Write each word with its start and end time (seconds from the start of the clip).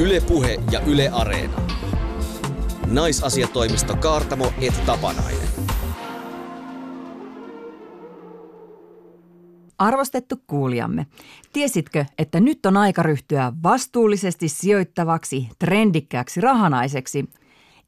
Ylepuhe 0.00 0.60
ja 0.72 0.80
Yle 0.80 1.08
Areena. 1.12 1.60
Naisasiatoimisto 2.86 3.96
Kaartamo 3.96 4.52
et 4.60 4.86
Tapanainen. 4.86 5.48
Arvostettu 9.78 10.36
kuulijamme, 10.46 11.06
tiesitkö, 11.52 12.04
että 12.18 12.40
nyt 12.40 12.66
on 12.66 12.76
aika 12.76 13.02
ryhtyä 13.02 13.52
vastuullisesti 13.62 14.48
sijoittavaksi, 14.48 15.48
trendikkääksi 15.58 16.40
rahanaiseksi, 16.40 17.30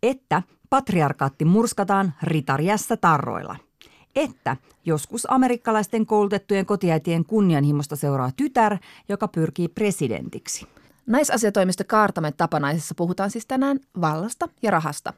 että 0.03 0.43
patriarkaatti 0.71 1.45
murskataan 1.45 2.15
ritariässä 2.23 2.97
tarroilla– 2.97 3.57
että 4.17 4.57
joskus 4.85 5.33
amerikkalaisten 5.33 6.07
koulutettujen 6.07 6.67
kotiäitien 6.67 7.25
kunnianhimosta 7.25 7.97
seuraa 7.97 8.31
tytär, 8.37 8.79
joka 9.09 9.29
pyrkii 9.29 9.69
presidentiksi. 9.69 10.67
Naisasiatoimisto 11.07 11.85
Kaartamme 11.87 12.33
Tapanaisessa 12.33 12.95
puhutaan 12.95 13.31
siis 13.31 13.47
tänään 13.47 13.79
vallasta 14.01 14.49
ja 14.63 14.71
rahasta. 14.71 15.13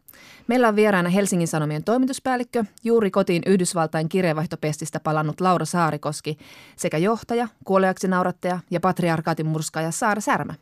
Meillä 0.46 0.68
on 0.68 0.76
vieraana 0.76 1.08
Helsingin 1.08 1.48
Sanomien 1.48 1.84
toimituspäällikkö, 1.84 2.64
juuri 2.84 3.10
kotiin 3.10 3.42
Yhdysvaltain 3.46 4.08
kirjeenvaihtopestistä 4.08 5.00
palannut 5.00 5.40
Laura 5.40 5.64
Saarikoski 5.64 6.38
sekä 6.76 6.98
johtaja, 6.98 7.48
kuoleaksi 7.64 8.08
naurattaja 8.08 8.58
ja 8.70 8.80
patriarkaatin 8.80 9.46
murskaaja 9.46 9.90
Saara 9.90 10.20
Särmä. 10.20 10.54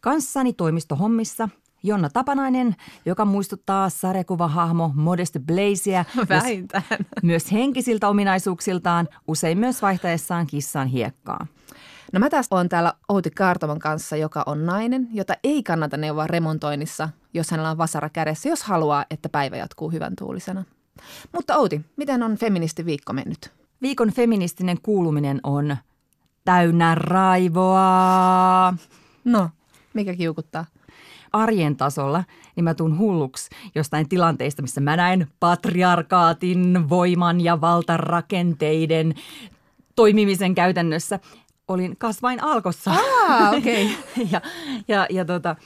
Kanssani 0.00 0.52
toimistohommissa 0.52 1.48
Jonna 1.82 2.10
Tapanainen, 2.10 2.76
joka 3.06 3.24
muistuttaa 3.24 3.88
sarjakuvahahmo 3.88 4.92
Modeste 4.94 5.38
Blazea 5.38 6.04
Vähintään. 6.28 6.84
Myös, 6.90 7.22
myös 7.22 7.52
henkisiltä 7.52 8.08
ominaisuuksiltaan, 8.08 9.08
usein 9.28 9.58
myös 9.58 9.82
vaihtaessaan 9.82 10.46
kissan 10.46 10.88
hiekkaa. 10.88 11.46
No 12.12 12.20
mä 12.20 12.30
taas 12.30 12.46
olen 12.50 12.68
täällä 12.68 12.94
Outi 13.08 13.30
Kaartomon 13.30 13.78
kanssa, 13.78 14.16
joka 14.16 14.42
on 14.46 14.66
nainen, 14.66 15.08
jota 15.12 15.34
ei 15.44 15.62
kannata 15.62 15.96
neuvoa 15.96 16.26
remontoinnissa, 16.26 17.08
jos 17.34 17.50
hänellä 17.50 17.70
on 17.70 17.78
vasara 17.78 18.08
kädessä, 18.08 18.48
jos 18.48 18.62
haluaa, 18.62 19.04
että 19.10 19.28
päivä 19.28 19.56
jatkuu 19.56 19.90
hyvän 19.90 20.16
tuulisena. 20.18 20.64
Mutta 21.32 21.56
Outi, 21.56 21.80
miten 21.96 22.22
on 22.22 22.36
feministiviikko 22.36 23.12
mennyt? 23.12 23.52
Viikon 23.82 24.12
feministinen 24.12 24.78
kuuluminen 24.82 25.40
on 25.42 25.76
täynnä 26.44 26.94
raivoa. 26.94 28.74
No, 29.24 29.50
mikä 29.94 30.14
kiukuttaa? 30.14 30.64
arjen 31.32 31.76
tasolla, 31.76 32.24
niin 32.56 32.64
mä 32.64 32.74
tuun 32.74 32.98
hulluksi 32.98 33.50
jostain 33.74 34.08
tilanteista, 34.08 34.62
missä 34.62 34.80
mä 34.80 34.96
näen 34.96 35.26
patriarkaatin, 35.40 36.88
voiman 36.88 37.40
ja 37.40 37.60
valtarakenteiden 37.60 39.14
toimimisen 39.96 40.54
käytännössä. 40.54 41.18
Olin 41.68 41.96
kasvain 41.96 42.42
alkossa. 42.42 42.90
Ah, 42.90 43.54
okei. 43.54 43.96
Okay. 44.12 44.26
ja, 44.32 44.40
ja, 44.88 45.06
ja 45.10 45.24
tota, 45.24 45.56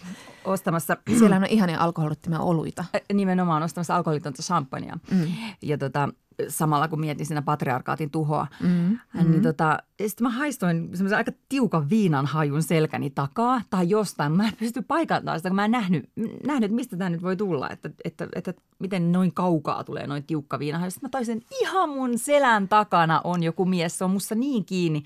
ostamassa... 0.44 0.97
Siellä 1.19 1.36
on 1.36 1.47
ihania 1.47 1.80
alkoholittomia 1.80 2.41
oluita. 2.41 2.84
Nimenomaan 3.12 3.62
ostamassa 3.62 3.97
alkoholitonta 3.97 4.42
champagnea. 4.42 4.98
Mm. 5.11 5.27
Ja 5.62 5.78
tota, 5.78 6.08
samalla 6.48 6.88
kun 6.88 7.00
mietin 7.00 7.26
siinä 7.26 7.42
patriarkaatin 7.42 8.10
tuhoa. 8.10 8.46
Mm, 8.62 8.68
mm. 8.68 9.30
Niin 9.30 9.42
tota, 9.42 9.78
sitten 10.06 10.26
mä 10.26 10.30
haistoin 10.30 10.88
semmoisen 10.92 11.16
aika 11.16 11.32
tiukan 11.48 11.90
viinan 11.90 12.26
hajun 12.26 12.62
selkäni 12.62 13.10
takaa 13.10 13.60
tai 13.70 13.88
jostain. 13.88 14.32
Mä 14.32 14.46
en 14.46 14.56
pysty 14.58 14.82
paikantamaan 14.82 15.38
sitä, 15.38 15.48
kun 15.48 15.56
mä 15.56 15.64
en 15.64 15.70
nähnyt, 15.70 16.10
nähnyt 16.46 16.70
mistä 16.70 16.96
tämä 16.96 17.10
nyt 17.10 17.22
voi 17.22 17.36
tulla. 17.36 17.70
Että, 17.70 17.90
että, 18.04 18.28
että, 18.36 18.50
että 18.50 18.62
miten 18.78 19.12
noin 19.12 19.34
kaukaa 19.34 19.84
tulee 19.84 20.06
noin 20.06 20.24
tiukka 20.24 20.58
viina. 20.58 20.90
Sitten 20.90 21.06
mä 21.06 21.10
taisin, 21.10 21.42
ihan 21.60 21.88
mun 21.88 22.18
selän 22.18 22.68
takana 22.68 23.20
on 23.24 23.42
joku 23.42 23.64
mies. 23.64 23.98
Se 23.98 24.04
on 24.04 24.10
musta 24.10 24.34
niin 24.34 24.64
kiinni, 24.64 25.02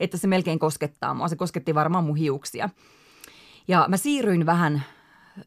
että 0.00 0.16
se 0.16 0.26
melkein 0.26 0.58
koskettaa 0.58 1.14
mua. 1.14 1.28
Se 1.28 1.36
kosketti 1.36 1.74
varmaan 1.74 2.04
mun 2.04 2.16
hiuksia. 2.16 2.68
Ja 3.68 3.86
mä 3.88 3.96
siirryin 3.96 4.46
vähän... 4.46 4.82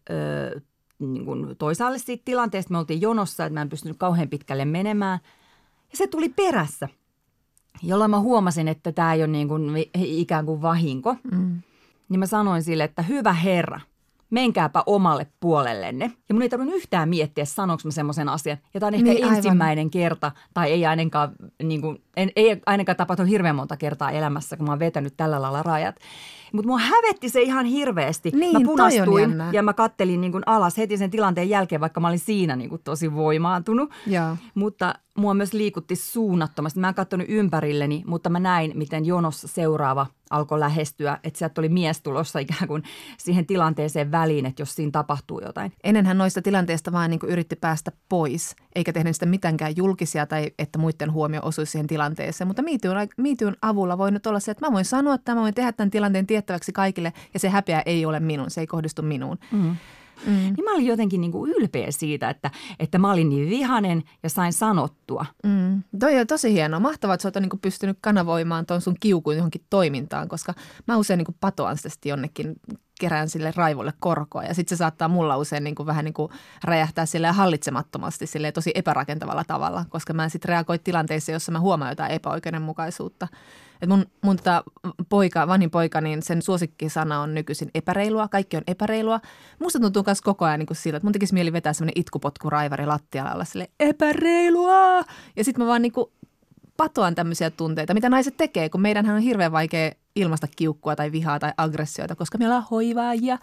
Öö, 0.10 0.60
niin 1.00 1.26
kuin 1.26 1.58
toisaalle 1.58 1.98
siitä 1.98 2.22
tilanteesta. 2.26 2.72
Me 2.72 2.78
oltiin 2.78 3.02
jonossa, 3.02 3.46
että 3.46 3.54
mä 3.54 3.62
en 3.62 3.70
pystynyt 3.70 3.98
kauhean 3.98 4.30
pitkälle 4.30 4.66
menemään. 4.66 5.20
Ja 5.92 5.98
se 5.98 6.08
tuli 6.08 6.30
perässä, 6.30 6.90
jolloin 7.84 8.12
mä 8.12 8.20
huomasin, 8.20 8.68
että 8.68 8.92
tämä 8.92 9.14
ei 9.14 9.22
ole 9.22 9.28
niin 9.28 9.48
kuin 9.48 9.88
ikään 9.96 10.46
kuin 10.46 10.62
vahinko. 10.62 11.16
Mm. 11.32 11.62
Niin 12.10 12.20
mä 12.20 12.26
sanoin 12.26 12.64
sille, 12.64 12.84
että 12.84 13.02
hyvä 13.02 13.34
herra, 13.34 13.80
menkääpä 14.36 14.84
omalle 14.86 15.28
puolellenne. 15.40 16.12
Ja 16.30 16.36
mun 16.36 16.42
ei 16.42 16.50
tarvinnut 16.50 16.76
yhtään 16.76 17.10
miettiä, 17.10 17.46
sanoinko 17.46 17.82
mä 17.86 17.92
semmoisen 17.92 18.30
asian. 18.30 18.58
Ja 18.74 18.80
tämä 18.80 18.88
on 18.88 18.94
ehkä 18.94 19.10
niin, 19.10 19.24
ensimmäinen 19.26 19.84
aivan. 19.84 19.92
kerta, 19.92 20.32
tai 20.54 20.72
ei 20.72 20.86
ainakaan, 20.86 21.32
niin 21.64 21.82
kuin, 21.82 22.04
en, 22.18 22.32
ei 22.36 22.62
ainakaan 22.66 22.96
tapahtunut 22.96 23.32
hirveän 23.32 23.56
monta 23.56 23.78
kertaa 23.78 24.12
elämässä, 24.12 24.58
kun 24.58 24.66
mä 24.66 24.72
oon 24.72 24.80
vetänyt 24.80 25.14
tällä 25.18 25.42
lailla 25.42 25.64
rajat. 25.64 25.96
Mutta 26.54 26.68
mua 26.68 26.78
hävetti 26.78 27.30
se 27.30 27.42
ihan 27.42 27.66
hirveästi. 27.66 28.32
Niin, 28.34 28.54
mä 28.54 28.66
punastuin 28.66 29.36
ja 29.52 29.64
mä 29.64 29.74
kattelin 29.74 30.22
niin 30.22 30.32
kuin 30.32 30.44
alas 30.46 30.78
heti 30.78 30.98
sen 30.98 31.12
tilanteen 31.12 31.50
jälkeen, 31.50 31.82
vaikka 31.82 32.00
mä 32.00 32.08
olin 32.08 32.20
siinä 32.20 32.56
niin 32.56 32.70
kuin 32.70 32.82
tosi 32.84 33.14
voimaantunut. 33.14 33.92
Ja. 34.08 34.38
Mutta 34.56 34.96
mua 35.18 35.34
myös 35.34 35.54
liikutti 35.54 35.96
suunnattomasti. 35.96 36.80
Mä 36.80 36.88
en 36.88 36.96
katsonut 36.96 37.28
ympärilleni, 37.30 38.04
mutta 38.08 38.30
mä 38.30 38.40
näin, 38.40 38.72
miten 38.76 39.06
jonossa 39.06 39.48
seuraava 39.48 40.08
alkoi 40.30 40.60
lähestyä. 40.60 41.20
Että 41.24 41.40
sieltä 41.40 41.62
oli 41.62 41.70
mies 41.70 42.02
tulossa 42.02 42.40
ikään 42.40 42.68
kuin 42.68 42.84
siihen 43.18 43.46
tilanteeseen 43.46 44.12
väliin, 44.12 44.46
että 44.46 44.62
jos 44.62 44.76
siinä 44.76 44.92
tapahtuu 44.92 45.42
jotain. 45.42 45.72
Ennenhän 45.84 46.18
noista 46.18 46.42
tilanteista 46.42 46.92
vaan 46.92 47.10
niin 47.10 47.20
yritti 47.28 47.56
päästä 47.56 47.92
pois, 48.10 48.56
eikä 48.76 48.94
tehnyt 48.94 49.16
sitä 49.16 49.26
mitenkään 49.26 49.74
julkisia 49.78 50.26
tai 50.26 50.52
että 50.60 50.80
muiden 50.80 51.12
huomio 51.12 51.42
osuisi 51.44 51.72
siihen 51.72 51.88
tilanteeseen. 51.88 52.48
Mutta 52.48 52.64
miityyn 53.18 53.58
avulla 53.62 53.98
voi 53.98 54.12
nyt 54.12 54.28
olla 54.28 54.40
se, 54.40 54.52
että 54.52 54.66
mä 54.66 54.74
voin 54.74 54.86
sanoa, 54.86 55.14
että 55.14 55.36
mä 55.36 55.42
voin 55.42 55.54
tehdä 55.54 55.72
tämän 55.72 55.92
tilanteen 55.92 56.28
tiettäväksi 56.28 56.72
kaikille 56.72 57.14
ja 57.34 57.40
se 57.40 57.50
häpeä 57.50 57.84
ei 57.86 58.06
ole 58.06 58.20
minun, 58.20 58.50
se 58.50 58.62
ei 58.62 58.68
kohdistu 58.68 59.02
minuun. 59.02 59.38
Mm. 59.52 59.76
Mm. 60.26 60.34
Niin 60.34 60.64
mä 60.64 60.74
olin 60.74 60.86
jotenkin 60.86 61.22
niin 61.22 61.32
kuin 61.32 61.52
ylpeä 61.52 61.88
siitä, 61.92 62.30
että, 62.30 62.52
että 62.80 62.98
mä 62.98 63.12
olin 63.12 63.30
niin 63.30 63.50
vihanen 63.50 64.04
ja 64.24 64.30
sain 64.30 64.54
sanottua. 64.54 65.26
Mm. 65.44 65.84
Toi 66.00 66.20
on 66.20 66.28
tosi 66.28 66.54
hienoa. 66.54 66.80
Mahtavaa, 66.80 67.14
että 67.14 67.22
sä 67.22 67.28
oot 67.28 67.36
niin 67.36 67.60
pystynyt 67.62 67.98
kanavoimaan 68.02 68.66
tuon 68.66 68.82
sun 68.82 68.96
kiukun 69.00 69.36
johonkin 69.36 69.66
toimintaan, 69.70 70.28
koska 70.28 70.54
mä 70.88 70.98
usein 70.98 71.18
niin 71.18 71.26
kuin 71.26 71.38
patoan 71.40 71.78
sitä 71.78 72.10
jonnekin 72.10 72.56
kerään 73.00 73.30
sille 73.30 73.54
raivolle 73.56 73.94
korkoa. 74.00 74.44
Ja 74.44 74.54
sitten 74.54 74.78
se 74.78 74.80
saattaa 74.80 75.08
mulla 75.08 75.38
usein 75.38 75.64
niin 75.64 75.76
kuin 75.76 75.88
vähän 75.88 76.06
niin 76.06 76.14
kuin 76.14 76.32
räjähtää 76.64 77.06
sille 77.06 77.28
hallitsemattomasti 77.28 78.28
sille 78.28 78.52
tosi 78.52 78.72
epärakentavalla 78.76 79.44
tavalla, 79.44 79.86
koska 79.90 80.14
mä 80.14 80.30
sitten 80.30 80.50
reagoin 80.50 80.80
tilanteissa, 80.84 81.32
jossa 81.32 81.52
mä 81.52 81.60
huomaan 81.60 81.92
jotain 81.92 82.12
epäoikeudenmukaisuutta. 82.12 83.28
Et 83.82 83.90
mun, 83.90 84.06
mun 84.22 84.38
tota 84.38 84.64
poika, 85.10 85.48
vanhin 85.48 85.72
poika, 85.72 86.02
niin 86.02 86.22
sen 86.22 86.42
suosikkisana 86.42 87.22
on 87.22 87.34
nykyisin 87.34 87.72
epäreilua. 87.76 88.28
Kaikki 88.28 88.58
on 88.58 88.64
epäreilua. 88.68 89.20
Musta 89.60 89.80
tuntuu 89.80 90.04
myös 90.06 90.22
koko 90.22 90.46
ajan 90.46 90.60
niin 90.60 90.68
kuin 90.68 90.78
sillä, 90.78 90.98
että 90.98 91.06
mun 91.06 91.14
tekisi 91.14 91.34
mieli 91.34 91.54
vetää 91.54 91.74
semmoinen 91.74 92.02
itkupotku 92.02 92.50
raivari 92.50 92.86
lattialla 92.86 93.34
olla 93.34 93.46
sille 93.46 93.70
epäreilua. 93.80 95.04
Ja 95.36 95.44
sitten 95.44 95.64
mä 95.64 95.68
vaan 95.68 95.82
niin 95.82 95.92
kuin 95.92 96.12
patoan 96.78 97.16
tämmöisiä 97.16 97.50
tunteita, 97.50 97.94
mitä 97.94 98.10
naiset 98.10 98.38
tekee, 98.38 98.70
kun 98.70 98.82
meidänhän 98.82 99.16
on 99.16 99.22
hirveän 99.22 99.52
vaikea 99.52 99.92
ilmaista 100.16 100.48
kiukkua 100.56 100.96
tai 100.96 101.12
vihaa 101.12 101.40
tai 101.40 101.54
aggressioita, 101.58 102.16
koska 102.16 102.38
meillä 102.38 102.58
on 102.58 102.64
hoivaajia. 102.72 103.38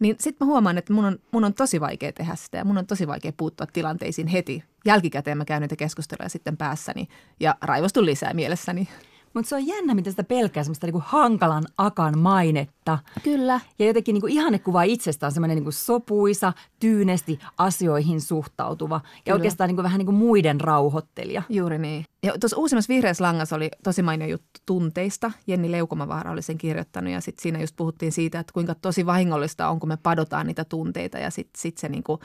Niin 0.00 0.16
sitten 0.18 0.46
mä 0.46 0.50
huomaan, 0.50 0.78
että 0.78 0.92
mun 0.92 1.04
on, 1.04 1.18
mun 1.32 1.44
on 1.44 1.54
tosi 1.54 1.80
vaikea 1.80 2.12
tehdä 2.12 2.34
sitä 2.34 2.58
ja 2.58 2.64
mun 2.64 2.78
on 2.78 2.86
tosi 2.86 3.06
vaikea 3.06 3.32
puuttua 3.36 3.66
tilanteisiin 3.66 4.28
heti. 4.28 4.64
Jälkikäteen 4.84 5.38
mä 5.38 5.44
käyn 5.44 5.62
niitä 5.62 5.76
keskusteluja 5.76 6.28
sitten 6.28 6.56
päässäni 6.56 7.08
ja 7.40 7.54
raivostun 7.62 8.06
lisää 8.06 8.34
mielessäni. 8.34 8.88
Mutta 9.34 9.48
se 9.48 9.54
on 9.54 9.66
jännä, 9.66 9.94
miten 9.94 10.12
sitä 10.12 10.24
pelkää 10.24 10.64
semmoista 10.64 10.86
niinku 10.86 11.02
hankalan 11.06 11.64
akan 11.78 12.18
mainetta. 12.18 12.98
Kyllä. 13.22 13.60
Ja 13.78 13.86
jotenkin 13.86 14.12
niinku 14.12 14.26
ihannekuva 14.26 14.82
itsestään 14.82 15.32
semmoinen 15.32 15.56
niinku 15.56 15.72
sopuisa, 15.72 16.52
tyynesti 16.80 17.38
asioihin 17.58 18.20
suhtautuva 18.20 18.94
ja 18.94 19.20
Kyllä. 19.24 19.34
oikeastaan 19.34 19.68
niinku 19.68 19.82
vähän 19.82 19.98
niinku 19.98 20.12
muiden 20.12 20.60
rauhoittelija. 20.60 21.42
Juuri 21.48 21.78
niin. 21.78 22.04
Ja 22.22 22.38
tuossa 22.40 22.56
uusimmassa 22.56 22.88
Vihreässä 22.94 23.24
langassa 23.24 23.56
oli 23.56 23.70
tosi 23.84 24.02
mainio 24.02 24.28
juttu 24.28 24.60
tunteista. 24.66 25.32
Jenni 25.46 25.72
Leukomavaara 25.72 26.30
oli 26.30 26.42
sen 26.42 26.58
kirjoittanut 26.58 27.12
ja 27.12 27.20
sitten 27.20 27.42
siinä 27.42 27.60
just 27.60 27.76
puhuttiin 27.76 28.12
siitä, 28.12 28.40
että 28.40 28.52
kuinka 28.52 28.74
tosi 28.74 29.06
vahingollista 29.06 29.68
on, 29.68 29.80
kun 29.80 29.88
me 29.88 29.98
padotaan 30.02 30.46
niitä 30.46 30.64
tunteita 30.64 31.18
ja 31.18 31.30
sitten 31.30 31.60
sit 31.60 31.78
se 31.78 31.88
niinku 31.88 32.20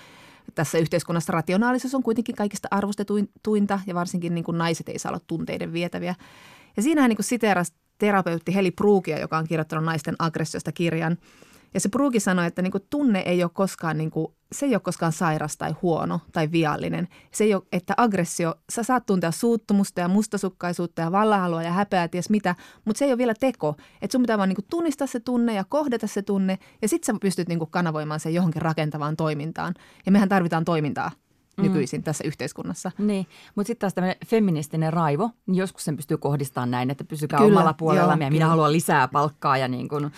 tässä 0.56 0.78
yhteiskunnassa 0.78 1.34
rationaalisuus 1.34 1.96
on 1.96 2.04
kuitenkin 2.04 2.36
kaikista 2.36 2.68
arvostetuinta 2.72 3.80
ja 3.88 3.96
varsinkin 3.96 4.36
niin 4.36 4.46
kuin 4.46 4.58
naiset 4.58 4.90
ei 4.90 5.00
saa 5.00 5.10
olla 5.10 5.22
tunteiden 5.28 5.74
vietäviä. 5.74 6.16
Ja 6.78 6.84
siinähän 6.84 7.10
niin 7.10 7.18
siteerasi 7.24 7.74
terapeutti 7.98 8.56
Heli 8.56 8.72
Pruukia, 8.72 9.20
joka 9.20 9.38
on 9.38 9.48
kirjoittanut 9.48 9.86
naisten 9.86 10.16
aggressiosta 10.20 10.72
kirjan. 10.72 11.18
Ja 11.74 11.80
se 11.80 11.90
Pruuki 11.90 12.20
sanoi, 12.20 12.48
että 12.48 12.62
niin 12.62 12.72
kuin 12.72 12.84
tunne 12.90 13.20
ei 13.20 13.44
ole 13.44 13.52
koskaan, 13.54 13.98
niin 13.98 14.12
kuin, 14.12 14.28
se 14.52 14.66
ei 14.66 14.76
ole 14.76 14.80
koskaan 14.80 15.12
sairas 15.12 15.58
tai 15.58 15.76
huono 15.82 16.20
tai 16.32 16.52
viallinen. 16.52 17.08
Se 17.32 17.44
ei 17.44 17.54
ole, 17.54 17.64
että 17.72 17.94
aggressio, 17.98 18.56
sä 18.72 18.84
saat 18.84 19.06
tuntea 19.06 19.32
suuttumusta 19.32 20.02
ja 20.02 20.08
mustasukkaisuutta 20.08 21.02
ja 21.02 21.12
vallahalua 21.12 21.64
ja 21.64 21.72
häpeää, 21.72 22.08
ties 22.08 22.30
mitä, 22.30 22.56
mutta 22.86 23.00
se 23.00 23.06
ei 23.06 23.12
ole 23.12 23.18
vielä 23.18 23.34
teko. 23.40 23.76
Että 24.02 24.12
sun 24.12 24.22
pitää 24.22 24.38
vaan 24.38 24.50
niin 24.50 24.56
kuin 24.56 24.66
tunnistaa 24.70 25.08
se 25.08 25.20
tunne 25.20 25.54
ja 25.54 25.64
kohdata 25.64 26.08
se 26.08 26.22
tunne 26.22 26.60
ja 26.82 26.88
sitten 26.88 27.16
sä 27.16 27.20
pystyt 27.22 27.48
niin 27.48 27.60
kuin 27.60 27.72
kanavoimaan 27.72 28.20
sen 28.20 28.34
johonkin 28.34 28.62
rakentavaan 28.62 29.16
toimintaan. 29.16 29.74
Ja 30.06 30.12
mehän 30.12 30.30
tarvitaan 30.30 30.66
toimintaa 30.66 31.12
nykyisin 31.58 32.04
tässä 32.04 32.24
yhteiskunnassa. 32.24 32.92
Niin, 32.98 33.28
mutta 33.56 33.68
sitten 33.68 33.82
taas 33.82 33.94
tämmöinen 33.94 34.18
feministinen 34.26 34.94
raivo, 34.94 35.30
niin 35.48 35.56
joskus 35.56 35.86
sen 35.86 35.96
pystyy 35.96 36.18
kohdistamaan 36.18 36.72
näin, 36.72 36.90
että 36.90 37.04
pysykää 37.04 37.40
Kyllä, 37.40 37.52
omalla 37.52 37.74
puolella 37.74 38.04
joo, 38.04 38.12
ja 38.12 38.18
minä 38.18 38.30
kyllä. 38.30 38.46
haluan 38.46 38.72
lisää 38.72 39.08
palkkaa 39.08 39.58
ja 39.58 39.68
niin 39.68 39.88
kun, 39.90 40.12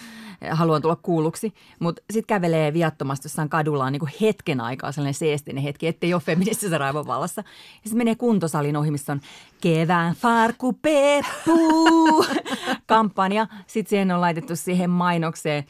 haluan 0.52 0.82
tulla 0.82 0.96
kuulluksi. 0.96 1.54
Mutta 1.80 2.02
sitten 2.12 2.28
kävelee 2.28 2.74
viattomasti 2.74 3.26
jossain 3.26 3.50
kadulla 3.50 3.86
on 3.86 3.92
niin 3.92 4.00
kuin 4.00 4.12
hetken 4.22 4.62
aikaa 4.62 4.92
sellainen 4.92 5.14
seestinen 5.14 5.64
hetki, 5.64 5.88
ettei 5.88 6.14
ole 6.14 6.22
feministisen 6.22 6.80
raivon 6.86 7.08
vallassa. 7.08 7.42
Ja 7.42 7.82
sitten 7.84 7.98
menee 7.98 8.16
kuntosalin 8.16 8.78
ohi, 8.78 8.92
missä 8.92 9.14
on 9.14 9.22
kevään 9.62 10.16
farku 10.16 10.74
peppu 10.74 12.26
kampanja. 12.86 13.48
Sitten 13.68 13.90
siihen 13.90 14.12
on 14.12 14.22
laitettu 14.22 14.56
siihen 14.56 14.90
mainokseen 14.90 15.64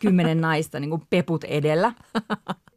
kymmenen 0.00 0.40
naista 0.40 0.80
niin 0.80 0.90
kuin 0.90 1.02
peput 1.10 1.44
edellä. 1.44 1.92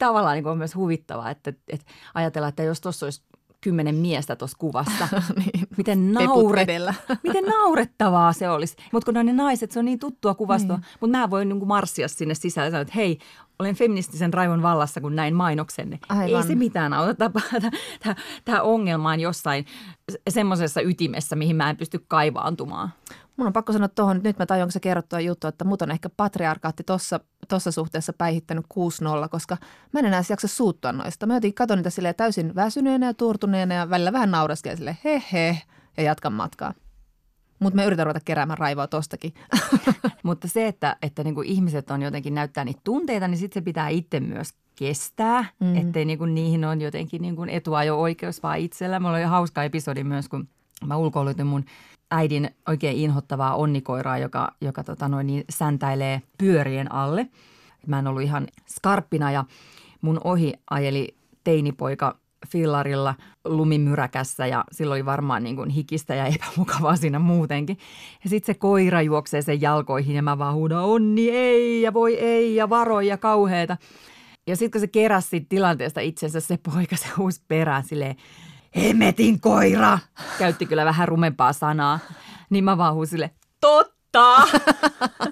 Tavallaan 0.06 0.36
niin 0.36 0.44
kuin 0.44 0.52
on 0.52 0.58
myös 0.58 0.76
huvittavaa, 0.76 1.30
että, 1.30 1.54
että 1.68 1.86
ajatellaan, 2.14 2.50
että 2.50 2.64
jos 2.64 2.82
tuossa 2.82 3.06
olisi 3.06 3.24
kymmenen 3.62 3.96
miestä 3.96 4.36
tuossa 4.36 4.58
kuvassa, 4.58 5.08
niin. 5.38 5.68
miten, 5.78 6.12
nauret, 6.14 6.68
miten 7.24 7.44
naurettavaa 7.44 8.34
se 8.34 8.50
olisi. 8.50 8.76
Mutta 8.92 9.06
kun 9.06 9.14
ne 9.14 9.20
on 9.20 9.26
ne 9.26 9.34
naiset, 9.34 9.72
se 9.72 9.80
on 9.80 9.86
niin 9.86 10.00
tuttua 10.00 10.36
kuvastoa. 10.36 10.78
Niin. 10.78 10.86
Mutta 11.00 11.18
mä 11.18 11.30
voin 11.30 11.50
niin 11.50 11.68
marssia 11.68 12.08
sinne 12.08 12.34
sisälle 12.34 12.68
ja 12.68 12.72
sanoa, 12.72 12.82
että 12.82 12.94
hei, 12.96 13.20
olen 13.62 13.76
feministisen 13.76 14.34
raivon 14.34 14.62
vallassa, 14.62 15.02
kun 15.02 15.16
näin 15.16 15.36
mainoksenne. 15.36 16.00
Aivan. 16.10 16.42
Ei 16.42 16.44
se 16.44 16.56
mitään 16.56 16.94
auta. 16.94 17.32
Tämä 18.46 18.62
ongelma 18.62 19.12
on 19.12 19.20
jossain 19.20 19.66
semmoisessa 20.30 20.82
ytimessä, 20.82 21.36
mihin 21.36 21.56
mä 21.56 21.70
en 21.70 21.78
pysty 21.78 22.06
kaivaantumaan. 22.08 22.94
Mun 23.38 23.48
on 23.48 23.54
pakko 23.54 23.74
sanoa 23.74 23.88
tuohon, 23.88 24.22
nyt 24.24 24.40
mä 24.40 24.46
tajun, 24.46 24.66
kun 24.66 24.72
sä 24.72 24.80
kerrot 24.80 25.10
tuo 25.10 25.20
juttu, 25.20 25.48
että 25.48 25.66
mut 25.66 25.82
on 25.82 25.92
ehkä 25.92 26.10
patriarkaatti 26.10 26.84
tossa, 26.84 27.20
tossa 27.48 27.72
suhteessa 27.72 28.14
päihittänyt 28.14 28.66
6-0, 29.26 29.30
koska 29.32 29.58
mä 29.94 30.00
en 30.00 30.06
enää 30.06 30.24
jaksa 30.30 30.48
suuttua 30.48 30.92
noista. 30.92 31.26
Mä 31.26 31.34
jotenkin 31.34 31.56
katon 31.56 31.78
niitä 31.78 31.90
silleen 31.90 32.16
täysin 32.16 32.56
väsyneenä 32.56 33.06
ja 33.06 33.14
turtuneena 33.14 33.76
ja 33.76 33.90
välillä 33.90 34.14
vähän 34.14 34.32
naureskelen 34.32 34.78
silleen 34.78 34.98
he 35.04 35.24
he 35.34 35.62
ja 35.98 36.04
jatkan 36.04 36.34
matkaa. 36.34 36.74
Mutta 37.62 37.76
me 37.76 37.86
yritän 37.86 38.06
ruveta 38.06 38.20
keräämään 38.26 38.58
raivoa 38.58 38.88
tostakin. 38.88 39.34
Mutta 40.24 40.48
se, 40.48 40.68
että, 40.68 40.96
että 41.02 41.24
niin 41.24 41.36
kuin 41.36 41.48
ihmiset 41.48 41.92
on 41.92 42.02
jotenkin 42.02 42.36
näyttää 42.36 42.66
niitä 42.66 42.82
tunteita, 42.84 43.28
niin 43.28 43.38
sitten 43.38 43.62
se 43.62 43.66
pitää 43.66 43.90
itse 43.90 44.20
myös 44.20 44.54
kestää, 44.76 45.46
Mm. 45.60 45.68
mm. 45.68 45.76
ettei 45.78 46.06
niin 46.06 46.18
kuin 46.18 46.36
niihin 46.36 46.66
on 46.66 46.82
jotenkin 46.82 47.22
niin 47.22 47.36
kuin 47.36 47.50
etuajo-oikeus 47.50 48.44
vaan 48.44 48.60
itsellä. 48.60 49.00
Mulla 49.00 49.16
oli 49.16 49.24
hauska 49.24 49.64
episodi 49.64 50.04
myös, 50.04 50.30
kun 50.30 50.48
mä 50.86 50.96
ulkoilutin 50.98 51.48
mun 51.48 51.66
äidin 52.12 52.50
oikein 52.68 52.98
inhottavaa 52.98 53.56
onnikoiraa, 53.56 54.18
joka, 54.18 54.52
joka 54.62 54.84
tota 54.84 55.08
noin, 55.08 55.28
niin 55.28 55.44
säntäilee 55.50 56.22
pyörien 56.38 56.92
alle. 56.92 57.28
Mä 57.88 58.00
en 58.00 58.08
ollut 58.08 58.22
ihan 58.22 58.48
skarppina 58.68 59.32
ja 59.32 59.46
mun 60.02 60.22
ohi 60.24 60.54
ajeli 60.70 61.16
teinipoika 61.44 62.18
fillarilla 62.48 63.16
lumimyräkässä 63.46 64.48
ja 64.48 64.66
silloin 64.72 64.98
oli 64.98 65.06
varmaan 65.06 65.44
niin 65.44 65.56
kuin 65.56 65.70
hikistä 65.70 66.16
ja 66.16 66.26
epämukavaa 66.26 66.96
siinä 66.96 67.20
muutenkin. 67.20 67.78
Ja 68.24 68.30
sitten 68.30 68.56
se 68.56 68.60
koira 68.60 69.02
juoksee 69.02 69.42
sen 69.42 69.62
jalkoihin 69.62 70.16
ja 70.16 70.22
mä 70.22 70.38
vaan 70.38 70.54
huudan 70.54 70.84
onni 70.84 71.30
ei 71.30 71.82
ja 71.82 71.94
voi 71.94 72.18
ei 72.20 72.56
ja 72.56 72.70
varo 72.70 73.02
ja 73.02 73.18
kauheeta. 73.18 73.78
Ja 74.48 74.56
sitten 74.56 74.72
kun 74.72 74.82
se 74.82 74.88
keräsi 74.88 75.42
tilanteesta 75.50 76.02
itsensä, 76.02 76.40
se 76.40 76.58
poika 76.58 76.96
se 76.96 77.08
huusi 77.18 77.42
perään 77.48 77.84
silleen, 77.84 78.16
Hemetin 78.76 79.42
koira! 79.42 80.00
Käytti 80.40 80.66
kyllä 80.66 80.86
vähän 80.86 81.08
rumempaa 81.08 81.54
sanaa. 81.54 82.00
Niin 82.50 82.64
mä 82.64 82.78
vaan 82.78 82.94
huusin 82.94 83.30
totta! 83.62 84.36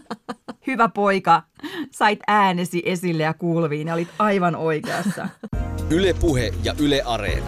Hyvä 0.70 0.90
poika, 0.90 1.44
sait 1.92 2.20
äänesi 2.28 2.84
esille 2.86 3.24
ja 3.24 3.34
kuuluviin 3.34 3.88
ja 3.88 3.94
olit 3.94 4.08
aivan 4.20 4.56
oikeassa. 4.56 5.30
Yle 5.90 6.14
Puhe 6.14 6.54
ja 6.64 6.74
Yle 6.80 7.02
Areena. 7.06 7.46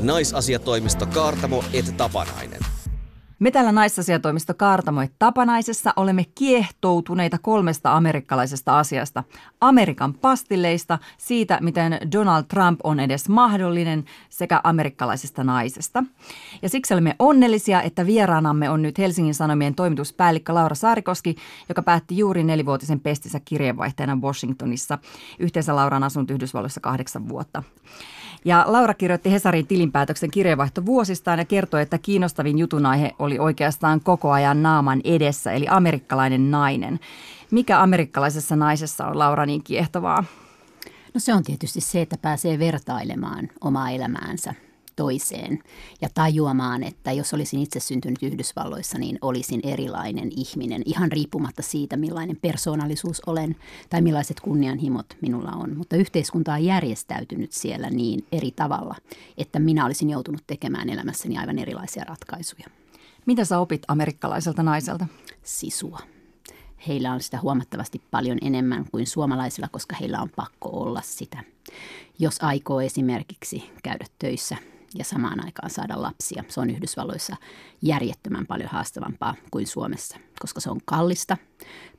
Naisasiatoimisto 0.00 1.06
Kaartamo 1.06 1.64
et 1.72 1.96
Tapanainen. 1.96 2.71
Me 3.42 3.50
täällä 3.50 3.72
naisasiatoimisto 3.72 4.54
Kaartamo 4.54 5.00
et 5.00 5.12
Tapanaisessa 5.18 5.92
olemme 5.96 6.24
kiehtoutuneita 6.34 7.38
kolmesta 7.38 7.96
amerikkalaisesta 7.96 8.78
asiasta. 8.78 9.24
Amerikan 9.60 10.14
pastilleista, 10.14 10.98
siitä 11.18 11.58
miten 11.60 11.98
Donald 12.12 12.44
Trump 12.44 12.80
on 12.84 13.00
edes 13.00 13.28
mahdollinen 13.28 14.04
sekä 14.30 14.60
amerikkalaisesta 14.64 15.44
naisesta. 15.44 16.04
Ja 16.62 16.68
siksi 16.68 16.94
olemme 16.94 17.16
onnellisia, 17.18 17.82
että 17.82 18.06
vieraanamme 18.06 18.70
on 18.70 18.82
nyt 18.82 18.98
Helsingin 18.98 19.34
Sanomien 19.34 19.74
toimituspäällikkö 19.74 20.54
Laura 20.54 20.74
Saarikoski, 20.74 21.36
joka 21.68 21.82
päätti 21.82 22.18
juuri 22.18 22.44
nelivuotisen 22.44 23.00
pestinsä 23.00 23.40
kirjeenvaihtajana 23.44 24.18
Washingtonissa. 24.22 24.98
Yhteensä 25.38 25.76
Laura 25.76 25.96
on 25.96 26.04
asunut 26.04 26.30
Yhdysvalloissa 26.30 26.80
kahdeksan 26.80 27.28
vuotta. 27.28 27.62
Ja 28.44 28.64
Laura 28.66 28.94
kirjoitti 28.94 29.32
Hesarin 29.32 29.66
tilinpäätöksen 29.66 30.30
kirjeenvaihto 30.30 30.86
vuosistaan 30.86 31.38
ja 31.38 31.44
kertoi, 31.44 31.82
että 31.82 31.98
kiinnostavin 31.98 32.58
jutun 32.58 32.86
aihe 32.86 33.12
oli 33.18 33.31
oikeastaan 33.38 34.00
koko 34.00 34.30
ajan 34.30 34.62
naaman 34.62 35.00
edessä, 35.04 35.52
eli 35.52 35.66
amerikkalainen 35.68 36.50
nainen. 36.50 37.00
Mikä 37.50 37.82
amerikkalaisessa 37.82 38.56
naisessa 38.56 39.06
on 39.06 39.18
Laura 39.18 39.46
niin 39.46 39.62
kiehtovaa? 39.62 40.24
No 41.14 41.20
se 41.20 41.34
on 41.34 41.42
tietysti 41.42 41.80
se, 41.80 42.00
että 42.00 42.16
pääsee 42.18 42.58
vertailemaan 42.58 43.48
omaa 43.60 43.90
elämäänsä 43.90 44.54
toiseen 44.96 45.58
ja 46.00 46.08
tajuamaan, 46.14 46.82
että 46.82 47.12
jos 47.12 47.34
olisin 47.34 47.60
itse 47.60 47.80
syntynyt 47.80 48.22
Yhdysvalloissa, 48.22 48.98
niin 48.98 49.18
olisin 49.20 49.60
erilainen 49.62 50.30
ihminen, 50.36 50.82
ihan 50.84 51.12
riippumatta 51.12 51.62
siitä, 51.62 51.96
millainen 51.96 52.36
persoonallisuus 52.42 53.22
olen 53.26 53.56
tai 53.90 54.02
millaiset 54.02 54.40
kunnianhimot 54.40 55.06
minulla 55.20 55.50
on. 55.50 55.76
Mutta 55.76 55.96
yhteiskunta 55.96 56.52
on 56.52 56.64
järjestäytynyt 56.64 57.52
siellä 57.52 57.90
niin 57.90 58.26
eri 58.32 58.50
tavalla, 58.50 58.94
että 59.38 59.58
minä 59.58 59.86
olisin 59.86 60.10
joutunut 60.10 60.42
tekemään 60.46 60.88
elämässäni 60.88 61.38
aivan 61.38 61.58
erilaisia 61.58 62.04
ratkaisuja. 62.04 62.81
Mitä 63.26 63.44
sä 63.44 63.58
opit 63.58 63.82
amerikkalaiselta 63.88 64.62
naiselta? 64.62 65.06
Sisua. 65.42 65.98
Heillä 66.88 67.12
on 67.12 67.20
sitä 67.20 67.40
huomattavasti 67.40 68.02
paljon 68.10 68.38
enemmän 68.42 68.84
kuin 68.90 69.06
suomalaisilla, 69.06 69.68
koska 69.68 69.96
heillä 70.00 70.20
on 70.20 70.30
pakko 70.36 70.68
olla 70.68 71.00
sitä. 71.04 71.44
Jos 72.18 72.38
aikoo 72.42 72.80
esimerkiksi 72.80 73.70
käydä 73.82 74.06
töissä 74.18 74.56
ja 74.94 75.04
samaan 75.04 75.44
aikaan 75.44 75.70
saada 75.70 76.02
lapsia, 76.02 76.44
se 76.48 76.60
on 76.60 76.70
Yhdysvalloissa 76.70 77.36
järjettömän 77.82 78.46
paljon 78.46 78.68
haastavampaa 78.68 79.34
kuin 79.50 79.66
Suomessa, 79.66 80.16
koska 80.40 80.60
se 80.60 80.70
on 80.70 80.80
kallista. 80.84 81.36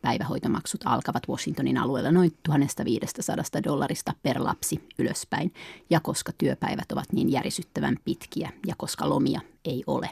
Päivähoitomaksut 0.01 0.81
alkavat 0.85 1.29
Washingtonin 1.29 1.77
alueella 1.77 2.11
noin 2.11 2.37
1500 2.43 3.63
dollarista 3.63 4.13
per 4.23 4.43
lapsi 4.43 4.87
ylöspäin, 4.99 5.53
ja 5.89 5.99
koska 5.99 6.31
työpäivät 6.37 6.91
ovat 6.91 7.13
niin 7.13 7.31
järisyttävän 7.31 7.97
pitkiä 8.05 8.49
ja 8.67 8.75
koska 8.77 9.09
lomia 9.09 9.41
ei 9.65 9.83
ole. 9.87 10.09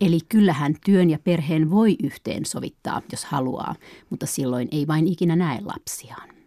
Eli 0.00 0.18
kyllähän 0.28 0.74
työn 0.84 1.10
ja 1.10 1.18
perheen 1.18 1.70
voi 1.70 1.96
yhteensovittaa, 2.02 3.02
jos 3.12 3.24
haluaa, 3.24 3.74
mutta 4.10 4.26
silloin 4.26 4.68
ei 4.72 4.86
vain 4.86 5.06
ikinä 5.06 5.36
näe 5.36 5.60
lapsiaan. 5.60 6.43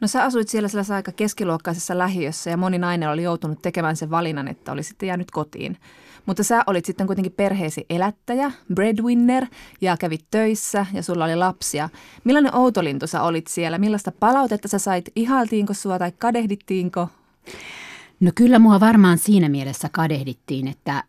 No 0.00 0.08
sä 0.08 0.24
asuit 0.24 0.48
siellä 0.48 0.68
sellaisessa 0.68 0.94
aika 0.94 1.12
keskiluokkaisessa 1.12 1.98
lähiössä 1.98 2.50
ja 2.50 2.56
moni 2.56 2.78
nainen 2.78 3.10
oli 3.10 3.22
joutunut 3.22 3.62
tekemään 3.62 3.96
sen 3.96 4.10
valinnan, 4.10 4.48
että 4.48 4.72
oli 4.72 4.82
sitten 4.82 5.06
jäänyt 5.06 5.30
kotiin. 5.30 5.76
Mutta 6.26 6.42
sä 6.42 6.64
olit 6.66 6.84
sitten 6.84 7.06
kuitenkin 7.06 7.32
perheesi 7.32 7.86
elättäjä, 7.90 8.52
breadwinner 8.74 9.46
ja 9.80 9.96
kävit 9.96 10.24
töissä 10.30 10.86
ja 10.92 11.02
sulla 11.02 11.24
oli 11.24 11.36
lapsia. 11.36 11.88
Millainen 12.24 12.54
outolintu 12.54 13.06
sä 13.06 13.22
olit 13.22 13.46
siellä? 13.46 13.78
Millaista 13.78 14.12
palautetta 14.12 14.68
sä 14.68 14.78
sait? 14.78 15.08
Ihaltiinko 15.16 15.74
sua 15.74 15.98
tai 15.98 16.12
kadehdittiinko? 16.18 17.08
No 18.20 18.32
kyllä 18.34 18.58
mua 18.58 18.80
varmaan 18.80 19.18
siinä 19.18 19.48
mielessä 19.48 19.88
kadehdittiin, 19.92 20.68
että 20.68 21.04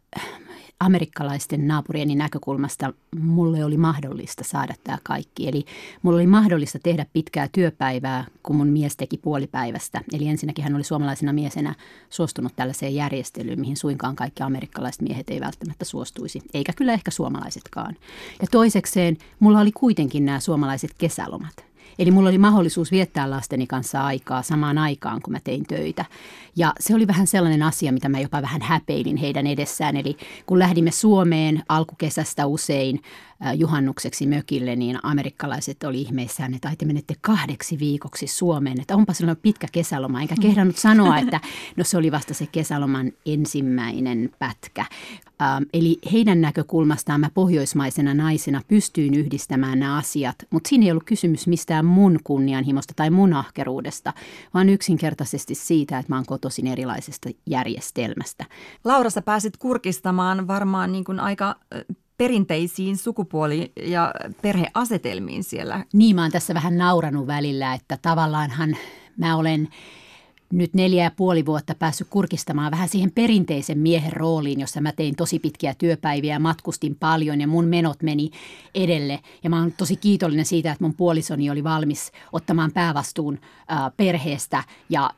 amerikkalaisten 0.81 1.67
naapurieni 1.67 2.15
näkökulmasta 2.15 2.93
mulle 3.19 3.65
oli 3.65 3.77
mahdollista 3.77 4.43
saada 4.43 4.73
tämä 4.83 4.97
kaikki. 5.03 5.47
Eli 5.47 5.65
mulla 6.01 6.17
oli 6.17 6.27
mahdollista 6.27 6.79
tehdä 6.83 7.05
pitkää 7.13 7.47
työpäivää, 7.51 8.25
kun 8.43 8.55
mun 8.55 8.67
mies 8.67 8.95
teki 8.95 9.17
puolipäivästä. 9.17 10.01
Eli 10.13 10.27
ensinnäkin 10.27 10.63
hän 10.63 10.75
oli 10.75 10.83
suomalaisena 10.83 11.33
miesenä 11.33 11.75
suostunut 12.09 12.55
tällaiseen 12.55 12.95
järjestelyyn, 12.95 13.59
mihin 13.59 13.77
suinkaan 13.77 14.15
kaikki 14.15 14.43
amerikkalaiset 14.43 15.01
miehet 15.01 15.29
ei 15.29 15.39
välttämättä 15.39 15.85
suostuisi, 15.85 16.41
eikä 16.53 16.73
kyllä 16.73 16.93
ehkä 16.93 17.11
suomalaisetkaan. 17.11 17.95
Ja 18.41 18.47
toisekseen 18.51 19.17
mulla 19.39 19.59
oli 19.59 19.71
kuitenkin 19.71 20.25
nämä 20.25 20.39
suomalaiset 20.39 20.93
kesälomat. 20.97 21.70
Eli 22.01 22.11
mulla 22.11 22.29
oli 22.29 22.37
mahdollisuus 22.37 22.91
viettää 22.91 23.29
lasteni 23.29 23.67
kanssa 23.67 24.05
aikaa 24.05 24.41
samaan 24.41 24.77
aikaan, 24.77 25.21
kun 25.21 25.33
mä 25.33 25.39
tein 25.43 25.63
töitä. 25.67 26.05
Ja 26.55 26.73
se 26.79 26.95
oli 26.95 27.07
vähän 27.07 27.27
sellainen 27.27 27.63
asia, 27.63 27.91
mitä 27.91 28.09
mä 28.09 28.19
jopa 28.19 28.41
vähän 28.41 28.61
häpeilin 28.61 29.17
heidän 29.17 29.47
edessään. 29.47 29.97
Eli 29.97 30.17
kun 30.45 30.59
lähdimme 30.59 30.91
Suomeen 30.91 31.63
alkukesästä 31.69 32.45
usein 32.45 33.01
juhannukseksi 33.55 34.27
mökille, 34.27 34.75
niin 34.75 34.99
amerikkalaiset 35.03 35.83
oli 35.83 36.01
ihmeissään, 36.01 36.53
että 36.53 36.71
te 36.77 36.85
menette 36.85 37.15
kahdeksi 37.21 37.79
viikoksi 37.79 38.27
Suomeen, 38.27 38.81
että 38.81 38.95
onpa 38.95 39.13
sellainen 39.13 39.41
pitkä 39.41 39.67
kesäloma. 39.71 40.21
Enkä 40.21 40.35
kehdannut 40.41 40.77
sanoa, 40.77 41.17
että 41.17 41.41
no 41.77 41.83
se 41.83 41.97
oli 41.97 42.11
vasta 42.11 42.33
se 42.33 42.47
kesäloman 42.47 43.11
ensimmäinen 43.25 44.29
pätkä. 44.39 44.85
Ähm, 45.41 45.63
eli 45.73 45.97
heidän 46.11 46.41
näkökulmastaan 46.41 47.19
mä 47.19 47.29
pohjoismaisena 47.33 48.13
naisena 48.13 48.61
pystyin 48.67 49.13
yhdistämään 49.13 49.79
nämä 49.79 49.97
asiat, 49.97 50.35
mutta 50.49 50.67
siinä 50.69 50.85
ei 50.85 50.91
ollut 50.91 51.03
kysymys 51.03 51.47
mistään 51.47 51.85
mun 51.85 52.19
kunnianhimosta 52.23 52.93
tai 52.95 53.09
mun 53.09 53.33
ahkeruudesta, 53.33 54.13
vaan 54.53 54.69
yksinkertaisesti 54.69 55.55
siitä, 55.55 55.99
että 55.99 56.11
mä 56.11 56.15
oon 56.15 56.25
kotoisin 56.25 56.67
erilaisesta 56.67 57.29
järjestelmästä. 57.45 58.45
Laura, 58.83 59.09
sä 59.09 59.21
pääsit 59.21 59.57
kurkistamaan 59.57 60.47
varmaan 60.47 60.91
niin 60.91 61.03
kuin 61.03 61.19
aika 61.19 61.55
perinteisiin 62.21 62.97
sukupuoli- 62.97 63.71
ja 63.83 64.13
perheasetelmiin 64.41 65.43
siellä. 65.43 65.85
Niin, 65.93 66.15
mä 66.15 66.21
oon 66.21 66.31
tässä 66.31 66.53
vähän 66.53 66.77
nauranut 66.77 67.27
välillä, 67.27 67.73
että 67.73 67.97
tavallaanhan 68.01 68.77
mä 69.17 69.35
olen 69.35 69.67
nyt 70.53 70.73
neljä 70.73 71.03
ja 71.03 71.11
puoli 71.11 71.45
vuotta 71.45 71.75
päässyt 71.75 72.07
kurkistamaan 72.09 72.71
vähän 72.71 72.89
siihen 72.89 73.11
perinteisen 73.11 73.79
miehen 73.79 74.13
rooliin, 74.13 74.59
jossa 74.59 74.81
mä 74.81 74.91
tein 74.91 75.15
tosi 75.15 75.39
pitkiä 75.39 75.73
työpäiviä 75.73 76.33
ja 76.35 76.39
matkustin 76.39 76.95
paljon 76.95 77.41
ja 77.41 77.47
mun 77.47 77.65
menot 77.65 78.03
meni 78.03 78.29
edelle. 78.75 79.19
Ja 79.43 79.49
mä 79.49 79.59
oon 79.59 79.71
tosi 79.71 79.95
kiitollinen 79.95 80.45
siitä, 80.45 80.71
että 80.71 80.83
mun 80.83 80.93
puolisoni 80.93 81.49
oli 81.49 81.63
valmis 81.63 82.11
ottamaan 82.33 82.71
päävastuun 82.71 83.39
perheestä 83.97 84.63
ja 84.89 85.09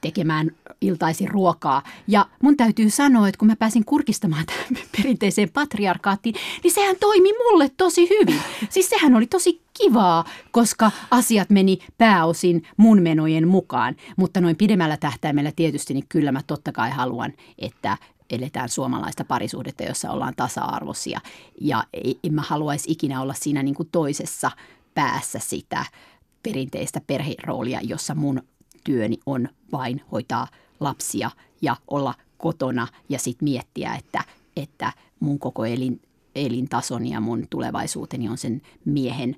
tekemään 0.00 0.50
iltaisin 0.80 1.28
ruokaa. 1.28 1.82
Ja 2.08 2.26
mun 2.42 2.56
täytyy 2.56 2.90
sanoa, 2.90 3.28
että 3.28 3.38
kun 3.38 3.48
mä 3.48 3.56
pääsin 3.56 3.84
kurkistamaan 3.84 4.46
tähän 4.46 4.84
perinteiseen 4.96 5.50
patriarkaattiin, 5.50 6.34
niin 6.62 6.72
sehän 6.72 6.96
toimi 7.00 7.28
mulle 7.32 7.70
tosi 7.76 8.08
hyvin. 8.10 8.40
Siis 8.68 8.88
sehän 8.88 9.16
oli 9.16 9.26
tosi 9.26 9.62
kivaa, 9.78 10.24
koska 10.50 10.90
asiat 11.10 11.50
meni 11.50 11.78
pääosin 11.98 12.62
mun 12.76 13.02
menojen 13.02 13.48
mukaan. 13.48 13.96
Mutta 14.16 14.40
noin 14.40 14.56
pidemmällä 14.56 14.96
tähtäimellä 14.96 15.52
tietysti, 15.56 15.94
niin 15.94 16.06
kyllä 16.08 16.32
mä 16.32 16.40
totta 16.46 16.72
kai 16.72 16.90
haluan, 16.90 17.32
että 17.58 17.98
eletään 18.30 18.68
suomalaista 18.68 19.24
parisuhdetta, 19.24 19.84
jossa 19.84 20.10
ollaan 20.10 20.34
tasa-arvoisia. 20.36 21.20
Ja 21.60 21.84
en 22.24 22.34
mä 22.34 22.42
haluaisi 22.42 22.92
ikinä 22.92 23.22
olla 23.22 23.34
siinä 23.34 23.62
niin 23.62 23.74
kuin 23.74 23.88
toisessa 23.92 24.50
päässä 24.94 25.38
sitä 25.38 25.84
perinteistä 26.42 27.00
perheroolia, 27.06 27.80
jossa 27.82 28.14
mun 28.14 28.42
työni 28.84 29.18
on 29.26 29.48
vain 29.72 30.02
hoitaa 30.12 30.46
lapsia 30.80 31.30
ja 31.62 31.76
olla 31.88 32.14
kotona 32.38 32.86
ja 33.08 33.18
sitten 33.18 33.44
miettiä, 33.44 33.94
että, 33.94 34.24
että 34.56 34.92
mun 35.20 35.38
koko 35.38 35.64
elin, 35.64 36.00
elintasoni 36.34 37.10
ja 37.10 37.20
mun 37.20 37.46
tulevaisuuteni 37.50 38.28
on 38.28 38.38
sen 38.38 38.62
miehen 38.84 39.36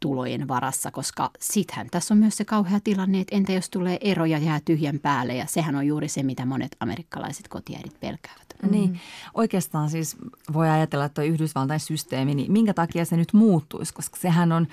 tulojen 0.00 0.48
varassa, 0.48 0.90
koska 0.90 1.30
sittenhän 1.38 1.86
tässä 1.90 2.14
on 2.14 2.18
myös 2.18 2.36
se 2.36 2.44
kauhea 2.44 2.80
tilanne, 2.80 3.20
että 3.20 3.36
entä 3.36 3.52
jos 3.52 3.70
tulee 3.70 3.98
eroja 4.00 4.38
jää 4.38 4.60
tyhjän 4.64 4.98
päälle 4.98 5.34
ja 5.34 5.46
sehän 5.46 5.76
on 5.76 5.86
juuri 5.86 6.08
se, 6.08 6.22
mitä 6.22 6.46
monet 6.46 6.76
amerikkalaiset 6.80 7.48
kotiäidit 7.48 8.00
pelkäävät. 8.00 8.54
Mm. 8.62 8.70
Niin, 8.70 9.00
oikeastaan 9.34 9.90
siis 9.90 10.16
voi 10.52 10.68
ajatella, 10.68 11.04
että 11.04 11.22
tuo 11.22 11.24
Yhdysvaltain 11.24 11.80
systeemi, 11.80 12.34
niin 12.34 12.52
minkä 12.52 12.74
takia 12.74 13.04
se 13.04 13.16
nyt 13.16 13.32
muuttuisi, 13.32 13.94
koska 13.94 14.16
sehän 14.16 14.52
on 14.52 14.66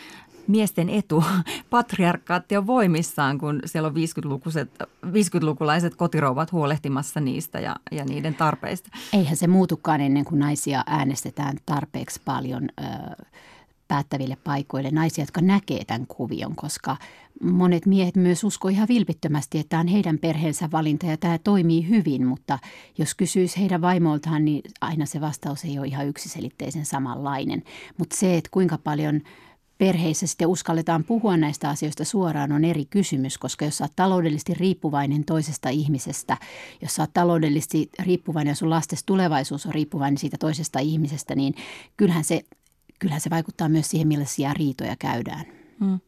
miesten 0.48 0.90
etu. 0.90 1.24
Patriarkaatti 1.70 2.58
on 2.58 2.68
voimissaan, 2.68 3.38
kun 3.38 3.60
siellä 3.66 3.88
on 3.88 3.96
50-lukulaiset, 3.96 4.70
50-lukulaiset 5.06 5.96
kotirouvat 5.96 6.52
huolehtimassa 6.52 7.20
niistä 7.20 7.60
ja, 7.60 7.76
ja 7.92 8.06
niiden 8.06 8.36
tarpeista. 8.36 8.90
Eihän 9.14 9.38
se 9.38 9.48
muutukaan 9.48 10.02
ennen 10.02 10.26
kuin 10.26 10.40
naisia 10.40 10.84
äänestetään 10.88 11.58
tarpeeksi 11.66 12.22
paljon 12.26 12.70
ö, 12.80 12.84
päättäville 13.88 14.38
paikoille. 14.44 14.92
Naisia, 14.92 15.22
jotka 15.22 15.42
näkee 15.42 15.86
tämän 15.86 16.08
kuvion, 16.08 16.56
koska 16.56 16.98
monet 17.44 17.86
miehet 17.86 18.16
myös 18.16 18.44
uskoo 18.44 18.70
ihan 18.70 18.88
vilpittömästi, 18.88 19.60
että 19.60 19.70
tämä 19.70 19.80
on 19.80 19.88
heidän 19.88 20.20
perheensä 20.20 20.72
valinta 20.72 21.06
ja 21.06 21.18
tämä 21.18 21.38
toimii 21.38 21.90
hyvin, 21.90 22.28
mutta 22.28 22.60
jos 22.98 23.16
kysyisi 23.16 23.60
heidän 23.60 23.82
vaimoltaan, 23.82 24.46
niin 24.46 24.62
aina 24.82 25.06
se 25.06 25.22
vastaus 25.22 25.66
ei 25.66 25.80
ole 25.80 25.88
ihan 25.88 26.08
yksiselitteisen 26.08 26.86
samanlainen. 26.86 27.64
Mutta 27.98 28.16
se, 28.18 28.38
että 28.38 28.50
kuinka 28.52 28.78
paljon 28.78 29.22
perheissä 29.78 30.28
sitten 30.28 30.48
uskalletaan 30.48 31.04
puhua 31.04 31.38
näistä 31.38 31.70
asioista 31.70 32.06
suoraan 32.06 32.52
on 32.52 32.66
eri 32.66 32.86
kysymys, 32.86 33.38
koska 33.38 33.66
jos 33.66 33.82
olet 33.82 33.96
taloudellisesti 33.96 34.54
riippuvainen 34.54 35.26
toisesta 35.26 35.70
ihmisestä, 35.70 36.38
jos 36.82 37.00
olet 37.00 37.14
taloudellisesti 37.14 37.90
riippuvainen 38.00 38.52
ja 38.52 38.56
sun 38.56 38.70
lastes 38.70 39.04
tulevaisuus 39.04 39.66
on 39.66 39.74
riippuvainen 39.74 40.18
siitä 40.18 40.38
toisesta 40.40 40.80
ihmisestä, 40.80 41.36
niin 41.36 41.56
kyllähän 41.98 42.24
se, 42.24 42.44
kyllähän 43.00 43.22
se 43.22 43.30
vaikuttaa 43.30 43.70
myös 43.70 43.90
siihen, 43.90 44.08
millaisia 44.08 44.54
riitoja 44.54 44.96
käydään. 45.00 45.46
Hmm. 45.80 46.00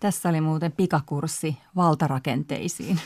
Tässä 0.00 0.28
oli 0.28 0.40
muuten 0.40 0.72
pikakurssi 0.72 1.56
valtarakenteisiin 1.76 3.00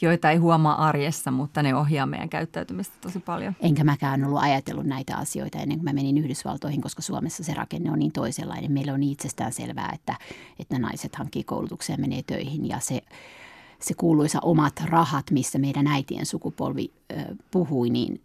joita 0.00 0.30
ei 0.30 0.36
huomaa 0.36 0.88
arjessa, 0.88 1.30
mutta 1.30 1.62
ne 1.62 1.74
ohjaa 1.74 2.06
meidän 2.06 2.28
käyttäytymistä 2.28 2.94
tosi 3.00 3.20
paljon. 3.20 3.56
Enkä 3.60 3.84
mäkään 3.84 4.24
ollut 4.24 4.42
ajatellut 4.42 4.86
näitä 4.86 5.16
asioita 5.16 5.58
ennen 5.58 5.78
kuin 5.78 5.84
mä 5.84 5.92
menin 5.92 6.18
Yhdysvaltoihin, 6.18 6.80
koska 6.80 7.02
Suomessa 7.02 7.44
se 7.44 7.54
rakenne 7.54 7.90
on 7.90 7.98
niin 7.98 8.12
toisenlainen. 8.12 8.72
Meillä 8.72 8.92
on 8.92 9.02
itsestään 9.02 9.52
selvää, 9.52 9.90
että, 9.94 10.14
että 10.58 10.78
naiset 10.78 11.16
hankkii 11.16 11.44
koulutukseen 11.44 11.96
ja 11.96 12.00
menee 12.00 12.22
töihin 12.22 12.68
ja 12.68 12.78
se, 12.80 13.02
se 13.78 13.94
kuuluisa 13.94 14.38
omat 14.42 14.80
rahat, 14.84 15.30
missä 15.30 15.58
meidän 15.58 15.86
äitien 15.86 16.26
sukupolvi 16.26 16.92
puhui, 17.50 17.90
niin 17.90 18.20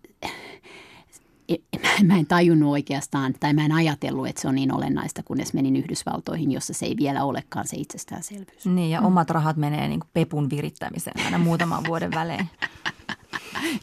mä 2.04 2.18
en 2.18 2.26
tajunnut 2.26 2.72
oikeastaan, 2.72 3.34
tai 3.40 3.54
mä 3.54 3.66
en 3.66 3.72
ajatellut, 3.72 4.28
että 4.28 4.42
se 4.42 4.48
on 4.48 4.56
niin 4.56 4.74
olennaista, 4.74 5.24
kunnes 5.24 5.54
menin 5.54 5.76
Yhdysvaltoihin, 5.76 6.52
jossa 6.52 6.74
se 6.74 6.86
ei 6.86 6.96
vielä 6.98 7.24
olekaan 7.24 7.68
se 7.68 7.78
itsestäänselvyys. 7.78 8.66
Niin, 8.66 8.92
ja 8.92 9.02
omat 9.02 9.30
rahat 9.30 9.58
menee 9.58 9.88
niin 9.88 10.00
kuin 10.00 10.10
pepun 10.14 10.50
virittämiseen 10.50 11.26
aina 11.26 11.38
muutaman 11.38 11.84
vuoden 11.88 12.12
välein. 12.12 12.50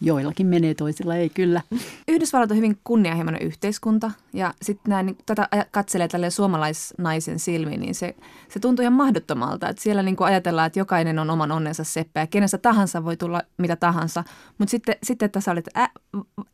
Joillakin 0.01 0.47
menee, 0.47 0.75
toisilla 0.75 1.17
ei 1.17 1.29
kyllä. 1.29 1.61
Yhdysvallat 2.09 2.51
on 2.51 2.57
hyvin 2.57 2.79
kunnianhimoinen 2.85 3.43
yhteiskunta 3.43 4.11
ja 4.33 4.55
sitten 4.63 4.91
näin, 4.91 5.07
niin 5.07 5.19
tätä 5.27 5.49
katselee 5.71 6.09
tälle 6.09 6.31
suomalaisnaisen 6.31 7.39
silmiin, 7.39 7.81
niin 7.81 7.95
se, 7.95 8.15
se 8.49 8.61
tuntuu 8.61 8.83
ihan 8.83 8.93
mahdottomalta. 8.93 9.69
Että 9.69 9.83
siellä 9.83 10.03
niin 10.03 10.17
kuin 10.17 10.29
ajatellaan, 10.29 10.67
että 10.67 10.79
jokainen 10.79 11.19
on 11.19 11.31
oman 11.31 11.53
onnensa 11.53 11.85
seppä 11.85 12.21
ja 12.21 12.27
kenestä 12.27 12.59
tahansa 12.59 13.05
voi 13.05 13.17
tulla 13.17 13.43
mitä 13.59 13.77
tahansa. 13.77 14.25
Mutta 14.59 14.71
sitten, 14.71 14.97
sitten 15.03 15.27
että 15.27 15.41
sä 15.41 15.53
olet 15.53 15.69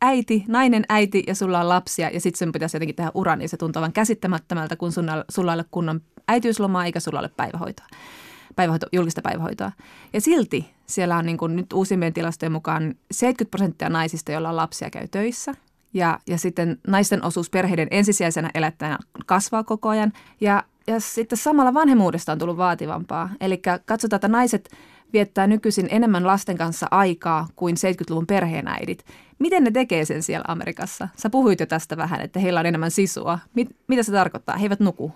äiti, 0.01 0.43
nainen 0.47 0.83
äiti 0.89 1.23
ja 1.27 1.35
sulla 1.35 1.59
on 1.59 1.69
lapsia 1.69 2.09
ja 2.09 2.21
sitten 2.21 2.39
sen 2.39 2.51
pitäisi 2.51 2.75
jotenkin 2.75 2.95
tehdä 2.95 3.11
ura, 3.13 3.35
niin 3.35 3.49
se 3.49 3.57
tuntuu 3.57 3.81
vain 3.81 3.93
käsittämättömältä, 3.93 4.75
kun 4.75 4.91
sulla, 4.91 5.25
sulla 5.29 5.53
ei 5.53 5.57
ole 5.57 5.65
kunnon 5.71 6.01
äitiyslomaa 6.27 6.85
eikä 6.85 6.99
sulla 6.99 7.19
ole 7.19 7.29
päivähoitoa 7.37 7.85
päivähoito, 8.59 8.87
julkista 8.91 9.21
päivähoitoa. 9.21 9.71
Ja 10.13 10.21
silti 10.21 10.69
siellä 10.89 11.17
on 11.17 11.25
niin 11.25 11.37
kuin 11.37 11.55
nyt 11.55 11.73
uusimpien 11.73 12.13
tilastojen 12.13 12.51
mukaan 12.51 12.95
70 13.11 13.51
prosenttia 13.51 13.89
naisista, 13.89 14.31
joilla 14.31 14.49
on 14.49 14.55
lapsia, 14.55 14.89
käy 14.89 15.07
töissä. 15.07 15.53
Ja, 15.93 16.19
ja 16.27 16.37
sitten 16.37 16.77
naisten 16.87 17.25
osuus 17.25 17.49
perheiden 17.49 17.87
ensisijaisena 17.91 18.49
elättäjänä 18.53 18.97
kasvaa 19.25 19.63
koko 19.63 19.89
ajan. 19.89 20.13
Ja, 20.41 20.63
ja 20.87 20.99
sitten 20.99 21.37
samalla 21.37 21.73
vanhemmuudesta 21.73 22.31
on 22.31 22.37
tullut 22.37 22.57
vaativampaa. 22.57 23.29
Eli 23.41 23.61
katsotaan, 23.85 24.17
että 24.17 24.27
naiset 24.27 24.69
viettää 25.13 25.47
nykyisin 25.47 25.87
enemmän 25.91 26.27
lasten 26.27 26.57
kanssa 26.57 26.87
aikaa 26.91 27.47
kuin 27.55 27.75
70-luvun 27.75 28.27
perheenäidit. 28.27 29.05
Miten 29.39 29.63
ne 29.63 29.71
tekee 29.71 30.05
sen 30.05 30.23
siellä 30.23 30.45
Amerikassa? 30.47 31.07
Sä 31.15 31.29
puhuit 31.29 31.59
jo 31.59 31.65
tästä 31.65 31.97
vähän, 31.97 32.21
että 32.21 32.39
heillä 32.39 32.59
on 32.59 32.65
enemmän 32.65 32.91
sisua. 32.91 33.39
Mit, 33.55 33.75
mitä 33.87 34.03
se 34.03 34.11
tarkoittaa? 34.11 34.57
He 34.57 34.65
eivät 34.65 34.79
nuku. 34.79 35.11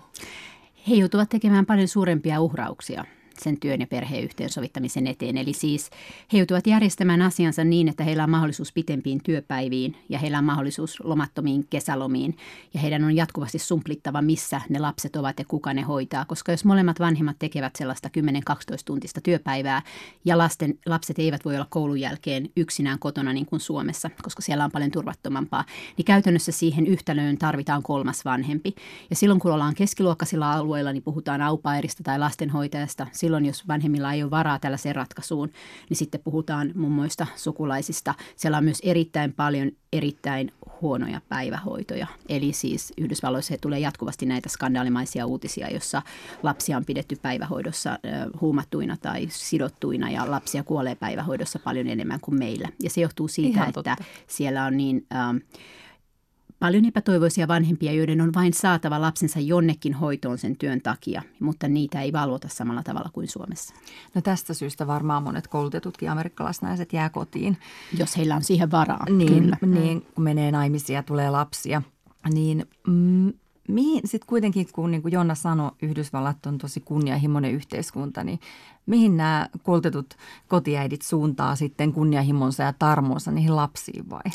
He 0.88 0.94
joutuvat 0.94 1.28
tekemään 1.28 1.66
paljon 1.66 1.88
suurempia 1.88 2.40
uhrauksia 2.40 3.04
sen 3.38 3.60
työn 3.60 3.80
ja 3.80 3.86
perheen 3.86 4.24
yhteensovittamisen 4.24 5.06
eteen. 5.06 5.36
Eli 5.36 5.52
siis 5.52 5.90
he 6.32 6.38
joutuvat 6.38 6.66
järjestämään 6.66 7.22
asiansa 7.22 7.64
niin, 7.64 7.88
että 7.88 8.04
heillä 8.04 8.24
on 8.24 8.30
mahdollisuus 8.30 8.72
pitempiin 8.72 9.20
työpäiviin 9.22 9.96
ja 10.08 10.18
heillä 10.18 10.38
on 10.38 10.44
mahdollisuus 10.44 11.00
lomattomiin 11.04 11.66
kesälomiin. 11.70 12.36
Ja 12.74 12.80
heidän 12.80 13.04
on 13.04 13.16
jatkuvasti 13.16 13.58
sumplittava, 13.58 14.22
missä 14.22 14.60
ne 14.68 14.78
lapset 14.78 15.16
ovat 15.16 15.38
ja 15.38 15.44
kuka 15.48 15.74
ne 15.74 15.82
hoitaa. 15.82 16.24
Koska 16.24 16.52
jos 16.52 16.64
molemmat 16.64 17.00
vanhemmat 17.00 17.36
tekevät 17.38 17.76
sellaista 17.76 18.10
10-12 18.18 18.20
tuntista 18.84 19.20
työpäivää 19.20 19.82
ja 20.24 20.38
lasten, 20.38 20.78
lapset 20.86 21.18
eivät 21.18 21.44
voi 21.44 21.54
olla 21.54 21.66
koulun 21.70 22.00
jälkeen 22.00 22.48
yksinään 22.56 22.98
kotona 22.98 23.32
niin 23.32 23.46
kuin 23.46 23.60
Suomessa, 23.60 24.10
koska 24.22 24.42
siellä 24.42 24.64
on 24.64 24.70
paljon 24.70 24.90
turvattomampaa, 24.90 25.64
niin 25.96 26.04
käytännössä 26.04 26.52
siihen 26.52 26.86
yhtälöön 26.86 27.38
tarvitaan 27.38 27.82
kolmas 27.82 28.24
vanhempi. 28.24 28.74
Ja 29.10 29.16
silloin 29.16 29.40
kun 29.40 29.52
ollaan 29.52 29.74
keskiluokkaisilla 29.74 30.52
alueilla, 30.52 30.92
niin 30.92 31.02
puhutaan 31.02 31.42
aupairista 31.42 32.02
tai 32.02 32.18
lastenhoitajasta– 32.18 33.06
silloin, 33.24 33.46
jos 33.46 33.68
vanhemmilla 33.68 34.12
ei 34.12 34.22
ole 34.22 34.30
varaa 34.30 34.58
tällaiseen 34.58 34.94
ratkaisuun, 34.94 35.50
niin 35.88 35.96
sitten 35.96 36.20
puhutaan 36.24 36.72
mummoista, 36.74 37.26
sukulaisista. 37.36 38.14
Siellä 38.36 38.58
on 38.58 38.64
myös 38.64 38.78
erittäin 38.82 39.32
paljon 39.32 39.70
erittäin 39.92 40.52
huonoja 40.82 41.20
päivähoitoja. 41.28 42.06
Eli 42.28 42.52
siis 42.52 42.92
Yhdysvalloissa 42.98 43.54
tulee 43.60 43.78
jatkuvasti 43.78 44.26
näitä 44.26 44.48
skandaalimaisia 44.48 45.26
uutisia, 45.26 45.70
jossa 45.70 46.02
lapsia 46.42 46.76
on 46.76 46.84
pidetty 46.84 47.16
päivähoidossa 47.22 47.98
huumattuina 48.40 48.96
tai 48.96 49.26
sidottuina 49.30 50.10
ja 50.10 50.30
lapsia 50.30 50.62
kuolee 50.62 50.94
päivähoidossa 50.94 51.58
paljon 51.58 51.86
enemmän 51.86 52.20
kuin 52.20 52.38
meillä. 52.38 52.68
Ja 52.82 52.90
se 52.90 53.00
johtuu 53.00 53.28
siitä, 53.28 53.58
Ihan 53.58 53.68
että 53.68 53.82
totta. 53.82 54.04
siellä 54.26 54.64
on 54.64 54.76
niin... 54.76 55.06
Ähm, 55.14 55.36
paljon 56.64 56.84
epätoivoisia 56.84 57.48
vanhempia, 57.48 57.92
joiden 57.92 58.20
on 58.20 58.34
vain 58.34 58.52
saatava 58.52 59.00
lapsensa 59.00 59.40
jonnekin 59.40 59.94
hoitoon 59.94 60.38
sen 60.38 60.56
työn 60.56 60.80
takia, 60.80 61.22
mutta 61.40 61.68
niitä 61.68 62.00
ei 62.00 62.12
valvota 62.12 62.48
samalla 62.48 62.82
tavalla 62.82 63.10
kuin 63.12 63.28
Suomessa. 63.28 63.74
No 64.14 64.20
tästä 64.20 64.54
syystä 64.54 64.86
varmaan 64.86 65.22
monet 65.22 65.48
koulutetutkin 65.48 66.10
amerikkalaisnaiset 66.10 66.92
jää 66.92 67.08
kotiin. 67.08 67.56
Jos 67.98 68.16
heillä 68.16 68.36
on 68.36 68.42
siihen 68.42 68.70
varaa, 68.70 69.06
niin, 69.10 69.42
kyllä. 69.42 69.56
Niin, 69.66 70.06
kun 70.14 70.24
menee 70.24 70.50
naimisia, 70.50 71.02
tulee 71.02 71.30
lapsia, 71.30 71.82
niin 72.32 72.66
mm, 72.86 73.32
mihin 73.68 74.00
sitten 74.04 74.28
kuitenkin, 74.28 74.66
kun 74.72 74.90
niin 74.90 75.02
kuin 75.02 75.12
Jonna 75.12 75.34
sanoi, 75.34 75.70
Yhdysvallat 75.82 76.46
on 76.46 76.58
tosi 76.58 76.80
kunnianhimoinen 76.80 77.52
yhteiskunta, 77.52 78.24
niin 78.24 78.40
mihin 78.86 79.16
nämä 79.16 79.48
koulutetut 79.62 80.14
kotiäidit 80.48 81.02
suuntaa 81.02 81.56
sitten 81.56 81.92
kunnianhimonsa 81.92 82.62
ja 82.62 82.72
tarmonsa 82.72 83.30
niihin 83.30 83.56
lapsiin 83.56 84.10
vai? 84.10 84.30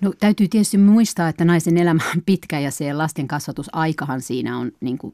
No 0.00 0.12
täytyy 0.20 0.48
tietysti 0.48 0.78
muistaa, 0.78 1.28
että 1.28 1.44
naisen 1.44 1.78
elämä 1.78 2.02
on 2.16 2.22
pitkä 2.26 2.60
ja 2.60 2.70
se 2.70 2.92
lasten 2.92 3.28
kasvatusaikahan 3.28 4.20
siinä 4.20 4.58
on 4.58 4.72
niin 4.80 4.98
kuin 4.98 5.12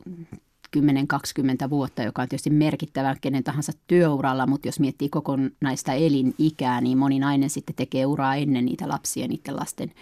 10-20 0.76 1.70
vuotta, 1.70 2.02
joka 2.02 2.22
on 2.22 2.28
tietysti 2.28 2.50
merkittävä 2.50 3.16
kenen 3.20 3.44
tahansa 3.44 3.72
työuralla, 3.86 4.46
mutta 4.46 4.68
jos 4.68 4.80
miettii 4.80 5.08
kokonaista 5.08 5.92
elinikää, 5.92 6.80
niin 6.80 6.98
moni 6.98 7.18
nainen 7.18 7.50
sitten 7.50 7.76
tekee 7.76 8.06
uraa 8.06 8.36
ennen 8.36 8.64
niitä 8.64 8.88
lapsia, 8.88 9.28
niiden 9.28 9.56
lasten 9.56 9.92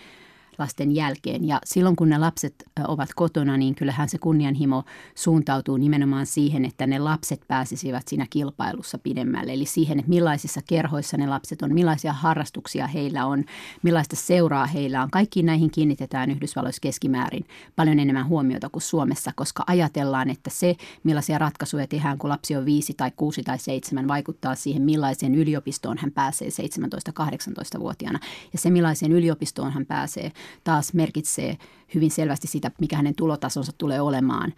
lasten 0.58 0.94
jälkeen. 0.94 1.48
Ja 1.48 1.60
silloin 1.64 1.96
kun 1.96 2.08
ne 2.08 2.18
lapset 2.18 2.54
ovat 2.88 3.08
kotona, 3.16 3.56
niin 3.56 3.74
kyllähän 3.74 4.08
se 4.08 4.18
kunnianhimo 4.18 4.84
suuntautuu 5.14 5.76
nimenomaan 5.76 6.26
siihen, 6.26 6.64
että 6.64 6.86
ne 6.86 6.98
lapset 6.98 7.40
pääsisivät 7.48 8.08
siinä 8.08 8.26
kilpailussa 8.30 8.98
pidemmälle. 8.98 9.52
Eli 9.52 9.66
siihen, 9.66 9.98
että 9.98 10.08
millaisissa 10.08 10.60
kerhoissa 10.68 11.16
ne 11.16 11.26
lapset 11.26 11.62
on, 11.62 11.74
millaisia 11.74 12.12
harrastuksia 12.12 12.86
heillä 12.86 13.26
on, 13.26 13.44
millaista 13.82 14.16
seuraa 14.16 14.66
heillä 14.66 15.02
on. 15.02 15.10
Kaikkiin 15.10 15.46
näihin 15.46 15.70
kiinnitetään 15.70 16.30
Yhdysvalloissa 16.30 16.80
keskimäärin 16.80 17.44
paljon 17.76 17.98
enemmän 17.98 18.28
huomiota 18.28 18.68
kuin 18.68 18.82
Suomessa, 18.82 19.32
koska 19.34 19.64
ajatellaan, 19.66 20.30
että 20.30 20.50
se, 20.50 20.76
millaisia 21.04 21.38
ratkaisuja 21.38 21.86
tehdään, 21.86 22.18
kun 22.18 22.30
lapsi 22.30 22.56
on 22.56 22.64
viisi 22.64 22.94
tai 22.94 23.10
kuusi 23.16 23.42
tai 23.42 23.58
seitsemän, 23.58 24.08
vaikuttaa 24.08 24.54
siihen, 24.54 24.82
millaiseen 24.82 25.34
yliopistoon 25.34 25.98
hän 25.98 26.10
pääsee 26.10 26.48
17-18-vuotiaana. 26.48 28.18
Ja 28.52 28.58
se, 28.58 28.70
millaiseen 28.70 29.12
yliopistoon 29.12 29.72
hän 29.72 29.86
pääsee, 29.86 30.32
taas 30.64 30.94
merkitsee 30.94 31.58
hyvin 31.94 32.10
selvästi 32.10 32.46
sitä, 32.46 32.70
mikä 32.80 32.96
hänen 32.96 33.14
tulotasonsa 33.14 33.72
tulee 33.78 34.00
olemaan 34.00 34.52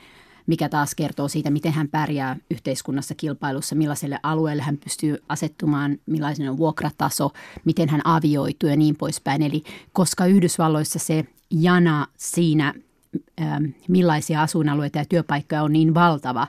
mikä 0.47 0.69
taas 0.69 0.95
kertoo 0.95 1.29
siitä, 1.29 1.51
miten 1.51 1.73
hän 1.73 1.89
pärjää 1.89 2.37
yhteiskunnassa 2.51 3.15
kilpailussa, 3.15 3.75
millaiselle 3.75 4.19
alueelle 4.23 4.63
hän 4.63 4.77
pystyy 4.77 5.23
asettumaan, 5.29 5.99
millainen 6.07 6.51
on 6.51 6.57
vuokrataso, 6.57 7.31
miten 7.65 7.89
hän 7.89 8.01
avioituu 8.05 8.69
ja 8.69 8.77
niin 8.77 8.97
poispäin. 8.97 9.43
Eli 9.43 9.63
koska 9.93 10.27
Yhdysvalloissa 10.27 10.99
se 10.99 11.25
jana 11.51 12.07
siinä, 12.17 12.75
millaisia 13.89 14.43
asuinalueita 14.43 14.99
ja 14.99 15.05
työpaikkoja 15.05 15.63
on 15.63 15.73
niin 15.73 15.95
valtava, 15.95 16.47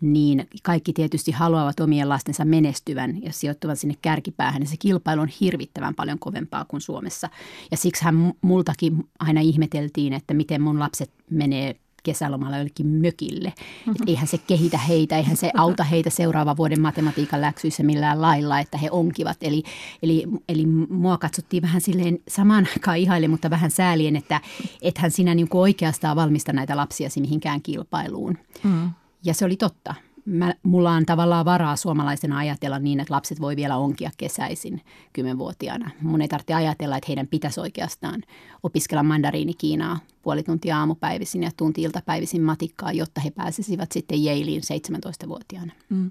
niin 0.00 0.48
kaikki 0.62 0.92
tietysti 0.92 1.32
haluavat 1.32 1.80
omien 1.80 2.08
lastensa 2.08 2.44
menestyvän 2.44 3.22
ja 3.22 3.32
sijoittuvan 3.32 3.76
sinne 3.76 3.94
kärkipäähän. 4.02 4.62
Ja 4.62 4.68
se 4.68 4.76
kilpailu 4.78 5.20
on 5.20 5.28
hirvittävän 5.40 5.94
paljon 5.94 6.18
kovempaa 6.18 6.64
kuin 6.64 6.80
Suomessa. 6.80 7.28
Ja 7.70 7.76
siksi 7.76 8.04
hän 8.04 8.32
multakin 8.42 9.08
aina 9.18 9.40
ihmeteltiin, 9.40 10.12
että 10.12 10.34
miten 10.34 10.62
mun 10.62 10.78
lapset 10.78 11.10
menee 11.30 11.76
kesälomalla 12.02 12.56
jollekin 12.56 12.86
mökille. 12.86 13.48
Mm-hmm. 13.48 13.92
Et 13.92 14.08
eihän 14.08 14.26
se 14.26 14.38
kehitä 14.38 14.78
heitä, 14.78 15.16
eihän 15.16 15.36
se 15.36 15.50
auta 15.56 15.84
heitä 15.84 16.10
seuraavan 16.10 16.56
vuoden 16.56 16.80
matematiikan 16.80 17.40
läksyissä 17.40 17.82
millään 17.82 18.20
lailla, 18.20 18.60
että 18.60 18.78
he 18.78 18.88
onkivat. 18.90 19.36
Eli, 19.40 19.62
eli, 20.02 20.24
eli 20.48 20.66
mua 20.88 21.18
katsottiin 21.18 21.62
vähän 21.62 21.80
silleen 21.80 22.18
samaan 22.28 22.68
aikaan 22.72 22.98
ihaille, 22.98 23.28
mutta 23.28 23.50
vähän 23.50 23.70
säälien, 23.70 24.16
että 24.16 24.40
ethän 24.82 25.10
sinä 25.10 25.34
niin 25.34 25.48
oikeastaan 25.50 26.16
valmista 26.16 26.52
näitä 26.52 26.76
lapsiasi 26.76 27.20
mihinkään 27.20 27.62
kilpailuun. 27.62 28.38
Mm. 28.64 28.90
Ja 29.24 29.34
se 29.34 29.44
oli 29.44 29.56
totta. 29.56 29.94
Mä, 30.24 30.54
mulla 30.62 30.90
on 30.90 31.06
tavallaan 31.06 31.44
varaa 31.44 31.76
suomalaisena 31.76 32.38
ajatella 32.38 32.78
niin, 32.78 33.00
että 33.00 33.14
lapset 33.14 33.40
voi 33.40 33.56
vielä 33.56 33.76
onkia 33.76 34.10
kesäisin 34.16 34.80
kymmenvuotiaana. 35.12 35.90
Mun 36.00 36.22
ei 36.22 36.28
tarvitse 36.28 36.54
ajatella, 36.54 36.96
että 36.96 37.06
heidän 37.08 37.26
pitäisi 37.26 37.60
oikeastaan 37.60 38.22
opiskella 38.62 39.02
mandariinikiinaa 39.02 39.98
puoli 40.22 40.42
tuntia 40.42 40.78
aamupäivisin 40.78 41.42
ja 41.42 41.50
tunti 41.56 41.82
iltapäivisin 41.82 42.42
matikkaa, 42.42 42.92
jotta 42.92 43.20
he 43.20 43.30
pääsisivät 43.30 43.92
sitten 43.92 44.18
Yalein 44.18 44.62
17-vuotiaana. 44.62 45.72
Mm. 45.88 46.10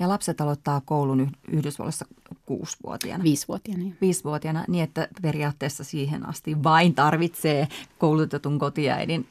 Ja 0.00 0.08
lapset 0.08 0.40
aloittaa 0.40 0.80
koulun 0.80 1.30
Yhdysvalloissa 1.48 2.06
kuusivuotiaana. 2.46 3.24
Viisivuotiaana. 3.24 3.84
Viisivuotiaana, 4.00 4.64
niin 4.68 4.84
että 4.84 5.08
periaatteessa 5.22 5.84
siihen 5.84 6.28
asti 6.28 6.62
vain 6.62 6.94
tarvitsee 6.94 7.68
koulutetun 7.98 8.58
kotiäidin 8.58 9.26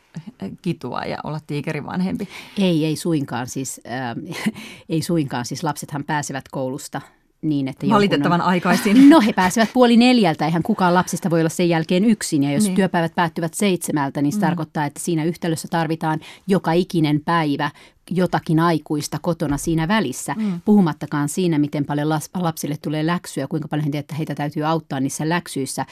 kitua 0.62 1.02
ja 1.02 1.18
olla 1.24 1.40
tiikerivanhempi. 1.48 2.28
Ei, 2.58 2.86
ei 2.86 2.96
suinkaan. 2.96 3.48
Siis, 3.48 3.82
äh, 3.88 4.54
ei 4.90 5.02
suinkaan. 5.02 5.46
Siis 5.46 5.64
lapsethan 5.64 6.04
pääsevät 6.04 6.46
koulusta 6.52 7.02
niin, 7.44 7.68
että 7.68 7.90
Valitettavan 7.90 8.42
on, 8.42 8.48
aikaisin. 8.48 9.10
No 9.10 9.22
he 9.22 9.34
pääsevät 9.34 9.70
puoli 9.74 9.98
neljältä, 9.98 10.46
eihän 10.46 10.64
kukaan 10.64 10.94
lapsista 10.94 11.30
voi 11.30 11.40
olla 11.40 11.50
sen 11.50 11.70
jälkeen 11.70 12.06
yksin. 12.06 12.44
Ja 12.44 12.52
jos 12.52 12.64
niin. 12.64 12.76
työpäivät 12.76 13.16
päättyvät 13.16 13.54
seitsemältä, 13.54 14.22
niin 14.22 14.32
se 14.32 14.38
mm. 14.38 14.42
tarkoittaa, 14.42 14.86
että 14.86 15.00
siinä 15.00 15.24
yhtälössä 15.24 15.68
tarvitaan 15.68 16.20
joka 16.48 16.72
ikinen 16.72 17.22
päivä 17.26 17.72
jotakin 18.12 18.60
aikuista 18.60 19.18
kotona 19.22 19.58
siinä 19.58 19.88
välissä. 19.88 20.36
Mm. 20.38 20.62
Puhumattakaan 20.66 21.30
siinä, 21.30 21.60
miten 21.60 21.86
paljon 21.86 22.10
lapsille 22.34 22.76
tulee 22.82 23.06
läksyä, 23.06 23.48
kuinka 23.48 23.68
paljon 23.68 23.90
heitä, 23.94 24.16
heitä 24.16 24.36
täytyy 24.36 24.64
auttaa 24.64 25.00
niissä 25.00 25.30
läksyissä 25.30 25.86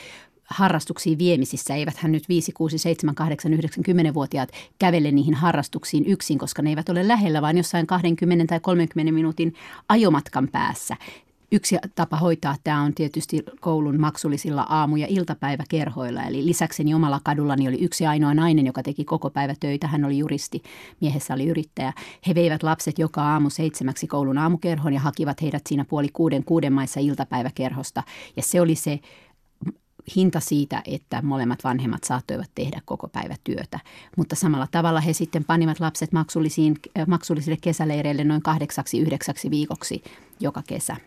harrastuksiin 0.51 1.17
viemisissä. 1.17 1.75
Eivät 1.75 1.97
hän 1.97 2.11
nyt 2.11 2.29
5, 2.29 2.51
6, 2.51 2.77
7, 2.77 3.15
8, 3.15 3.53
9, 3.53 3.83
10-vuotiaat 3.85 4.49
kävele 4.79 5.11
niihin 5.11 5.33
harrastuksiin 5.33 6.05
yksin, 6.05 6.37
koska 6.37 6.61
ne 6.61 6.69
eivät 6.69 6.89
ole 6.89 7.07
lähellä, 7.07 7.41
vaan 7.41 7.57
jossain 7.57 7.87
20 7.87 8.45
tai 8.47 8.59
30 8.59 9.13
minuutin 9.13 9.53
ajomatkan 9.89 10.47
päässä. 10.47 10.97
Yksi 11.53 11.75
tapa 11.95 12.17
hoitaa 12.17 12.55
tämä 12.63 12.81
on 12.81 12.93
tietysti 12.93 13.43
koulun 13.59 13.99
maksullisilla 13.99 14.61
aamu- 14.61 14.95
ja 14.95 15.07
iltapäiväkerhoilla. 15.09 16.23
Eli 16.23 16.45
lisäkseni 16.45 16.93
omalla 16.93 17.19
kadullani 17.23 17.67
oli 17.67 17.81
yksi 17.81 18.05
ainoa 18.05 18.33
nainen, 18.33 18.65
joka 18.65 18.83
teki 18.83 19.05
koko 19.05 19.29
päivä 19.29 19.53
töitä. 19.59 19.87
Hän 19.87 20.05
oli 20.05 20.17
juristi, 20.17 20.61
miehessä 21.01 21.33
oli 21.33 21.47
yrittäjä. 21.47 21.93
He 22.27 22.35
veivät 22.35 22.63
lapset 22.63 22.99
joka 22.99 23.21
aamu 23.21 23.49
seitsemäksi 23.49 24.07
koulun 24.07 24.37
aamukerhoon 24.37 24.93
ja 24.93 24.99
hakivat 24.99 25.41
heidät 25.41 25.61
siinä 25.67 25.85
puoli 25.85 26.09
kuuden 26.13 26.43
kuuden 26.43 26.73
maissa 26.73 26.99
iltapäiväkerhosta. 26.99 28.03
Ja 28.37 28.43
se 28.43 28.61
oli 28.61 28.75
se 28.75 28.99
hinta 30.15 30.39
siitä, 30.39 30.81
että 30.85 31.21
molemmat 31.21 31.63
vanhemmat 31.63 32.03
saattoivat 32.03 32.51
tehdä 32.55 32.81
koko 32.85 33.07
päivä 33.07 33.35
työtä. 33.43 33.79
Mutta 34.17 34.35
samalla 34.35 34.67
tavalla 34.71 35.01
he 35.01 35.13
sitten 35.13 35.45
panivat 35.45 35.79
lapset 35.79 36.11
maksullisiin, 36.11 36.75
maksullisille 37.07 37.57
kesäleireille 37.61 38.23
noin 38.23 38.41
kahdeksaksi, 38.41 38.99
yhdeksäksi 38.99 39.49
viikoksi 39.49 40.03
joka 40.39 40.63
kesä. 40.67 40.97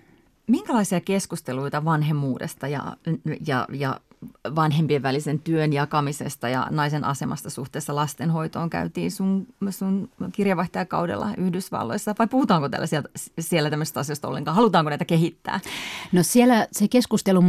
Minkälaisia 0.47 1.01
keskusteluita 1.01 1.85
vanhemmuudesta 1.85 2.69
ja, 2.69 2.97
ja, 3.47 3.67
ja 3.73 4.01
vanhempien 4.55 5.03
välisen 5.03 5.41
työn 5.41 5.73
jakamisesta 5.73 6.49
ja 6.49 6.67
naisen 6.71 7.05
asemasta 7.05 7.51
suhteessa 7.51 7.95
lastenhoitoon 7.95 8.71
käytiin 8.71 9.11
sun, 9.11 9.47
sun 9.71 10.11
kirjavaihtajakaudella 10.33 11.29
Yhdysvalloissa? 11.39 12.15
Vai 12.19 12.27
puhutaanko 12.27 12.69
täällä 12.69 12.87
siellä, 12.87 13.09
siellä 13.39 13.71
tämmöistä 13.71 14.01
asioista 14.01 14.29
ollenkaan? 14.29 14.57
Halutaanko 14.57 14.89
näitä 14.89 15.05
kehittää? 15.05 15.61
No 16.13 16.23
siellä 16.23 16.67
se 16.73 16.89
keskustelu, 16.89 17.43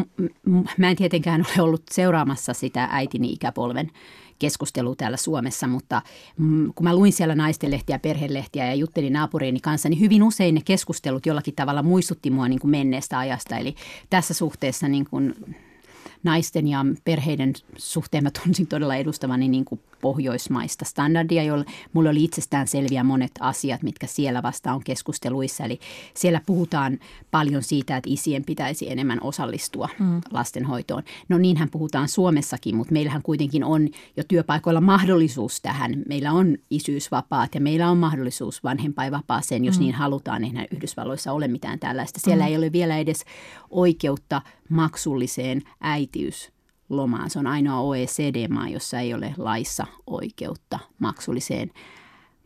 mä 0.78 0.90
en 0.90 0.96
tietenkään 0.96 1.46
ole 1.58 1.64
ollut 1.64 1.84
seuraamassa 1.92 2.54
sitä 2.54 2.88
äitini 2.92 3.32
ikäpolven 3.32 3.92
keskustelu 4.39 4.95
täällä 4.95 5.17
Suomessa, 5.17 5.67
mutta 5.67 6.02
mm, 6.38 6.74
kun 6.76 6.84
mä 6.84 6.95
luin 6.95 7.13
siellä 7.13 7.36
naistenlehtiä, 7.36 8.00
perhelehtiä 8.00 8.65
ja 8.65 8.76
juttelin 8.76 9.13
naapuriini 9.13 9.60
kanssa, 9.60 9.89
niin 9.89 10.00
hyvin 10.00 10.24
usein 10.24 10.56
ne 10.56 10.62
keskustelut 10.65 11.26
jollakin 11.26 11.56
tavalla 11.56 11.84
muistutti 11.84 12.30
mua 12.32 12.48
niin 12.48 12.60
kuin 12.60 12.71
menneestä 12.71 13.19
ajasta. 13.19 13.58
Eli 13.58 13.76
tässä 14.10 14.34
suhteessa 14.34 14.88
niin 14.88 15.06
kuin 15.10 15.36
naisten 16.26 16.68
ja 16.68 16.86
perheiden 17.04 17.54
suhteen 17.78 18.24
mä 18.24 18.30
tunsin 18.44 18.68
todella 18.68 18.96
edustavani 18.96 19.48
niin 19.48 19.66
kuin 19.66 19.82
pohjoismaista 20.02 20.86
standardia, 20.86 21.44
jolle 21.44 21.66
mulle 21.94 22.10
oli 22.10 22.24
itsestään 22.24 22.68
selviä 22.68 23.04
monet 23.04 23.32
asiat, 23.40 23.84
mitkä 23.84 24.08
siellä 24.08 24.44
vasta 24.44 24.74
on 24.74 24.84
keskusteluissa. 24.84 25.64
Eli 25.64 25.80
siellä 26.14 26.42
puhutaan 26.46 27.00
paljon 27.32 27.64
siitä, 27.64 27.98
että 27.98 28.10
isien 28.10 28.46
pitäisi 28.46 28.92
enemmän 28.92 29.20
osallistua 29.22 29.90
mm. 30.00 30.22
lastenhoitoon. 30.32 31.04
No 31.30 31.38
niinhän 31.38 31.70
puhutaan 31.70 32.08
Suomessakin, 32.08 32.76
mutta 32.76 32.94
meillähän 32.94 33.22
kuitenkin 33.22 33.64
on 33.64 33.90
jo 34.18 34.24
työpaikoilla 34.28 34.82
mahdollisuus 34.82 35.62
tähän. 35.62 36.04
Meillä 36.08 36.32
on 36.32 36.58
isyysvapaat 36.70 37.56
ja 37.56 37.62
meillä 37.62 37.90
on 37.90 37.98
mahdollisuus 37.98 38.64
vanhempainvapaaseen, 38.64 39.66
jos 39.66 39.78
mm. 39.78 39.84
niin 39.84 39.96
halutaan. 39.96 40.44
Eihän 40.44 40.68
Yhdysvalloissa 40.72 41.32
ole 41.32 41.48
mitään 41.48 41.80
tällaista. 41.80 42.20
Siellä 42.20 42.44
mm. 42.44 42.50
ei 42.50 42.58
ole 42.58 42.72
vielä 42.72 42.98
edes 42.98 43.26
oikeutta 43.70 44.42
maksulliseen 44.69 45.62
äitiys 45.82 46.51
lomaan. 46.89 47.30
Se 47.30 47.39
on 47.39 47.47
ainoa 47.47 47.80
OECD-maa, 47.80 48.69
jossa 48.69 48.99
ei 48.99 49.13
ole 49.13 49.34
laissa 49.38 49.88
oikeutta 50.08 50.80
maksulliseen 50.99 51.71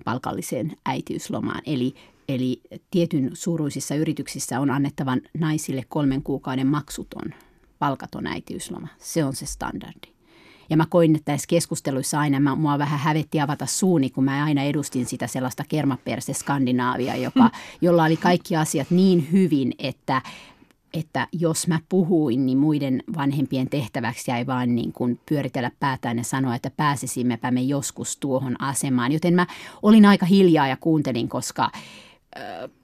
palkalliseen 0.06 0.78
äitiyslomaan. 0.86 1.62
Eli, 1.66 1.94
eli 2.30 2.62
tietyn 2.92 3.30
suuruisissa 3.34 3.96
yrityksissä 3.96 4.60
on 4.60 4.72
annettavan 4.72 5.22
naisille 5.40 5.86
kolmen 5.90 6.24
kuukauden 6.24 6.68
maksuton 6.68 7.34
palkaton 7.80 8.28
äitiysloma. 8.28 8.88
Se 8.98 9.24
on 9.24 9.36
se 9.36 9.46
standardi. 9.46 10.08
Ja 10.70 10.78
mä 10.78 10.86
koin, 10.90 11.16
että 11.16 11.32
näissä 11.32 11.48
keskusteluissa 11.48 12.20
aina 12.20 12.40
mä, 12.40 12.56
mua 12.56 12.80
vähän 12.80 13.00
hävetti 13.00 13.42
avata 13.42 13.66
suuni, 13.66 14.10
kun 14.10 14.24
mä 14.24 14.44
aina 14.44 14.64
edustin 14.64 15.06
sitä 15.06 15.28
sellaista 15.28 15.64
kermaperse 15.70 16.34
Skandinaavia, 16.34 17.16
joka, 17.16 17.52
jolla 17.82 18.04
oli 18.04 18.18
kaikki 18.18 18.56
asiat 18.56 18.92
niin 18.92 19.28
hyvin, 19.32 19.74
että 19.80 20.22
että 20.94 21.28
jos 21.32 21.68
mä 21.68 21.80
puhuin, 21.90 22.46
niin 22.46 22.58
muiden 22.58 23.04
vanhempien 23.18 23.70
tehtäväksi 23.70 24.32
jäi 24.32 24.48
vaan 24.48 24.76
niin 24.76 24.94
kuin 24.94 25.20
pyöritellä 25.30 25.72
päätään 25.80 26.18
ja 26.18 26.24
sanoa, 26.24 26.56
että 26.56 26.72
pääsisimmepä 26.78 27.52
me 27.52 27.62
joskus 27.62 28.18
tuohon 28.18 28.62
asemaan. 28.62 29.12
Joten 29.12 29.34
mä 29.34 29.48
olin 29.82 30.06
aika 30.06 30.26
hiljaa 30.26 30.68
ja 30.68 30.78
kuuntelin, 30.78 31.30
koska, 31.30 31.72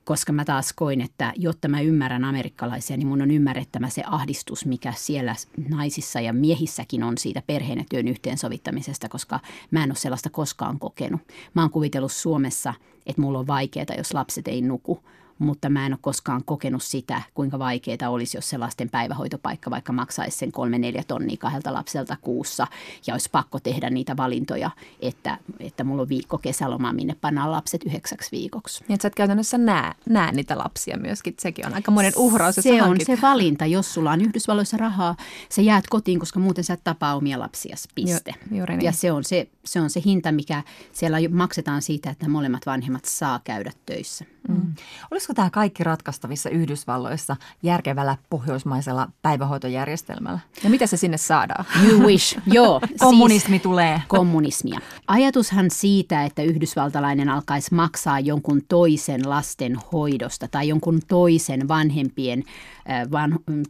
koska 0.03 0.33
mä 0.33 0.45
taas 0.45 0.73
koin, 0.73 1.01
että 1.01 1.33
jotta 1.35 1.67
mä 1.67 1.81
ymmärrän 1.81 2.23
amerikkalaisia, 2.23 2.97
niin 2.97 3.07
mun 3.07 3.21
on 3.21 3.31
ymmärrettävä 3.31 3.89
se 3.89 4.03
ahdistus, 4.05 4.65
mikä 4.65 4.93
siellä 4.95 5.35
naisissa 5.69 6.21
ja 6.21 6.33
miehissäkin 6.33 7.03
on 7.03 7.17
siitä 7.17 7.41
perheen 7.47 7.79
ja 7.79 7.85
työn 7.89 8.07
yhteensovittamisesta, 8.07 9.09
koska 9.09 9.39
mä 9.71 9.83
en 9.83 9.91
ole 9.91 9.95
sellaista 9.95 10.29
koskaan 10.29 10.79
kokenut. 10.79 11.21
Mä 11.53 11.61
oon 11.61 11.71
kuvitellut 11.71 12.11
Suomessa, 12.11 12.73
että 13.05 13.21
mulla 13.21 13.39
on 13.39 13.47
vaikeaa, 13.47 13.85
jos 13.97 14.13
lapset 14.13 14.47
ei 14.47 14.61
nuku 14.61 15.03
mutta 15.39 15.69
mä 15.69 15.85
en 15.85 15.93
ole 15.93 15.99
koskaan 16.01 16.43
kokenut 16.45 16.83
sitä, 16.83 17.21
kuinka 17.33 17.59
vaikeaa 17.59 18.09
olisi, 18.09 18.37
jos 18.37 18.49
se 18.49 18.57
lasten 18.57 18.89
päivähoitopaikka 18.89 19.71
vaikka 19.71 19.93
maksaisi 19.93 20.37
sen 20.37 20.51
kolme 20.51 20.77
neljä 20.77 21.03
tonnia 21.07 21.37
kahdelta 21.37 21.73
lapselta 21.73 22.17
kuussa 22.21 22.67
ja 23.07 23.13
olisi 23.13 23.29
pakko 23.31 23.59
tehdä 23.59 23.89
niitä 23.89 24.17
valintoja, 24.17 24.71
että, 24.99 25.37
että 25.59 25.83
mulla 25.83 26.01
on 26.01 26.09
viikko 26.09 26.37
kesälomaa, 26.37 26.93
minne 26.93 27.15
pannaan 27.21 27.51
lapset 27.51 27.83
yhdeksäksi 27.85 28.31
viikoksi. 28.31 28.83
Niin, 28.87 28.93
että 28.93 29.01
sä 29.01 29.07
et 29.07 29.15
käytännössä 29.15 29.57
näe, 29.57 29.93
näe 30.09 30.31
niitä 30.31 30.57
lapsia 30.57 30.97
myöskin, 30.97 31.35
sekin 31.39 31.67
on 31.67 31.73
aika 31.73 31.91
monen 31.91 32.13
uhraus. 32.15 32.55
Se 32.55 32.83
on 32.83 32.97
se 33.05 33.17
valinta, 33.21 33.65
jos 33.65 33.93
sulla 33.93 34.11
on 34.11 34.21
Yhdysvalloissa 34.21 34.77
rahaa, 34.77 35.15
sä 35.49 35.61
jäät 35.61 35.87
kotiin, 35.89 36.19
koska 36.19 36.39
muuten 36.39 36.63
sä 36.63 36.73
et 36.73 36.83
tapaa 36.83 37.15
omia 37.15 37.39
lapsia, 37.39 37.75
piste. 37.95 38.33
Jo, 38.51 38.57
juuri 38.57 38.77
niin. 38.77 38.85
Ja 38.85 38.91
se 38.91 39.11
on 39.11 39.23
se, 39.23 39.47
se 39.65 39.81
on 39.81 39.89
se 39.89 40.01
hinta, 40.05 40.31
mikä 40.31 40.63
siellä 40.91 41.17
maksetaan 41.29 41.81
siitä, 41.81 42.09
että 42.09 42.29
molemmat 42.29 42.65
vanhemmat 42.65 43.05
saa 43.05 43.39
käydä 43.43 43.71
töissä. 43.85 44.25
Mm. 44.47 44.73
Olisiko 45.25 45.41
tämä 45.41 45.49
kaikki 45.49 45.83
ratkaistavissa 45.83 46.49
Yhdysvalloissa 46.49 47.35
järkevällä 47.63 48.17
pohjoismaisella 48.29 49.07
päivähoitojärjestelmällä? 49.21 50.39
Ja 50.63 50.69
mitä 50.69 50.87
se 50.87 50.97
sinne 50.97 51.17
saadaan? 51.17 51.65
You 51.87 51.99
wish, 51.99 52.39
joo. 52.47 52.81
Kommunismi 52.99 53.49
siis 53.49 53.61
tulee. 53.61 54.01
Kommunismia. 54.07 54.79
Ajatushan 55.07 55.71
siitä, 55.71 56.25
että 56.25 56.41
yhdysvaltalainen 56.41 57.29
alkaisi 57.29 57.73
maksaa 57.73 58.19
jonkun 58.19 58.61
toisen 58.67 59.29
lasten 59.29 59.77
hoidosta 59.91 60.47
tai 60.47 60.67
jonkun 60.67 60.99
toisen 61.07 61.67
vanhempien 61.67 62.43
van, 63.11 63.39
mm, 63.47 63.63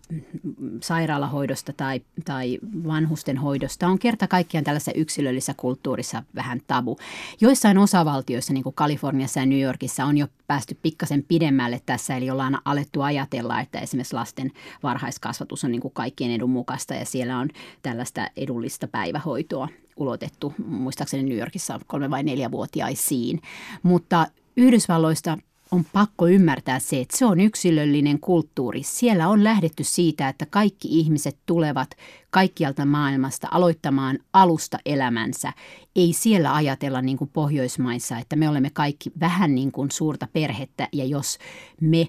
sairaalahoidosta 0.81 1.73
tai, 1.73 2.01
tai 2.25 2.59
vanhusten 2.87 3.37
hoidosta 3.37 3.87
on 3.87 3.99
kerta 3.99 4.27
kaikkiaan 4.27 4.63
tällaisessa 4.63 4.91
yksilöllisessä 4.95 5.53
kulttuurissa 5.57 6.23
vähän 6.35 6.61
tabu. 6.67 6.97
Joissain 7.41 7.77
osavaltioissa, 7.77 8.53
niin 8.53 8.63
kuin 8.63 8.75
Kaliforniassa 8.75 9.39
ja 9.39 9.45
New 9.45 9.61
Yorkissa, 9.61 10.05
on 10.05 10.17
jo 10.17 10.27
päästy 10.47 10.77
pikkasen 10.81 11.23
pidemmälle 11.27 11.44
tässä, 11.85 12.17
eli 12.17 12.29
ollaan 12.29 12.61
alettu 12.65 13.01
ajatella, 13.01 13.59
että 13.59 13.79
esimerkiksi 13.79 14.15
lasten 14.15 14.51
varhaiskasvatus 14.83 15.63
on 15.63 15.71
niin 15.71 15.81
kuin 15.81 15.93
kaikkien 15.93 16.31
edun 16.31 16.49
mukaista 16.49 16.93
ja 16.93 17.05
siellä 17.05 17.37
on 17.37 17.49
tällaista 17.81 18.27
edullista 18.37 18.87
päivähoitoa 18.87 19.67
ulotettu, 19.97 20.53
muistaakseni 20.67 21.23
New 21.23 21.37
Yorkissa 21.37 21.79
kolme 21.87 22.09
vai 22.09 22.23
neljä 22.23 22.51
vuotiaisiin. 22.51 23.41
Mutta 23.83 24.27
Yhdysvalloista 24.57 25.37
on 25.71 25.85
pakko 25.93 26.27
ymmärtää 26.27 26.79
se, 26.79 27.01
että 27.01 27.17
se 27.17 27.25
on 27.25 27.39
yksilöllinen 27.39 28.19
kulttuuri. 28.19 28.83
Siellä 28.83 29.27
on 29.27 29.43
lähdetty 29.43 29.83
siitä, 29.83 30.29
että 30.29 30.45
kaikki 30.45 30.87
ihmiset 30.99 31.37
tulevat 31.45 31.89
kaikkialta 32.35 32.85
maailmasta 32.85 33.47
aloittamaan 33.51 34.19
alusta 34.33 34.77
elämänsä. 34.85 35.53
Ei 35.95 36.13
siellä 36.13 36.55
ajatella 36.55 37.01
niin 37.01 37.17
kuin 37.17 37.29
Pohjoismaissa, 37.33 38.17
että 38.17 38.35
me 38.35 38.49
olemme 38.49 38.69
kaikki 38.69 39.11
vähän 39.19 39.55
niin 39.55 39.71
kuin 39.71 39.91
suurta 39.91 40.27
perhettä 40.33 40.87
ja 40.91 41.05
jos 41.05 41.37
me 41.81 42.07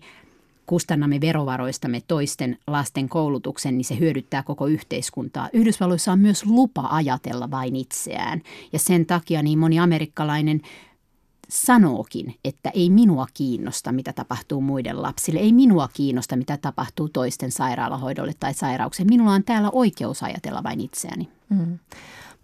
kustannamme 0.66 1.20
verovaroistamme 1.20 2.02
toisten 2.08 2.58
lasten 2.66 3.08
koulutuksen, 3.08 3.76
niin 3.76 3.84
se 3.84 3.98
hyödyttää 3.98 4.42
koko 4.42 4.66
yhteiskuntaa. 4.66 5.48
Yhdysvalloissa 5.52 6.12
on 6.12 6.18
myös 6.18 6.46
lupa 6.46 6.88
ajatella 6.90 7.50
vain 7.50 7.76
itseään 7.76 8.42
ja 8.72 8.78
sen 8.78 9.06
takia 9.06 9.42
niin 9.42 9.58
moni 9.58 9.78
amerikkalainen 9.78 10.60
sanookin, 11.48 12.34
että 12.44 12.70
ei 12.74 12.90
minua 12.90 13.26
kiinnosta, 13.34 13.92
mitä 13.92 14.12
tapahtuu 14.12 14.60
muiden 14.60 15.02
lapsille, 15.02 15.40
ei 15.40 15.52
minua 15.52 15.88
kiinnosta, 15.92 16.36
mitä 16.36 16.56
tapahtuu 16.56 17.08
toisten 17.08 17.52
sairaalahoidolle 17.52 18.32
tai 18.40 18.54
sairaukseen. 18.54 19.08
Minulla 19.08 19.32
on 19.32 19.44
täällä 19.44 19.70
oikeus 19.72 20.22
ajatella 20.22 20.62
vain 20.62 20.80
itseäni. 20.80 21.28
Mm. 21.48 21.78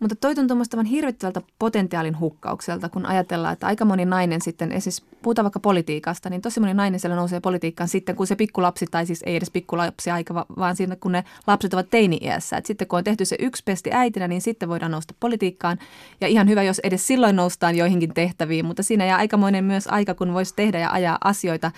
Mutta 0.03 0.17
toi 0.17 0.35
tuntuu 0.35 0.57
musta 0.57 0.83
hirvittävältä 0.83 1.41
potentiaalin 1.59 2.21
hukkaukselta, 2.21 2.89
kun 2.89 3.07
ajatellaan, 3.07 3.53
että 3.53 3.67
aika 3.67 3.85
moni 3.85 4.05
nainen 4.05 4.41
sitten, 4.41 4.81
siis 4.81 5.01
puhutaan 5.23 5.45
vaikka 5.45 5.61
politiikasta, 5.61 6.31
niin 6.31 6.43
tosi 6.43 6.61
moni 6.61 6.75
nainen 6.75 7.01
siellä 7.01 7.17
nousee 7.17 7.41
politiikkaan 7.41 7.89
sitten, 7.89 8.17
kun 8.17 8.27
se 8.27 8.37
pikkulapsi, 8.37 8.87
tai 8.91 9.07
siis 9.07 9.23
ei 9.27 9.37
edes 9.37 9.51
pikkulapsi 9.51 10.11
aika, 10.11 10.47
vaan 10.59 10.77
siinä, 10.77 10.97
kun 10.97 11.13
ne 11.13 11.25
lapset 11.47 11.75
ovat 11.75 11.91
teini-iässä. 11.91 12.57
Et 12.57 12.67
sitten 12.67 12.89
kun 12.89 12.99
on 12.99 13.05
tehty 13.05 13.25
se 13.25 13.37
yksi 13.39 13.63
pesti 13.65 13.91
äitinä, 13.93 14.29
niin 14.29 14.41
sitten 14.41 14.69
voidaan 14.69 14.93
nousta 14.93 15.15
politiikkaan. 15.21 15.79
Ja 16.21 16.29
ihan 16.29 16.49
hyvä, 16.49 16.63
jos 16.63 16.79
edes 16.79 17.07
silloin 17.07 17.37
noustaan 17.37 17.77
joihinkin 17.77 18.15
tehtäviin, 18.15 18.67
mutta 18.67 18.83
siinä 18.83 19.07
jää 19.07 19.19
aikamoinen 19.19 19.65
myös 19.65 19.87
aika, 19.87 20.15
kun 20.15 20.33
voisi 20.33 20.55
tehdä 20.57 20.79
ja 20.79 20.93
ajaa 20.93 21.19
asioita, 21.25 21.71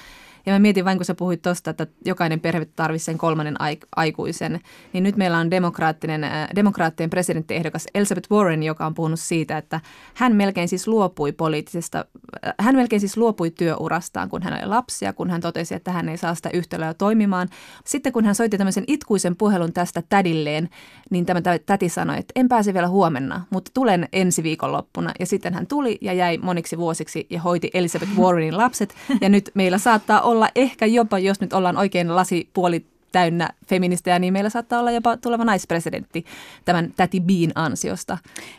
ja 0.46 0.52
mä 0.52 0.59
mietin 0.59 0.85
vain, 0.85 0.98
kun 0.98 1.04
sä 1.04 1.14
puhuit 1.14 1.42
tuosta, 1.42 1.70
että 1.70 1.87
jokainen 2.04 2.40
perhe 2.40 2.64
tarvitsee 2.64 3.04
sen 3.04 3.18
kolmannen 3.18 3.57
aikuisen, 3.96 4.61
niin 4.92 5.04
nyt 5.04 5.16
meillä 5.16 5.38
on 5.38 5.50
demokraattinen, 5.50 6.24
äh, 6.24 6.48
demokraattien 6.54 7.11
presidenttiehdokas 7.11 7.87
Elizabeth 7.94 8.30
Warren, 8.30 8.62
joka 8.62 8.87
on 8.87 8.94
puhunut 8.94 9.20
siitä, 9.20 9.59
että 9.59 9.80
hän 10.14 10.37
melkein 10.37 10.68
siis 10.68 10.88
luopui 10.88 11.33
poliittisesta, 11.33 12.04
äh, 12.46 12.54
hän 12.61 12.76
melkein 12.76 13.00
siis 13.00 13.16
luopui 13.16 13.50
työurastaan, 13.50 14.28
kun 14.28 14.42
hän 14.42 14.54
oli 14.54 14.66
lapsia, 14.66 15.12
kun 15.12 15.30
hän 15.30 15.40
totesi, 15.40 15.74
että 15.74 15.92
hän 15.92 16.09
ei 16.09 16.16
saa 16.16 16.35
sitä 16.35 16.50
yhtälöä 16.52 16.94
toimimaan. 16.94 17.48
Sitten 17.85 18.12
kun 18.12 18.24
hän 18.24 18.35
soitti 18.35 18.59
tämmöisen 18.59 18.85
itkuisen 18.87 19.37
puhelun 19.37 19.72
tästä 19.72 20.02
tädilleen, 20.09 20.68
niin 21.11 21.26
tämä 21.26 21.40
täti 21.66 21.88
sanoi, 21.88 22.18
että 22.18 22.33
en 22.37 22.48
pääse 22.48 22.74
vielä 22.74 22.88
huomenna, 22.88 23.44
mutta 23.50 23.70
tulen 23.74 24.09
ensi 24.12 24.42
viikonloppuna. 24.42 25.12
Ja 25.20 25.26
sitten 25.26 25.54
hän 25.54 25.66
tuli 25.66 25.98
ja 26.00 26.12
jäi 26.12 26.38
moniksi 26.38 26.78
vuosiksi 26.78 27.26
ja 27.30 27.40
hoiti 27.40 27.70
Elizabeth 27.74 28.12
Warrenin 28.18 28.57
lapset. 28.57 28.94
Ja 29.20 29.28
nyt 29.28 29.50
meillä 29.54 29.78
saattaa 29.78 30.20
olla 30.20 30.33
olla 30.34 30.48
ehkä 30.54 30.86
jopa, 30.86 31.18
jos 31.18 31.40
nyt 31.40 31.52
ollaan 31.52 31.76
oikein 31.76 32.16
lasipuoli 32.16 32.84
täynnä 33.14 33.50
feministejä, 33.68 34.18
niin 34.18 34.32
meillä 34.32 34.50
saattaa 34.50 34.80
olla 34.80 34.90
jopa 34.90 35.16
tuleva 35.16 35.44
naispresidentti 35.44 36.24
tämän 36.64 36.92
täti 36.96 37.20
Bean 37.20 37.52
ansiosta. 37.54 38.18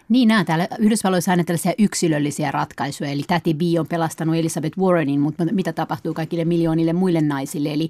Niin, 0.10 0.28
nämä 0.28 0.46
täällä 0.46 0.68
Yhdysvalloissa 0.80 1.32
aina 1.32 1.44
tällaisia 1.44 1.74
yksilöllisiä 1.78 2.52
ratkaisuja, 2.52 3.10
eli 3.10 3.24
täti 3.28 3.54
B 3.54 3.62
on 3.80 3.88
pelastanut 3.88 4.36
Elizabeth 4.36 4.78
Warrenin, 4.80 5.20
mutta 5.20 5.46
mitä 5.52 5.74
tapahtuu 5.74 6.14
kaikille 6.14 6.46
miljoonille 6.46 6.94
muille 6.94 7.22
naisille, 7.22 7.74
eli 7.74 7.90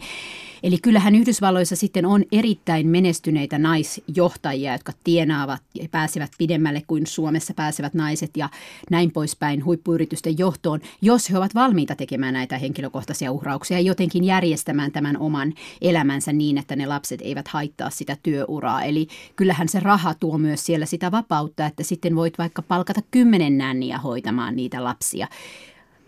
Eli 0.66 0.78
kyllähän 0.78 1.16
Yhdysvalloissa 1.16 1.76
sitten 1.76 2.06
on 2.06 2.24
erittäin 2.32 2.88
menestyneitä 2.88 3.58
naisjohtajia, 3.58 4.72
jotka 4.72 4.92
tienaavat 5.04 5.62
ja 5.76 5.88
pääsevät 5.92 6.32
pidemmälle 6.38 6.84
kuin 6.88 7.08
Suomessa 7.08 7.54
pääsevät 7.54 7.94
naiset 7.94 8.32
ja 8.38 8.50
näin 8.92 9.12
poispäin 9.12 9.66
huippuyritysten 9.66 10.38
johtoon, 10.38 10.80
jos 11.02 11.32
he 11.32 11.38
ovat 11.38 11.56
valmiita 11.56 11.96
tekemään 11.96 12.34
näitä 12.34 12.58
henkilökohtaisia 12.58 13.32
uhrauksia 13.32 13.78
ja 13.78 13.82
jotenkin 13.82 14.24
järjestämään 14.24 14.92
tämän 14.92 15.18
oman 15.18 15.54
elämänsä 15.82 16.34
niin, 16.34 16.58
että 16.58 16.76
ne 16.76 16.86
lapset 16.86 17.22
eivät 17.22 17.48
haittaa 17.48 17.90
sitä 17.90 18.18
työuraa. 18.24 18.84
Eli 18.84 19.08
kyllähän 19.36 19.70
se 19.70 19.80
raha 19.80 20.14
tuo 20.14 20.38
myös 20.38 20.66
siellä 20.66 20.86
sitä 20.86 21.12
vapautta, 21.12 21.66
että 21.66 21.84
sitten 21.84 22.16
voit 22.16 22.38
vaikka 22.38 22.62
palkata 22.62 23.02
kymmenen 23.12 23.58
nänniä 23.58 23.98
hoitamaan 23.98 24.56
niitä 24.56 24.84
lapsia. 24.84 25.28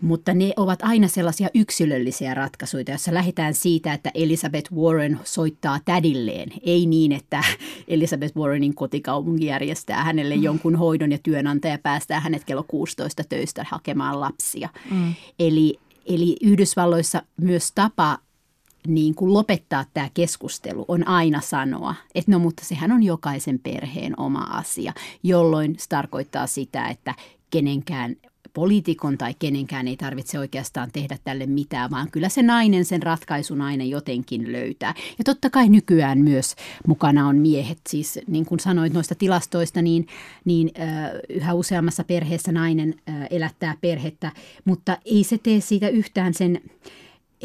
Mutta 0.00 0.34
ne 0.34 0.52
ovat 0.56 0.78
aina 0.82 1.08
sellaisia 1.08 1.48
yksilöllisiä 1.54 2.34
ratkaisuja, 2.34 2.84
joissa 2.88 3.14
lähdetään 3.14 3.54
siitä, 3.54 3.92
että 3.92 4.10
Elizabeth 4.14 4.72
Warren 4.72 5.20
soittaa 5.24 5.80
tädilleen. 5.84 6.48
Ei 6.62 6.86
niin, 6.86 7.12
että 7.12 7.44
Elizabeth 7.88 8.36
Warrenin 8.36 8.74
kotikaupunki 8.74 9.46
järjestää 9.46 10.04
hänelle 10.04 10.36
mm. 10.36 10.42
jonkun 10.42 10.76
hoidon 10.76 11.12
ja 11.12 11.18
työnantaja 11.22 11.78
päästää 11.78 12.20
hänet 12.20 12.44
kello 12.44 12.64
16 12.68 13.24
töistä 13.28 13.66
hakemaan 13.68 14.20
lapsia. 14.20 14.68
Mm. 14.90 15.14
Eli, 15.38 15.78
eli 16.06 16.36
Yhdysvalloissa 16.42 17.22
myös 17.36 17.72
tapa 17.74 18.18
niin 18.86 19.14
kuin 19.14 19.32
lopettaa 19.32 19.84
tämä 19.94 20.10
keskustelu 20.14 20.84
on 20.88 21.08
aina 21.08 21.40
sanoa, 21.40 21.94
että 22.14 22.30
no 22.30 22.38
mutta 22.38 22.64
sehän 22.64 22.92
on 22.92 23.02
jokaisen 23.02 23.58
perheen 23.58 24.20
oma 24.20 24.42
asia, 24.42 24.92
jolloin 25.22 25.74
se 25.78 25.88
tarkoittaa 25.88 26.46
sitä, 26.46 26.88
että 26.88 27.14
kenenkään 27.50 28.16
poliitikon 28.54 29.18
tai 29.18 29.34
kenenkään 29.38 29.88
ei 29.88 29.96
tarvitse 29.96 30.38
oikeastaan 30.38 30.90
tehdä 30.92 31.18
tälle 31.24 31.46
mitään, 31.46 31.90
vaan 31.90 32.10
kyllä 32.10 32.28
se 32.28 32.42
nainen 32.42 32.84
sen 32.84 33.02
ratkaisun 33.02 33.62
aina 33.62 33.84
jotenkin 33.84 34.52
löytää. 34.52 34.94
Ja 35.18 35.24
totta 35.24 35.50
kai 35.50 35.68
nykyään 35.68 36.18
myös 36.18 36.54
mukana 36.86 37.28
on 37.28 37.36
miehet, 37.36 37.78
siis 37.88 38.18
niin 38.26 38.46
kuin 38.46 38.60
sanoit 38.60 38.92
noista 38.92 39.14
tilastoista, 39.14 39.82
niin, 39.82 40.06
niin 40.44 40.70
yhä 41.28 41.54
useammassa 41.54 42.04
perheessä 42.04 42.52
nainen 42.52 42.94
elättää 43.30 43.74
perhettä, 43.80 44.32
mutta 44.64 44.98
ei 45.04 45.24
se 45.24 45.38
tee 45.38 45.60
siitä 45.60 45.88
yhtään 45.88 46.34
sen 46.34 46.60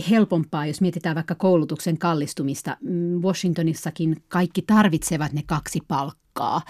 helpompaa, 0.10 0.66
jos 0.66 0.82
mietitään 0.82 1.16
vaikka 1.16 1.36
koulutuksen 1.36 1.98
kallistumista. 1.98 2.78
Mm, 2.82 3.22
Washingtonissakin 3.22 4.24
kaikki 4.28 4.62
tarvitsevat 4.62 5.34
ne 5.34 5.44
kaksi 5.46 5.80
palkkaa. 5.88 6.62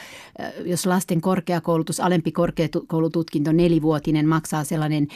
Jos 0.65 0.85
lasten 0.85 1.21
korkeakoulutus, 1.21 1.99
alempi 1.99 2.31
korkeakoulututkinto 2.31 3.51
nelivuotinen 3.51 4.27
maksaa 4.27 4.63
sellainen 4.63 5.07
4-50 5.09 5.13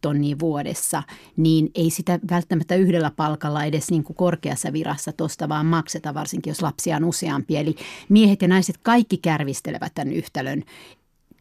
tonnia 0.00 0.36
vuodessa, 0.38 1.02
niin 1.36 1.70
ei 1.74 1.90
sitä 1.90 2.18
välttämättä 2.30 2.74
yhdellä 2.74 3.10
palkalla 3.16 3.64
edes 3.64 3.90
niin 3.90 4.04
kuin 4.04 4.16
korkeassa 4.16 4.72
virassa 4.72 5.12
tuosta 5.12 5.48
vaan 5.48 5.66
makseta, 5.66 6.14
varsinkin 6.14 6.50
jos 6.50 6.62
lapsia 6.62 6.96
on 6.96 7.04
useampia. 7.04 7.60
Eli 7.60 7.74
miehet 8.08 8.42
ja 8.42 8.48
naiset 8.48 8.76
kaikki 8.82 9.16
kärvistelevät 9.16 9.94
tämän 9.94 10.12
yhtälön 10.12 10.62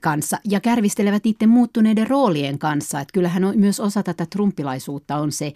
kanssa 0.02 0.38
ja 0.46 0.60
kärvistelevät 0.60 1.24
niiden 1.24 1.50
muuttuneiden 1.50 2.08
roolien 2.08 2.60
kanssa. 2.60 3.00
Että 3.00 3.14
kyllähän 3.14 3.44
on, 3.44 3.60
myös 3.60 3.80
osa 3.80 4.04
tätä 4.04 4.26
trumpilaisuutta 4.26 5.16
on 5.16 5.32
se 5.32 5.54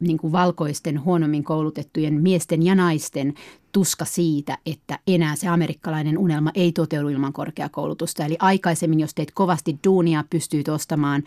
niin 0.00 0.18
kuin 0.18 0.32
valkoisten 0.32 1.04
huonommin 1.04 1.44
koulutettujen 1.44 2.22
miesten 2.22 2.62
ja 2.62 2.74
naisten 2.74 3.34
tuska 3.76 4.04
siitä, 4.04 4.58
että 4.66 4.98
enää 5.06 5.36
se 5.36 5.48
amerikkalainen 5.48 6.18
unelma 6.18 6.50
ei 6.54 6.72
toteudu 6.72 7.08
ilman 7.08 7.32
korkeakoulutusta. 7.32 8.24
Eli 8.24 8.36
aikaisemmin, 8.38 9.00
jos 9.00 9.14
teit 9.14 9.30
kovasti 9.30 9.78
duunia, 9.86 10.24
pystyit 10.30 10.68
ostamaan 10.68 11.22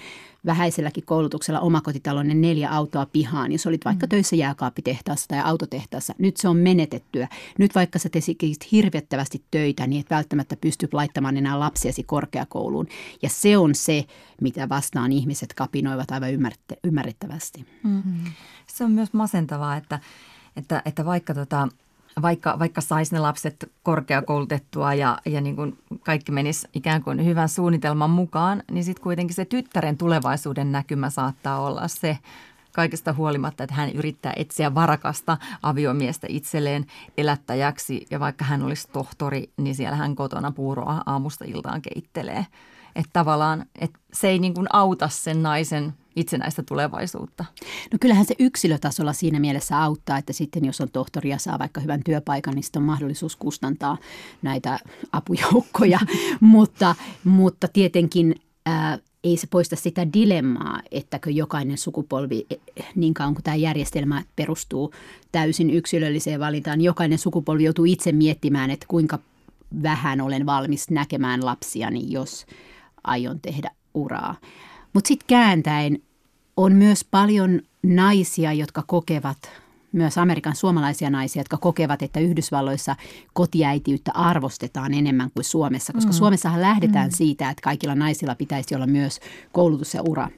vähäiselläkin 0.46 1.06
koulutuksella 1.06 1.60
omakotitalon 1.60 2.42
neljä 2.42 2.70
autoa 2.70 3.06
pihaan, 3.06 3.52
jos 3.52 3.68
olit 3.68 3.86
vaikka 3.86 4.06
mm. 4.06 4.10
töissä 4.10 4.36
jääkaappitehtaassa 4.36 5.28
tai 5.28 5.40
autotehtaassa. 5.40 6.14
Nyt 6.18 6.38
se 6.38 6.48
on 6.48 6.58
menetettyä. 6.58 7.28
Nyt 7.58 7.76
vaikka 7.76 8.00
sä 8.00 8.10
tekisit 8.10 8.72
hirvettävästi 8.72 9.44
töitä, 9.52 9.88
niin 9.88 10.00
et 10.00 10.10
välttämättä 10.10 10.56
pysty 10.62 10.90
laittamaan 10.92 11.38
enää 11.38 11.60
lapsiasi 11.60 12.04
korkeakouluun. 12.04 12.88
Ja 13.22 13.30
se 13.30 13.58
on 13.58 13.76
se, 13.76 14.06
mitä 14.42 14.70
vastaan 14.70 15.12
ihmiset 15.12 15.54
kapinoivat 15.54 16.12
aivan 16.12 16.30
ymmärrettävästi. 16.84 17.66
Mm. 17.84 18.24
Se 18.68 18.84
on 18.84 18.92
myös 18.92 19.14
masentavaa, 19.14 19.78
että, 19.78 20.00
että, 20.56 20.82
että 20.86 21.06
vaikka 21.06 21.34
tota, 21.34 21.68
vaikka, 22.22 22.60
vaikka 22.60 22.82
saisi 22.82 23.16
ne 23.16 23.20
lapset 23.20 23.72
korkeakoulutettua 23.84 24.94
ja, 24.94 25.18
ja 25.26 25.42
niin 25.42 25.56
kuin 25.56 25.78
kaikki 26.00 26.32
menisi 26.32 26.68
ikään 26.74 27.04
kuin 27.04 27.26
hyvän 27.26 27.50
suunnitelman 27.50 28.10
mukaan, 28.10 28.64
niin 28.72 28.84
sitten 28.84 29.04
kuitenkin 29.04 29.36
se 29.36 29.46
tyttären 29.46 29.98
tulevaisuuden 29.98 30.72
näkymä 30.72 31.10
saattaa 31.10 31.60
olla 31.60 31.88
se 31.88 32.18
kaikesta 32.72 33.14
huolimatta, 33.14 33.64
että 33.64 33.76
hän 33.76 33.92
yrittää 33.92 34.34
etsiä 34.36 34.76
varakasta 34.76 35.38
aviomiestä 35.64 36.28
itselleen 36.30 36.86
elättäjäksi 37.18 38.06
ja 38.12 38.20
vaikka 38.20 38.46
hän 38.46 38.64
olisi 38.64 38.88
tohtori, 38.94 39.52
niin 39.58 39.76
siellä 39.76 39.96
hän 39.96 40.16
kotona 40.16 40.52
puuroa 40.52 41.04
aamusta 41.06 41.46
iltaan 41.48 41.82
keittelee. 41.82 42.46
Että 42.96 43.10
tavallaan 43.14 43.66
että 43.80 44.00
se 44.14 44.28
ei 44.28 44.40
niin 44.40 44.54
kuin 44.54 44.68
auta 44.74 45.10
sen 45.10 45.44
naisen 45.44 45.94
itsenäistä 46.20 46.64
tulevaisuutta? 46.64 47.46
No 47.92 47.98
kyllähän 48.02 48.26
se 48.26 48.36
yksilötasolla 48.40 49.14
siinä 49.14 49.40
mielessä 49.40 49.84
auttaa, 49.84 50.18
että 50.18 50.34
sitten 50.34 50.66
jos 50.66 50.82
on 50.82 50.90
tohtori 50.90 51.30
ja 51.30 51.38
saa 51.38 51.60
vaikka 51.60 51.82
hyvän 51.82 52.04
työpaikan, 52.04 52.56
niin 52.56 52.64
sitten 52.64 52.82
on 52.82 52.86
mahdollisuus 52.86 53.36
kustantaa 53.36 53.98
näitä 54.42 54.80
apujoukkoja. 55.12 56.00
mutta, 56.40 56.96
mutta 57.24 57.68
tietenkin 57.68 58.36
ää, 58.66 59.00
ei 59.24 59.38
se 59.38 59.48
poista 59.48 59.76
sitä 59.76 60.14
dilemmaa, 60.14 60.82
ettäkö 60.92 61.32
jokainen 61.32 61.78
sukupolvi, 61.78 62.46
e, 62.50 62.56
niin 62.96 63.14
kauan 63.14 63.34
kuin 63.34 63.44
tämä 63.44 63.56
järjestelmä 63.56 64.24
perustuu 64.36 64.94
täysin 65.32 65.70
yksilölliseen 65.70 66.40
valintaan, 66.40 66.82
jokainen 66.82 67.18
sukupolvi 67.18 67.64
joutuu 67.64 67.86
itse 67.86 68.12
miettimään, 68.12 68.72
että 68.72 68.86
kuinka 68.90 69.20
vähän 69.84 70.22
olen 70.22 70.46
valmis 70.46 70.90
näkemään 70.90 71.46
lapsiani, 71.46 72.12
jos 72.12 72.46
aion 73.04 73.40
tehdä 73.40 73.72
uraa. 73.94 74.36
Mutta 74.94 75.08
sitten 75.08 75.28
kääntäen 75.28 76.02
on 76.60 76.74
myös 76.74 77.04
paljon 77.12 77.62
naisia, 77.84 78.54
jotka 78.54 78.84
kokevat, 78.88 79.38
myös 79.92 80.18
Amerikan 80.18 80.56
suomalaisia 80.56 81.10
naisia, 81.10 81.40
jotka 81.40 81.58
kokevat, 81.58 82.02
että 82.02 82.20
Yhdysvalloissa 82.20 82.96
kotiäitiyttä 83.34 84.12
arvostetaan 84.14 84.94
enemmän 84.94 85.32
kuin 85.34 85.44
Suomessa, 85.44 85.94
koska 85.94 86.12
mm. 86.12 86.18
Suomessahan 86.18 86.62
lähdetään 86.62 87.10
mm. 87.10 87.16
siitä, 87.16 87.50
että 87.50 87.62
kaikilla 87.62 87.96
naisilla 87.96 88.36
pitäisi 88.36 88.76
olla 88.76 88.88
myös 88.88 89.20
koulutus 89.52 89.94
ja 89.94 90.02
ura. 90.02 90.30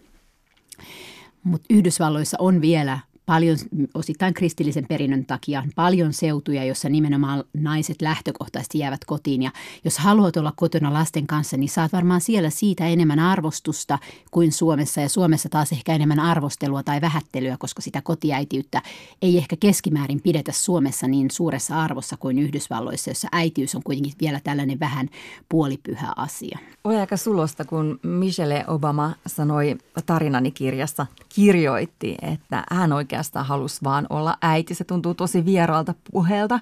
Mutta 1.44 1.66
Yhdysvalloissa 1.70 2.38
on 2.40 2.62
vielä 2.62 3.00
paljon 3.26 3.58
osittain 3.94 4.34
kristillisen 4.34 4.86
perinnön 4.88 5.26
takia 5.26 5.64
paljon 5.76 6.14
seutuja, 6.14 6.66
jossa 6.66 6.90
nimenomaan 6.90 7.44
naiset 7.54 8.02
lähtökohtaisesti 8.02 8.80
jäävät 8.80 9.06
kotiin. 9.06 9.42
Ja 9.42 9.52
jos 9.86 9.98
haluat 9.98 10.38
olla 10.38 10.54
kotona 10.56 10.94
lasten 10.94 11.28
kanssa, 11.28 11.58
niin 11.58 11.70
saat 11.70 11.94
varmaan 11.94 12.22
siellä 12.22 12.50
siitä 12.50 12.88
enemmän 12.88 13.20
arvostusta 13.20 14.00
kuin 14.32 14.52
Suomessa. 14.52 15.02
Ja 15.02 15.10
Suomessa 15.10 15.50
taas 15.50 15.72
ehkä 15.72 15.96
enemmän 15.96 16.20
arvostelua 16.20 16.84
tai 16.84 17.02
vähättelyä, 17.02 17.56
koska 17.60 17.82
sitä 17.82 18.02
kotiäitiyttä 18.02 18.82
ei 19.22 19.38
ehkä 19.38 19.56
keskimäärin 19.60 20.22
pidetä 20.22 20.52
Suomessa 20.52 21.08
niin 21.08 21.32
suuressa 21.32 21.82
arvossa 21.82 22.18
kuin 22.18 22.40
Yhdysvalloissa, 22.40 23.10
jossa 23.10 23.28
äitiys 23.32 23.76
on 23.76 23.84
kuitenkin 23.84 24.14
vielä 24.22 24.40
tällainen 24.44 24.80
vähän 24.80 25.10
puolipyhä 25.50 26.14
asia. 26.16 26.60
Oli 26.84 26.96
aika 26.96 27.18
sulosta, 27.18 27.66
kun 27.66 28.00
Michelle 28.04 28.66
Obama 28.68 29.16
sanoi 29.28 29.78
tarinani 30.06 30.52
kirjassa, 30.52 31.06
kirjoitti, 31.30 32.18
että 32.22 32.64
hän 32.72 32.94
oikein 32.94 33.21
oikeastaan 33.22 33.46
halusi 33.46 33.80
vaan 33.84 34.08
olla 34.10 34.38
äiti. 34.42 34.76
Se 34.76 34.84
tuntuu 34.84 35.14
tosi 35.14 35.46
vieraalta 35.46 35.94
puheelta 36.12 36.60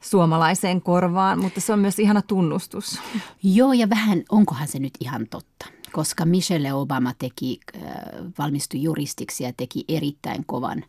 suomalaiseen 0.00 0.82
korvaan, 0.82 1.38
mutta 1.38 1.60
se 1.60 1.72
on 1.72 1.78
myös 1.78 1.98
ihana 1.98 2.22
tunnustus. 2.22 3.00
Joo, 3.42 3.72
ja 3.72 3.90
vähän, 3.90 4.22
onkohan 4.30 4.68
se 4.68 4.78
nyt 4.78 4.94
ihan 5.00 5.26
totta? 5.30 5.66
Koska 5.92 6.24
Michelle 6.24 6.72
Obama 6.72 7.12
teki, 7.18 7.60
äh, 7.76 7.82
valmistui 8.38 8.82
juristiksi 8.82 9.44
ja 9.44 9.52
teki 9.56 9.84
erittäin 9.88 10.44
kovan 10.46 10.84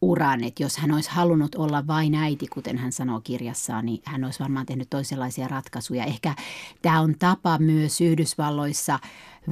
uran, 0.00 0.44
että 0.44 0.62
jos 0.62 0.76
hän 0.76 0.92
olisi 0.92 1.10
halunnut 1.10 1.54
olla 1.54 1.86
vain 1.86 2.14
äiti, 2.14 2.46
kuten 2.46 2.78
hän 2.78 2.92
sanoo 2.92 3.20
kirjassaan, 3.20 3.86
niin 3.86 4.02
hän 4.04 4.24
olisi 4.24 4.40
varmaan 4.40 4.66
tehnyt 4.66 4.90
toisenlaisia 4.90 5.48
ratkaisuja. 5.48 6.04
Ehkä 6.04 6.34
tämä 6.82 7.00
on 7.00 7.14
tapa 7.18 7.58
myös 7.58 8.00
Yhdysvalloissa 8.00 8.98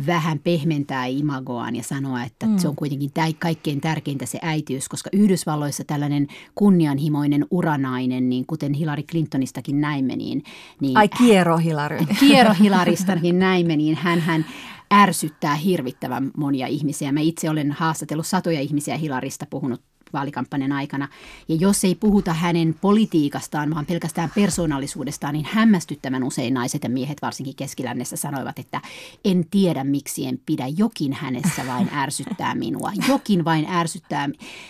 vähän 0.06 0.38
pehmentää 0.38 1.06
imagoaan 1.06 1.76
ja 1.76 1.82
sanoa, 1.82 2.22
että 2.22 2.46
mm. 2.46 2.58
se 2.58 2.68
on 2.68 2.76
kuitenkin 2.76 3.10
kaikkein 3.38 3.80
tärkeintä 3.80 4.26
se 4.26 4.38
äitiys, 4.42 4.88
koska 4.88 5.10
Yhdysvalloissa 5.12 5.84
tällainen 5.84 6.26
kunnianhimoinen 6.54 7.46
uranainen, 7.50 8.28
niin 8.28 8.46
kuten 8.46 8.72
Hillary 8.72 9.02
Clintonistakin 9.02 9.80
näimme, 9.80 10.16
niin... 10.16 10.42
niin 10.80 10.96
Ai 10.96 11.08
kiero 11.08 11.56
Hillary. 11.56 11.98
Kiero 12.20 12.54
Hillaristakin 12.54 13.38
näimme, 13.38 13.76
niin 13.76 13.96
hän, 13.96 14.20
hän 14.20 14.46
ärsyttää 14.94 15.54
hirvittävän 15.54 16.30
monia 16.36 16.66
ihmisiä. 16.66 17.12
Mä 17.12 17.20
itse 17.20 17.50
olen 17.50 17.72
haastatellut 17.72 18.26
satoja 18.26 18.60
ihmisiä 18.60 18.96
Hilarista, 18.96 19.46
puhunut 19.50 19.80
vaalikampanjan 20.16 20.72
aikana. 20.72 21.08
Ja 21.48 21.56
jos 21.60 21.84
ei 21.84 21.94
puhuta 21.94 22.32
hänen 22.32 22.74
politiikastaan, 22.80 23.74
vaan 23.74 23.86
pelkästään 23.86 24.30
persoonallisuudestaan, 24.34 25.34
niin 25.34 25.48
hämmästyttävän 25.50 26.24
usein 26.24 26.54
naiset 26.54 26.82
ja 26.82 26.88
miehet, 26.88 27.22
varsinkin 27.22 27.56
keskilännessä, 27.56 28.16
sanoivat, 28.16 28.58
että 28.58 28.80
en 29.24 29.46
tiedä 29.50 29.84
miksi 29.84 30.26
en 30.26 30.40
pidä. 30.46 30.66
Jokin 30.76 31.12
hänessä 31.12 31.66
vain 31.66 31.90
ärsyttää 31.94 32.54
minua. 32.54 32.92
Jokin 33.08 33.44
vain 33.44 33.66
ärsyttää. 33.70 34.28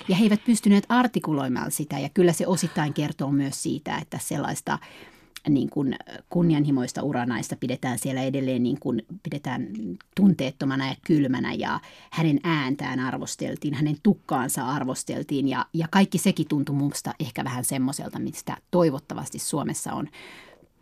Ja 0.08 0.16
he 0.16 0.24
eivät 0.24 0.44
pystyneet 0.44 0.86
artikuloimaan 0.88 1.70
sitä. 1.70 1.98
Ja 1.98 2.08
kyllä 2.08 2.32
se 2.32 2.46
osittain 2.46 2.94
kertoo 2.94 3.32
myös 3.32 3.62
siitä, 3.62 3.96
että 3.98 4.18
sellaista 4.22 4.78
niin 5.48 5.70
kuin 5.70 5.96
kunnianhimoista 6.30 7.02
uranaista 7.02 7.56
pidetään 7.56 7.98
siellä 7.98 8.22
edelleen 8.22 8.62
niin 8.62 8.80
kuin 8.80 9.02
pidetään 9.22 9.68
tunteettomana 10.16 10.88
ja 10.88 10.94
kylmänä 11.06 11.52
ja 11.52 11.80
hänen 12.10 12.40
ääntään 12.44 13.00
arvosteltiin, 13.00 13.74
hänen 13.74 13.96
tukkaansa 14.02 14.68
arvosteltiin 14.68 15.48
ja, 15.48 15.66
ja 15.74 15.88
kaikki 15.90 16.18
sekin 16.18 16.48
tuntui 16.48 16.76
minusta 16.76 17.14
ehkä 17.20 17.44
vähän 17.44 17.64
semmoiselta, 17.64 18.18
mistä 18.18 18.56
toivottavasti 18.70 19.38
Suomessa 19.38 19.92
on 19.92 20.08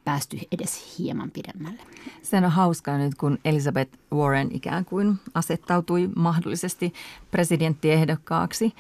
päästy 0.04 0.38
edes 0.52 0.98
hieman 0.98 1.30
pidemmälle. 1.30 1.82
Se 2.22 2.36
on 2.36 2.44
hauskaa 2.44 2.98
nyt, 2.98 3.14
kun 3.14 3.38
Elizabeth 3.44 3.98
Warren 4.12 4.48
ikään 4.52 4.84
kuin 4.84 5.16
asettautui 5.34 6.10
mahdollisesti 6.16 6.92
presidenttiehdokkaaksi, 7.30 8.74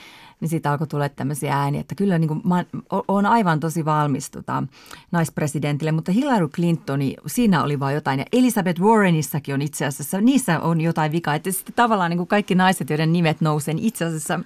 niin 0.44 0.50
siitä 0.50 0.70
alkoi 0.70 0.86
tulla 0.86 1.08
tämmöisiä 1.08 1.56
ääniä, 1.56 1.80
että 1.80 1.94
kyllä 1.94 2.18
niin 2.18 2.28
kuin, 2.28 2.40
mä 2.44 2.64
oon 3.08 3.26
aivan 3.26 3.60
tosi 3.60 3.84
valmis 3.84 4.30
tota, 4.30 4.62
naispresidentille, 5.12 5.92
mutta 5.92 6.12
Hillary 6.12 6.48
Clintoni, 6.48 7.16
siinä 7.26 7.62
oli 7.62 7.80
vaan 7.80 7.94
jotain. 7.94 8.18
Ja 8.18 8.26
Elizabeth 8.32 8.80
Warrenissakin 8.80 9.54
on 9.54 9.62
itse 9.62 9.86
asiassa, 9.86 10.20
niissä 10.20 10.60
on 10.60 10.80
jotain 10.80 11.12
vikaa. 11.12 11.34
Että 11.34 11.50
sitten 11.50 11.74
tavallaan 11.74 12.10
niin 12.10 12.18
kuin 12.18 12.26
kaikki 12.26 12.54
naiset, 12.54 12.90
joiden 12.90 13.12
nimet 13.12 13.40
nousee, 13.40 13.74
niin 13.74 13.86
itse 13.86 14.04
asiassa 14.04 14.40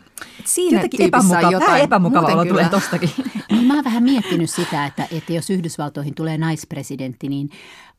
siinä 0.45 0.79
jotenkin 0.79 1.03
epämukava, 1.03 1.51
jotain, 1.51 1.83
epämukava 1.83 2.27
olo 2.27 2.45
tulee 2.45 2.69
tostakin. 2.69 3.11
No, 3.53 3.63
mä 3.63 3.75
oon 3.75 3.85
vähän 3.85 4.03
miettinyt 4.03 4.51
sitä, 4.51 4.87
että, 4.87 5.07
että 5.13 5.33
jos 5.33 5.51
Yhdysvaltoihin 5.51 6.15
tulee 6.15 6.39
naispresidentti, 6.39 7.29
niin 7.29 7.51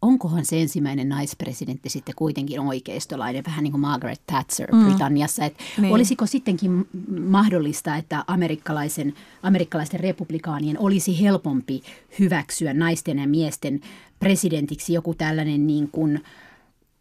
onkohan 0.01 0.45
se 0.45 0.61
ensimmäinen 0.61 1.09
naispresidentti 1.09 1.89
sitten 1.89 2.15
kuitenkin 2.15 2.59
oikeistolainen, 2.59 3.43
vähän 3.47 3.63
niin 3.63 3.71
kuin 3.71 3.81
Margaret 3.81 4.21
Thatcher 4.27 4.75
mm. 4.75 4.85
Britanniassa. 4.85 5.45
Että 5.45 5.63
niin. 5.77 5.93
Olisiko 5.93 6.25
sittenkin 6.25 6.87
mahdollista, 7.29 7.88
että 7.97 8.23
amerikkalaisen, 8.27 9.13
amerikkalaisten 9.43 9.99
republikaanien 9.99 10.79
olisi 10.79 11.21
helpompi 11.21 11.81
hyväksyä 12.19 12.73
naisten 12.73 13.19
ja 13.19 13.27
miesten 13.27 13.81
presidentiksi 14.19 14.93
joku 14.93 15.13
tällainen 15.13 15.67
niin 15.67 15.89
kuin, 15.91 16.23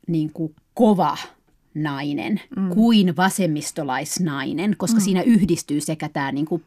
niin 0.07 0.33
kuin 0.33 0.55
kova 0.75 1.17
nainen 1.75 2.41
mm. 2.57 2.69
kuin 2.69 3.17
vasemmistolaisnainen, 3.17 4.75
koska 4.77 4.99
mm. 4.99 5.05
siinä 5.05 5.23
yhdistyy 5.23 5.81
sekä 5.81 6.09
tämä 6.09 6.33
niin 6.33 6.47
kuin 6.47 6.65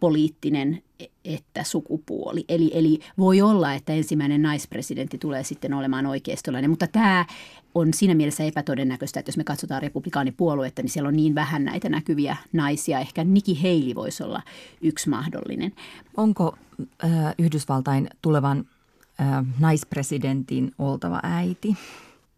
poliittinen 0.00 0.82
että 1.24 1.64
sukupuoli. 1.64 2.44
Eli, 2.48 2.70
eli 2.74 3.00
voi 3.18 3.40
olla, 3.40 3.74
että 3.74 3.92
ensimmäinen 3.92 4.42
naispresidentti 4.42 5.18
tulee 5.18 5.44
sitten 5.44 5.74
olemaan 5.74 6.06
oikeistolainen, 6.06 6.70
mutta 6.70 6.86
tämä 6.86 7.26
on 7.74 7.94
siinä 7.94 8.14
mielessä 8.14 8.44
epätodennäköistä, 8.44 9.20
että 9.20 9.28
jos 9.28 9.36
me 9.36 9.44
katsotaan 9.44 9.82
republikaanipuoluetta, 9.82 10.82
niin 10.82 10.90
siellä 10.90 11.08
on 11.08 11.16
niin 11.16 11.34
vähän 11.34 11.64
näitä 11.64 11.88
näkyviä 11.88 12.36
naisia. 12.52 13.00
Ehkä 13.00 13.24
Nikki 13.24 13.62
Haley 13.62 13.94
voisi 13.94 14.22
olla 14.22 14.42
yksi 14.80 15.08
mahdollinen. 15.08 15.72
Onko 16.16 16.56
äh, 17.04 17.10
Yhdysvaltain 17.38 18.10
tulevan 18.22 18.64
äh, 19.20 19.44
naispresidentin 19.58 20.72
oltava 20.78 21.20
äiti? 21.22 21.76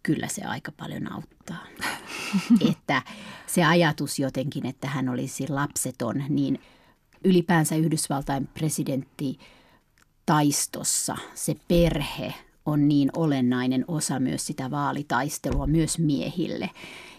Kyllä 0.03 0.27
se 0.27 0.41
aika 0.41 0.71
paljon 0.71 1.11
auttaa. 1.11 1.63
että 2.69 3.01
se 3.47 3.63
ajatus 3.63 4.19
jotenkin, 4.19 4.65
että 4.65 4.87
hän 4.87 5.09
olisi 5.09 5.47
lapseton, 5.49 6.23
niin– 6.29 6.59
ylipäänsä 7.23 7.75
Yhdysvaltain 7.75 8.47
presidentti 8.47 9.39
taistossa 10.25 11.17
se 11.33 11.55
perhe 11.67 12.33
on 12.65 12.87
niin 12.87 13.09
olennainen 13.15 13.85
osa 13.87 14.19
myös 14.19 14.45
sitä 14.45 14.71
vaalitaistelua 14.71 15.67
myös 15.67 15.99
miehille, 15.99 16.69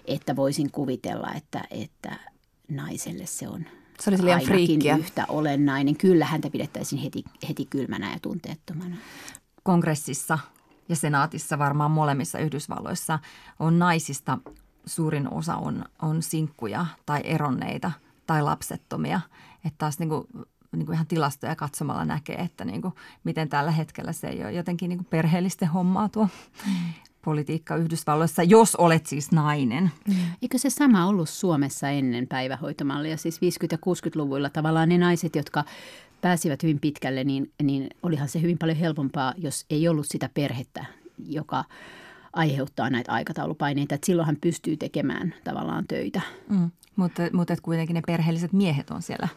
että 0.04 0.36
voisin 0.36 0.70
kuvitella, 0.70 1.32
että, 1.32 1.64
että 1.70 2.16
naiselle 2.68 3.26
se 3.26 3.48
on 3.48 3.66
se 4.00 4.10
olisi 4.10 4.24
liian 4.24 4.40
friikkiä. 4.40 4.96
yhtä 4.96 5.26
olennainen. 5.28 5.96
Kyllä 5.96 6.24
häntä 6.24 6.50
pidettäisiin 6.50 7.02
heti, 7.02 7.24
heti 7.48 7.64
kylmänä 7.64 8.12
ja 8.12 8.18
tunteettomana. 8.22 8.96
Kongressissa 9.62 10.38
ja 10.88 10.96
senaatissa 10.96 11.58
varmaan 11.58 11.90
molemmissa 11.90 12.38
Yhdysvalloissa 12.38 13.18
on 13.58 13.78
naisista 13.78 14.38
suurin 14.86 15.32
osa 15.32 15.56
on, 15.56 15.84
on 16.02 16.22
sinkkuja 16.22 16.86
tai 17.06 17.20
eronneita 17.24 17.92
tai 18.26 18.42
lapsettomia. 18.42 19.20
Että 19.64 19.78
taas 19.78 19.98
niin 19.98 20.08
kuin, 20.08 20.24
niin 20.72 20.86
kuin 20.86 20.94
ihan 20.94 21.06
tilastoja 21.06 21.56
katsomalla 21.56 22.04
näkee, 22.04 22.36
että 22.36 22.64
niin 22.64 22.82
kuin, 22.82 22.94
miten 23.24 23.48
tällä 23.48 23.70
hetkellä 23.70 24.12
se 24.12 24.26
ei 24.26 24.42
ole 24.42 24.52
jotenkin 24.52 24.88
niin 24.88 24.98
kuin 24.98 25.06
perheellisten 25.10 25.68
hommaa 25.68 26.08
tuo 26.08 26.28
politiikka 27.24 27.76
Yhdysvalloissa, 27.76 28.42
jos 28.42 28.76
olet 28.76 29.06
siis 29.06 29.32
nainen. 29.32 29.90
Eikö 30.42 30.58
se 30.58 30.70
sama 30.70 31.06
ollut 31.06 31.28
Suomessa 31.28 31.88
ennen 31.88 32.26
päivähoitomallia? 32.26 33.16
Siis 33.16 33.36
50- 33.36 33.38
ja 33.72 33.78
60-luvuilla 33.78 34.50
tavallaan 34.50 34.88
ne 34.88 34.98
naiset, 34.98 35.36
jotka 35.36 35.64
pääsivät 36.20 36.62
hyvin 36.62 36.80
pitkälle, 36.80 37.24
niin, 37.24 37.52
niin 37.62 37.90
olihan 38.02 38.28
se 38.28 38.40
hyvin 38.40 38.58
paljon 38.58 38.78
helpompaa, 38.78 39.34
jos 39.36 39.66
ei 39.70 39.88
ollut 39.88 40.06
sitä 40.08 40.30
perhettä, 40.34 40.84
joka 41.26 41.64
aiheuttaa 42.32 42.90
näitä 42.90 43.12
aikataulupaineita. 43.12 43.94
Että 43.94 44.06
silloin 44.06 44.26
hän 44.26 44.36
pystyy 44.40 44.76
tekemään 44.76 45.34
tavallaan 45.44 45.86
töitä. 45.86 46.20
Mm. 46.48 46.70
Mutta, 46.96 47.22
mutta 47.32 47.54
kuitenkin 47.62 47.94
ne 47.94 48.02
perheelliset 48.06 48.52
miehet 48.52 48.90
on 48.90 49.02
siellä 49.02 49.28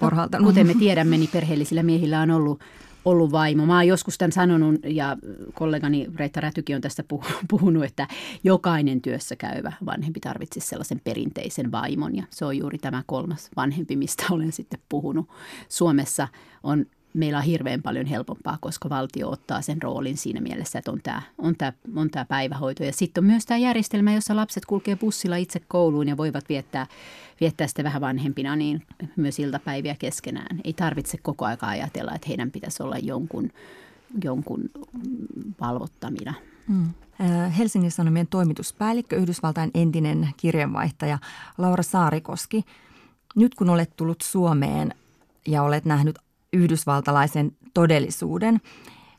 porhaltanut. 0.00 0.44
No, 0.44 0.50
kuten 0.50 0.66
me 0.66 0.74
tiedämme, 0.74 1.18
niin 1.18 1.30
perheellisillä 1.32 1.82
miehillä 1.82 2.20
on 2.20 2.30
ollut, 2.30 2.60
ollut 3.04 3.32
vaimo. 3.32 3.66
Mä 3.66 3.74
oon 3.74 3.86
joskus 3.86 4.18
tämän 4.18 4.32
sanonut 4.32 4.80
ja 4.84 5.16
kollegani 5.54 6.06
Reetta 6.14 6.40
Rätykin 6.40 6.76
on 6.76 6.82
tästä 6.82 7.04
puhunut, 7.50 7.84
että 7.84 8.08
jokainen 8.44 9.00
työssä 9.00 9.36
käyvä 9.36 9.72
vanhempi 9.86 10.20
tarvitsisi 10.20 10.66
sellaisen 10.66 11.00
perinteisen 11.04 11.72
vaimon. 11.72 12.16
Ja 12.16 12.24
se 12.30 12.44
on 12.44 12.58
juuri 12.58 12.78
tämä 12.78 13.02
kolmas 13.06 13.50
vanhempi, 13.56 13.96
mistä 13.96 14.24
olen 14.30 14.52
sitten 14.52 14.80
puhunut. 14.88 15.28
Suomessa 15.68 16.28
on 16.62 16.86
meillä 17.14 17.38
on 17.38 17.44
hirveän 17.44 17.82
paljon 17.82 18.06
helpompaa, 18.06 18.58
koska 18.60 18.88
valtio 18.88 19.30
ottaa 19.30 19.62
sen 19.62 19.82
roolin 19.82 20.16
siinä 20.16 20.40
mielessä, 20.40 20.78
että 20.78 20.90
on 20.90 21.00
tämä, 21.02 21.22
on 21.38 21.56
tämä, 21.56 21.72
on 21.96 22.10
tämä 22.10 22.24
päivähoito. 22.24 22.84
Ja 22.84 22.92
sitten 22.92 23.24
on 23.24 23.26
myös 23.26 23.46
tämä 23.46 23.58
järjestelmä, 23.58 24.14
jossa 24.14 24.36
lapset 24.36 24.66
kulkee 24.66 24.96
bussilla 24.96 25.36
itse 25.36 25.60
kouluun 25.68 26.08
ja 26.08 26.16
voivat 26.16 26.48
viettää, 26.48 26.86
viettää 27.40 27.66
sitten 27.66 27.84
vähän 27.84 28.00
vanhempina 28.00 28.56
niin 28.56 28.82
myös 29.16 29.38
iltapäiviä 29.38 29.96
keskenään. 29.98 30.60
Ei 30.64 30.72
tarvitse 30.72 31.18
koko 31.18 31.44
aika 31.44 31.66
ajatella, 31.66 32.14
että 32.14 32.28
heidän 32.28 32.50
pitäisi 32.50 32.82
olla 32.82 32.98
jonkun, 32.98 33.50
jonkun 34.24 34.70
valvottamina. 35.60 36.34
Hmm. 36.68 36.88
Helsingin 37.58 37.90
Sanomien 37.90 38.26
toimituspäällikkö, 38.26 39.16
Yhdysvaltain 39.16 39.70
entinen 39.74 40.28
kirjanvaihtaja 40.36 41.18
Laura 41.58 41.82
Saarikoski. 41.82 42.64
Nyt 43.34 43.54
kun 43.54 43.70
olet 43.70 43.96
tullut 43.96 44.20
Suomeen 44.22 44.94
ja 45.46 45.62
olet 45.62 45.84
nähnyt 45.84 46.18
yhdysvaltalaisen 46.52 47.52
todellisuuden, 47.74 48.60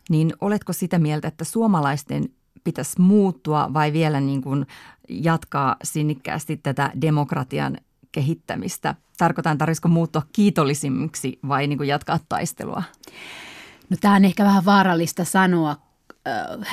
niin 0.09 0.33
oletko 0.41 0.73
sitä 0.73 0.99
mieltä, 0.99 1.27
että 1.27 1.43
suomalaisten 1.43 2.23
pitäisi 2.63 3.01
muuttua 3.01 3.73
vai 3.73 3.93
vielä 3.93 4.19
niin 4.19 4.41
kuin 4.41 4.67
jatkaa 5.09 5.75
sinnikkäästi 5.83 6.57
tätä 6.57 6.91
demokratian 7.01 7.77
kehittämistä? 8.11 8.95
Tarkoitan, 9.17 9.57
tarvitsisiko 9.57 9.87
muuttua 9.87 10.21
kiitollisimmiksi 10.33 11.39
vai 11.47 11.67
niin 11.67 11.77
kuin 11.77 11.89
jatkaa 11.89 12.19
taistelua? 12.29 12.83
No 13.89 13.97
tämä 14.01 14.15
on 14.15 14.25
ehkä 14.25 14.45
vähän 14.45 14.65
vaarallista 14.65 15.23
sanoa 15.25 15.75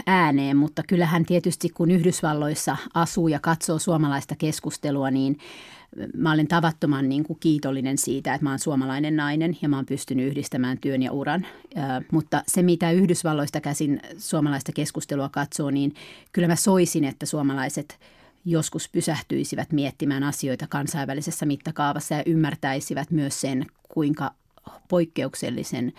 ääneen, 0.07 0.57
mutta 0.57 0.83
kyllähän 0.89 1.25
tietysti 1.25 1.69
kun 1.69 1.91
Yhdysvalloissa 1.91 2.77
asuu 2.95 3.29
ja 3.29 3.41
katsoo 3.41 3.79
suomalaista 3.79 4.35
keskustelua, 4.37 5.11
niin– 5.11 5.39
mä 6.17 6.33
olen 6.33 6.49
tavattoman 6.49 7.09
niin 7.09 7.25
kuin 7.25 7.39
kiitollinen 7.41 7.99
siitä, 7.99 8.35
että 8.35 8.45
mä 8.45 8.51
oon 8.51 8.59
suomalainen 8.59 9.17
nainen 9.17 9.57
ja 9.63 9.69
mä 9.69 9.77
oon 9.77 9.87
pystynyt 9.87 10.27
yhdistämään 10.27 10.79
työn 10.79 11.03
ja 11.03 11.13
uran. 11.13 11.47
Mutta 12.13 12.43
se, 12.47 12.63
mitä 12.63 12.91
Yhdysvalloista 12.91 13.61
käsin 13.61 14.01
suomalaista 14.19 14.73
keskustelua 14.73 15.29
katsoo, 15.29 15.71
niin 15.71 15.95
kyllä 16.33 16.49
mä 16.49 16.57
soisin, 16.57 17.05
että 17.05 17.27
suomalaiset 17.27 17.99
joskus 18.45 18.89
pysähtyisivät 18.89 19.73
miettimään 19.73 20.23
asioita 20.23 20.67
kansainvälisessä 20.67 21.47
mittakaavassa 21.47 22.15
ja 22.15 22.23
ymmärtäisivät 22.27 23.11
myös 23.11 23.41
sen, 23.41 23.67
kuinka 23.89 24.35
poikkeuksellisen 24.89 25.93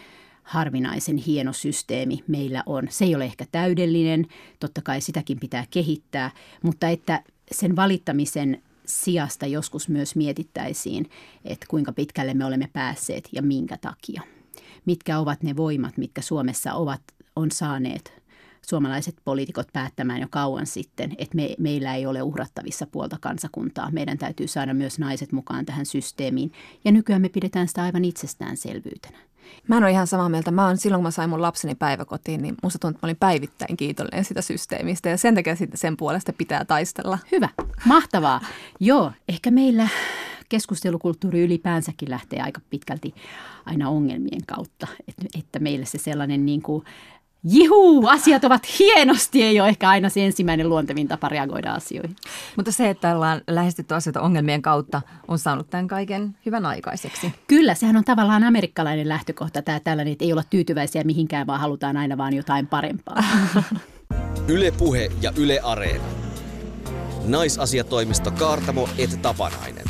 harvinaisen 0.51 1.17
hieno 1.17 1.53
systeemi 1.53 2.23
meillä 2.27 2.63
on. 2.65 2.87
Se 2.89 3.05
ei 3.05 3.15
ole 3.15 3.23
ehkä 3.25 3.45
täydellinen, 3.51 4.25
totta 4.59 4.81
kai 4.81 5.01
sitäkin 5.01 5.39
pitää 5.39 5.65
kehittää, 5.69 6.31
mutta 6.63 6.87
että 6.87 7.23
sen 7.51 7.75
valittamisen 7.75 8.61
sijasta 8.85 9.45
joskus 9.45 9.89
myös 9.89 10.15
mietittäisiin, 10.15 11.09
että 11.45 11.65
kuinka 11.69 11.91
pitkälle 11.91 12.33
me 12.33 12.45
olemme 12.45 12.69
päässeet 12.73 13.29
ja 13.31 13.41
minkä 13.41 13.77
takia. 13.77 14.21
Mitkä 14.85 15.19
ovat 15.19 15.43
ne 15.43 15.55
voimat, 15.55 15.97
mitkä 15.97 16.21
Suomessa 16.21 16.73
ovat, 16.73 17.01
on 17.35 17.51
saaneet 17.51 18.20
suomalaiset 18.65 19.15
poliitikot 19.23 19.67
päättämään 19.73 20.21
jo 20.21 20.27
kauan 20.29 20.65
sitten, 20.65 21.15
että 21.17 21.35
me, 21.35 21.55
meillä 21.59 21.95
ei 21.95 22.05
ole 22.05 22.21
uhrattavissa 22.21 22.87
puolta 22.91 23.17
kansakuntaa. 23.21 23.91
Meidän 23.91 24.17
täytyy 24.17 24.47
saada 24.47 24.73
myös 24.73 24.99
naiset 24.99 25.31
mukaan 25.31 25.65
tähän 25.65 25.85
systeemiin. 25.85 26.51
Ja 26.85 26.91
nykyään 26.91 27.21
me 27.21 27.29
pidetään 27.29 27.67
sitä 27.67 27.83
aivan 27.83 28.05
itsestäänselvyytenä. 28.05 29.17
Mä 29.67 29.77
en 29.77 29.83
ole 29.83 29.91
ihan 29.91 30.07
samaa 30.07 30.29
mieltä. 30.29 30.51
Mä 30.51 30.65
oon, 30.67 30.77
silloin 30.77 30.99
kun 30.99 31.03
mä 31.07 31.11
sain 31.11 31.29
mun 31.29 31.41
lapseni 31.41 31.75
päiväkotiin, 31.75 32.41
niin 32.41 32.55
musta 32.63 32.79
tuntuu, 32.79 32.95
että 32.95 33.05
mä 33.05 33.07
olin 33.07 33.17
päivittäin 33.19 33.77
kiitollinen 33.77 34.25
sitä 34.25 34.41
systeemistä. 34.41 35.09
Ja 35.09 35.17
sen 35.17 35.35
takia 35.35 35.55
sitten 35.55 35.77
sen 35.77 35.97
puolesta 35.97 36.33
pitää 36.33 36.65
taistella. 36.65 37.19
Hyvä. 37.31 37.49
Mahtavaa. 37.85 38.41
Joo, 38.79 39.11
ehkä 39.29 39.51
meillä 39.51 39.87
keskustelukulttuuri 40.49 41.41
ylipäänsäkin 41.41 42.09
lähtee 42.09 42.41
aika 42.41 42.61
pitkälti 42.69 43.15
aina 43.65 43.89
ongelmien 43.89 44.45
kautta. 44.47 44.87
Että, 45.07 45.25
että 45.39 45.59
meille 45.59 45.85
se 45.85 45.97
sellainen 45.97 46.45
niin 46.45 46.61
kuin 46.61 46.83
Jihuu, 47.43 48.07
asiat 48.07 48.43
ovat 48.43 48.79
hienosti, 48.79 49.43
ei 49.43 49.59
ole 49.59 49.69
ehkä 49.69 49.89
aina 49.89 50.09
se 50.09 50.25
ensimmäinen 50.25 50.69
luontevin 50.69 51.07
tapa 51.07 51.29
reagoida 51.29 51.73
asioihin. 51.73 52.15
Mutta 52.55 52.71
se, 52.71 52.89
että 52.89 53.15
ollaan 53.15 53.41
lähestytty 53.47 53.95
asioita 53.95 54.21
ongelmien 54.21 54.61
kautta, 54.61 55.01
on 55.27 55.39
saanut 55.39 55.69
tämän 55.69 55.87
kaiken 55.87 56.37
hyvän 56.45 56.65
aikaiseksi. 56.65 57.33
Kyllä, 57.47 57.75
sehän 57.75 57.97
on 57.97 58.03
tavallaan 58.03 58.43
amerikkalainen 58.43 59.09
lähtökohta 59.09 59.61
tämä 59.61 59.79
tällainen, 59.79 60.11
että 60.11 60.25
ei 60.25 60.31
olla 60.31 60.43
tyytyväisiä 60.49 61.03
mihinkään, 61.03 61.47
vaan 61.47 61.59
halutaan 61.59 61.97
aina 61.97 62.17
vaan 62.17 62.33
jotain 62.33 62.67
parempaa. 62.67 63.23
Ylepuhe 64.47 65.11
ja 65.21 65.31
Yle 65.37 65.59
Areena. 65.63 66.03
Naisasiatoimisto 67.27 68.31
Kaartamo 68.31 68.89
et 68.97 69.21
Tapanainen. 69.21 69.85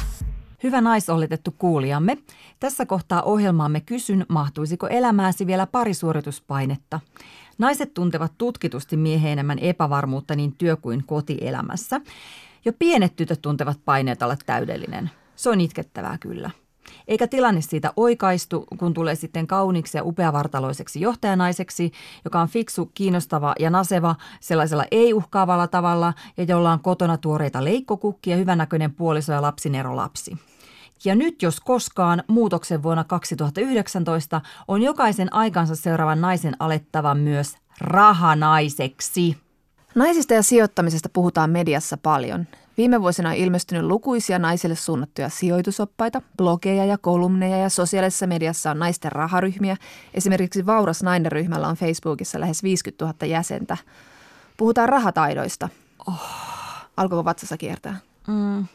Hyvä 0.63 0.81
naisoletettu 0.81 1.55
kuulijamme. 1.57 2.17
Tässä 2.59 2.85
kohtaa 2.85 3.21
ohjelmaamme 3.21 3.81
kysyn, 3.81 4.25
mahtuisiko 4.29 4.87
elämääsi 4.87 5.47
vielä 5.47 5.67
pari 5.67 5.93
suorituspainetta. 5.93 6.99
Naiset 7.57 7.93
tuntevat 7.93 8.33
tutkitusti 8.37 8.97
miehen 8.97 9.31
enemmän 9.31 9.59
epävarmuutta 9.59 10.35
niin 10.35 10.55
työ- 10.57 10.75
kuin 10.75 11.03
kotielämässä. 11.05 12.01
Jo 12.65 12.73
pienet 12.79 13.15
tytöt 13.15 13.41
tuntevat 13.41 13.79
paineet 13.85 14.21
olla 14.21 14.37
täydellinen. 14.45 15.11
Se 15.35 15.49
on 15.49 15.61
itkettävää 15.61 16.17
kyllä. 16.17 16.51
Eikä 17.07 17.27
tilanne 17.27 17.61
siitä 17.61 17.93
oikaistu, 17.95 18.65
kun 18.79 18.93
tulee 18.93 19.15
sitten 19.15 19.47
kauniiksi 19.47 19.97
ja 19.97 20.03
upeavartaloiseksi 20.03 21.01
johtajanaiseksi, 21.01 21.91
joka 22.25 22.41
on 22.41 22.47
fiksu, 22.47 22.91
kiinnostava 22.93 23.55
ja 23.59 23.69
naseva 23.69 24.15
sellaisella 24.39 24.85
ei-uhkaavalla 24.91 25.67
tavalla 25.67 26.13
ja 26.37 26.43
jolla 26.43 26.71
on 26.71 26.79
kotona 26.79 27.17
tuoreita 27.17 27.63
leikkokukkia, 27.63 28.37
hyvänäköinen 28.37 28.93
puoliso 28.93 29.33
ja 29.33 29.41
lapsinerolapsi. 29.41 30.37
Ja 31.05 31.15
nyt 31.15 31.41
jos 31.41 31.59
koskaan 31.59 32.23
muutoksen 32.27 32.83
vuonna 32.83 33.03
2019 33.03 34.41
on 34.67 34.81
jokaisen 34.81 35.33
aikansa 35.33 35.75
seuraavan 35.75 36.21
naisen 36.21 36.55
alettava 36.59 37.15
myös 37.15 37.57
rahanaiseksi. 37.81 39.37
Naisista 39.95 40.33
ja 40.33 40.43
sijoittamisesta 40.43 41.09
puhutaan 41.13 41.49
mediassa 41.49 41.97
paljon. 41.97 42.47
Viime 42.77 43.01
vuosina 43.01 43.29
on 43.29 43.35
ilmestynyt 43.35 43.83
lukuisia 43.83 44.39
naisille 44.39 44.75
suunnattuja 44.75 45.29
sijoitusoppaita, 45.29 46.21
blogeja 46.37 46.85
ja 46.85 46.97
kolumneja 46.97 47.57
ja 47.57 47.69
sosiaalisessa 47.69 48.27
mediassa 48.27 48.71
on 48.71 48.79
naisten 48.79 49.11
raharyhmiä. 49.11 49.77
Esimerkiksi 50.13 50.65
Vauras 50.65 51.03
nainen 51.03 51.31
ryhmällä 51.31 51.67
on 51.67 51.75
Facebookissa 51.75 52.39
lähes 52.39 52.63
50 52.63 53.05
000 53.05 53.25
jäsentä. 53.25 53.77
Puhutaan 54.57 54.89
rahataidoista. 54.89 55.69
Oh. 56.07 56.21
Alkoiko 56.97 57.25
vatsassa 57.25 57.57
kiertää? 57.57 57.97
Mm. 58.27 58.65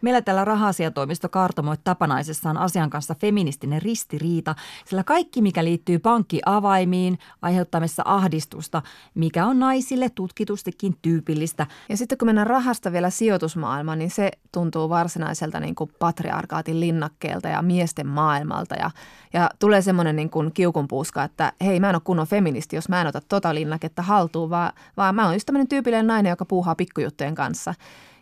Meillä 0.00 0.22
täällä 0.22 0.44
raha-asiatoimisto 0.44 1.28
Kartamoi 1.28 1.76
Tapanaisessa 1.84 2.50
on 2.50 2.56
asian 2.56 2.90
kanssa 2.90 3.14
feministinen 3.14 3.82
ristiriita, 3.82 4.54
sillä 4.84 5.04
kaikki 5.04 5.42
mikä 5.42 5.64
liittyy 5.64 5.98
pankkiavaimiin 5.98 7.18
aiheuttamassa 7.42 8.02
ahdistusta, 8.06 8.82
mikä 9.14 9.46
on 9.46 9.58
naisille 9.58 10.10
tutkitustikin 10.10 10.96
tyypillistä. 11.02 11.66
Ja 11.88 11.96
sitten 11.96 12.18
kun 12.18 12.28
mennään 12.28 12.46
rahasta 12.46 12.92
vielä 12.92 13.10
sijoitusmaailmaan, 13.10 13.98
niin 13.98 14.10
se 14.10 14.30
tuntuu 14.52 14.88
varsinaiselta 14.88 15.60
niin 15.60 15.74
kuin 15.74 15.90
patriarkaatin 15.98 16.80
linnakkeelta 16.80 17.48
ja 17.48 17.62
miesten 17.62 18.06
maailmalta. 18.06 18.74
Ja, 18.74 18.90
ja 19.32 19.50
tulee 19.58 19.82
semmoinen 19.82 20.16
niin 20.16 20.30
kuin 20.30 20.52
kiukunpuuska, 20.52 21.24
että 21.24 21.52
hei 21.60 21.80
mä 21.80 21.88
en 21.88 21.96
ole 21.96 22.02
kunnon 22.04 22.26
feministi, 22.26 22.76
jos 22.76 22.88
mä 22.88 23.00
en 23.00 23.06
ota 23.06 23.20
tota 23.28 23.54
linnaketta 23.54 24.02
haltuun, 24.02 24.50
vaan, 24.50 24.72
vaan 24.96 25.14
mä 25.14 25.24
oon 25.24 25.34
just 25.34 25.46
tämmöinen 25.46 25.68
tyypillinen 25.68 26.06
nainen, 26.06 26.30
joka 26.30 26.44
puuhaa 26.44 26.74
pikkujuttujen 26.74 27.34
kanssa. 27.34 27.74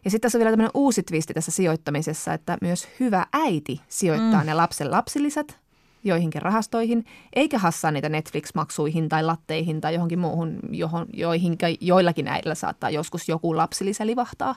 Ja 0.05 0.11
sitten 0.11 0.21
tässä 0.21 0.39
on 0.39 0.41
vielä 0.41 0.51
tämmöinen 0.51 0.71
uusi 0.75 1.03
twisti 1.03 1.35
tässä 1.35 1.51
sijoittamisessa, 1.51 2.35
että 2.35 2.59
myös 2.61 2.89
hyvä 3.01 3.27
äiti 3.33 3.81
sijoittaa 3.89 4.41
mm. 4.41 4.47
ne 4.47 4.55
lapsen 4.55 4.91
lapsilisät 4.91 5.59
joihinkin 6.05 6.43
rahastoihin, 6.43 7.05
eikä 7.33 7.59
hassaa 7.59 7.91
niitä 7.91 8.09
Netflix-maksuihin 8.09 9.09
tai 9.09 9.23
latteihin 9.23 9.81
tai 9.81 9.95
johonkin 9.95 10.19
muuhun, 10.19 10.59
johon, 10.71 11.07
joihin 11.13 11.59
joillakin 11.81 12.29
äidillä 12.29 12.55
saattaa 12.55 12.91
joskus 12.91 13.29
joku 13.29 13.57
lapsilisä 13.57 14.07
livahtaa. 14.07 14.55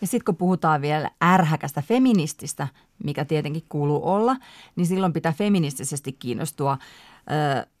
Ja 0.00 0.06
sitten 0.06 0.24
kun 0.24 0.36
puhutaan 0.36 0.82
vielä 0.82 1.10
ärhäkästä 1.24 1.82
feminististä, 1.82 2.68
mikä 3.04 3.24
tietenkin 3.24 3.64
kuuluu 3.68 4.08
olla, 4.08 4.36
niin 4.76 4.86
silloin 4.86 5.12
pitää 5.12 5.32
feministisesti 5.32 6.12
kiinnostua 6.12 6.78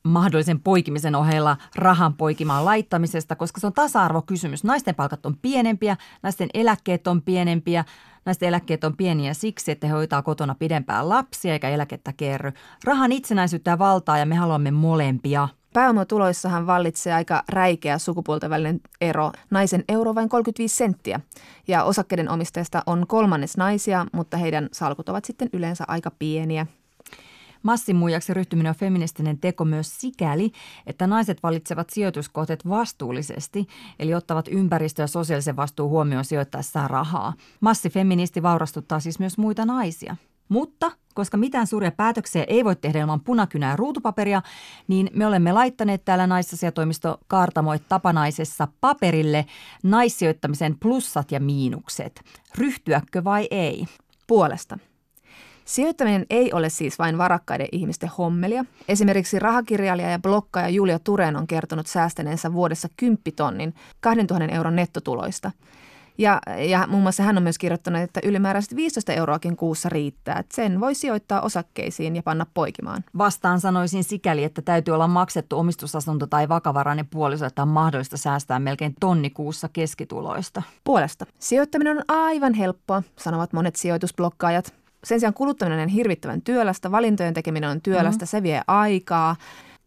mahdollisen 0.02 0.60
poikimisen 0.60 1.14
ohella 1.14 1.56
rahan 1.76 2.14
poikimaan 2.14 2.64
laittamisesta, 2.64 3.36
koska 3.36 3.60
se 3.60 3.66
on 3.66 3.72
tasa-arvokysymys. 3.72 4.64
Naisten 4.64 4.94
palkat 4.94 5.26
on 5.26 5.36
pienempiä, 5.42 5.96
naisten 6.22 6.48
eläkkeet 6.54 7.06
on 7.06 7.22
pienempiä, 7.22 7.84
naisten 8.24 8.48
eläkkeet 8.48 8.84
on 8.84 8.96
pieniä 8.96 9.34
siksi, 9.34 9.70
että 9.72 9.86
he 9.86 9.92
hoitaa 9.92 10.22
kotona 10.22 10.54
pidempään 10.54 11.08
lapsia 11.08 11.52
eikä 11.52 11.68
eläkettä 11.68 12.12
kerry. 12.12 12.52
Rahan 12.84 13.12
itsenäisyyttä 13.12 13.70
ja 13.70 13.78
valtaa 13.78 14.18
ja 14.18 14.26
me 14.26 14.34
haluamme 14.34 14.70
molempia. 14.70 15.48
Pääomatuloissahan 15.72 16.66
vallitsee 16.66 17.12
aika 17.12 17.42
räikeä 17.48 17.98
sukupuolten 17.98 18.50
välinen 18.50 18.80
ero. 19.00 19.32
Naisen 19.50 19.84
euro 19.88 20.14
vain 20.14 20.28
35 20.28 20.76
senttiä. 20.76 21.20
Ja 21.68 21.84
osakkeiden 21.84 22.28
omistajista 22.28 22.82
on 22.86 23.06
kolmannes 23.06 23.56
naisia, 23.56 24.06
mutta 24.12 24.36
heidän 24.36 24.68
salkut 24.72 25.08
ovat 25.08 25.24
sitten 25.24 25.48
yleensä 25.52 25.84
aika 25.88 26.10
pieniä. 26.18 26.66
Massimuijaksi 27.62 28.34
ryhtyminen 28.34 28.70
on 28.70 28.76
feministinen 28.76 29.38
teko 29.38 29.64
myös 29.64 30.00
sikäli, 30.00 30.52
että 30.86 31.06
naiset 31.06 31.42
valitsevat 31.42 31.90
sijoituskohteet 31.90 32.68
vastuullisesti, 32.68 33.66
eli 33.98 34.14
ottavat 34.14 34.48
ympäristö- 34.50 35.02
ja 35.02 35.06
sosiaalisen 35.06 35.56
vastuun 35.56 35.90
huomioon 35.90 36.24
sijoittaessaan 36.24 36.90
rahaa. 36.90 37.34
Massifeministi 37.60 38.42
vaurastuttaa 38.42 39.00
siis 39.00 39.18
myös 39.18 39.38
muita 39.38 39.64
naisia. 39.64 40.16
Mutta 40.48 40.92
koska 41.14 41.36
mitään 41.36 41.66
suuria 41.66 41.90
päätöksiä 41.90 42.44
ei 42.48 42.64
voi 42.64 42.76
tehdä 42.76 43.00
ilman 43.00 43.20
punakynää 43.20 43.70
ja 43.70 43.76
ruutupaperia, 43.76 44.42
niin 44.88 45.10
me 45.14 45.26
olemme 45.26 45.52
laittaneet 45.52 46.04
täällä 46.04 46.26
naisasiatoimisto 46.26 47.18
Kaartamoit 47.26 47.82
Tapanaisessa 47.88 48.68
paperille 48.80 49.46
naissijoittamisen 49.82 50.78
plussat 50.78 51.32
ja 51.32 51.40
miinukset. 51.40 52.24
Ryhtyäkö 52.58 53.24
vai 53.24 53.48
ei? 53.50 53.86
Puolesta. 54.26 54.78
Sijoittaminen 55.64 56.26
ei 56.30 56.52
ole 56.52 56.68
siis 56.68 56.98
vain 56.98 57.18
varakkaiden 57.18 57.68
ihmisten 57.72 58.10
hommelia. 58.18 58.64
Esimerkiksi 58.88 59.38
rahakirjailija 59.38 60.10
ja 60.10 60.18
blokkaaja 60.18 60.68
Julia 60.68 60.98
Turen 60.98 61.36
on 61.36 61.46
kertonut 61.46 61.86
säästäneensä 61.86 62.52
vuodessa 62.52 62.88
10 62.96 63.18
tonnin 63.36 63.74
2000 64.00 64.54
euron 64.54 64.76
nettotuloista. 64.76 65.50
Ja, 66.18 66.40
ja 66.68 66.86
muun 66.86 67.02
muassa 67.02 67.22
hän 67.22 67.36
on 67.36 67.42
myös 67.42 67.58
kirjoittanut, 67.58 68.02
että 68.02 68.20
ylimääräiset 68.24 68.76
15 68.76 69.12
euroakin 69.12 69.56
kuussa 69.56 69.88
riittää. 69.88 70.38
Että 70.38 70.54
sen 70.54 70.80
voi 70.80 70.94
sijoittaa 70.94 71.40
osakkeisiin 71.40 72.16
ja 72.16 72.22
panna 72.22 72.46
poikimaan. 72.54 73.04
Vastaan 73.18 73.60
sanoisin 73.60 74.04
sikäli, 74.04 74.44
että 74.44 74.62
täytyy 74.62 74.94
olla 74.94 75.08
maksettu 75.08 75.58
omistusasunto 75.58 76.26
tai 76.26 76.48
vakavarainen 76.48 77.06
puoliso, 77.06 77.46
että 77.46 77.62
on 77.62 77.68
mahdollista 77.68 78.16
säästää 78.16 78.58
melkein 78.58 78.94
tonni 79.00 79.30
kuussa 79.30 79.68
keskituloista. 79.72 80.62
Puolesta. 80.84 81.26
Sijoittaminen 81.38 81.96
on 81.96 82.04
aivan 82.08 82.54
helppoa, 82.54 83.02
sanovat 83.18 83.52
monet 83.52 83.76
sijoitusblokkaajat. 83.76 84.81
Sen 85.04 85.20
sijaan 85.20 85.34
kuluttaminen 85.34 85.80
on 85.80 85.88
hirvittävän 85.88 86.42
työlästä, 86.42 86.90
valintojen 86.90 87.34
tekeminen 87.34 87.70
on 87.70 87.80
työlästä, 87.80 88.24
mm-hmm. 88.24 88.38
se 88.38 88.42
vie 88.42 88.62
aikaa. 88.66 89.36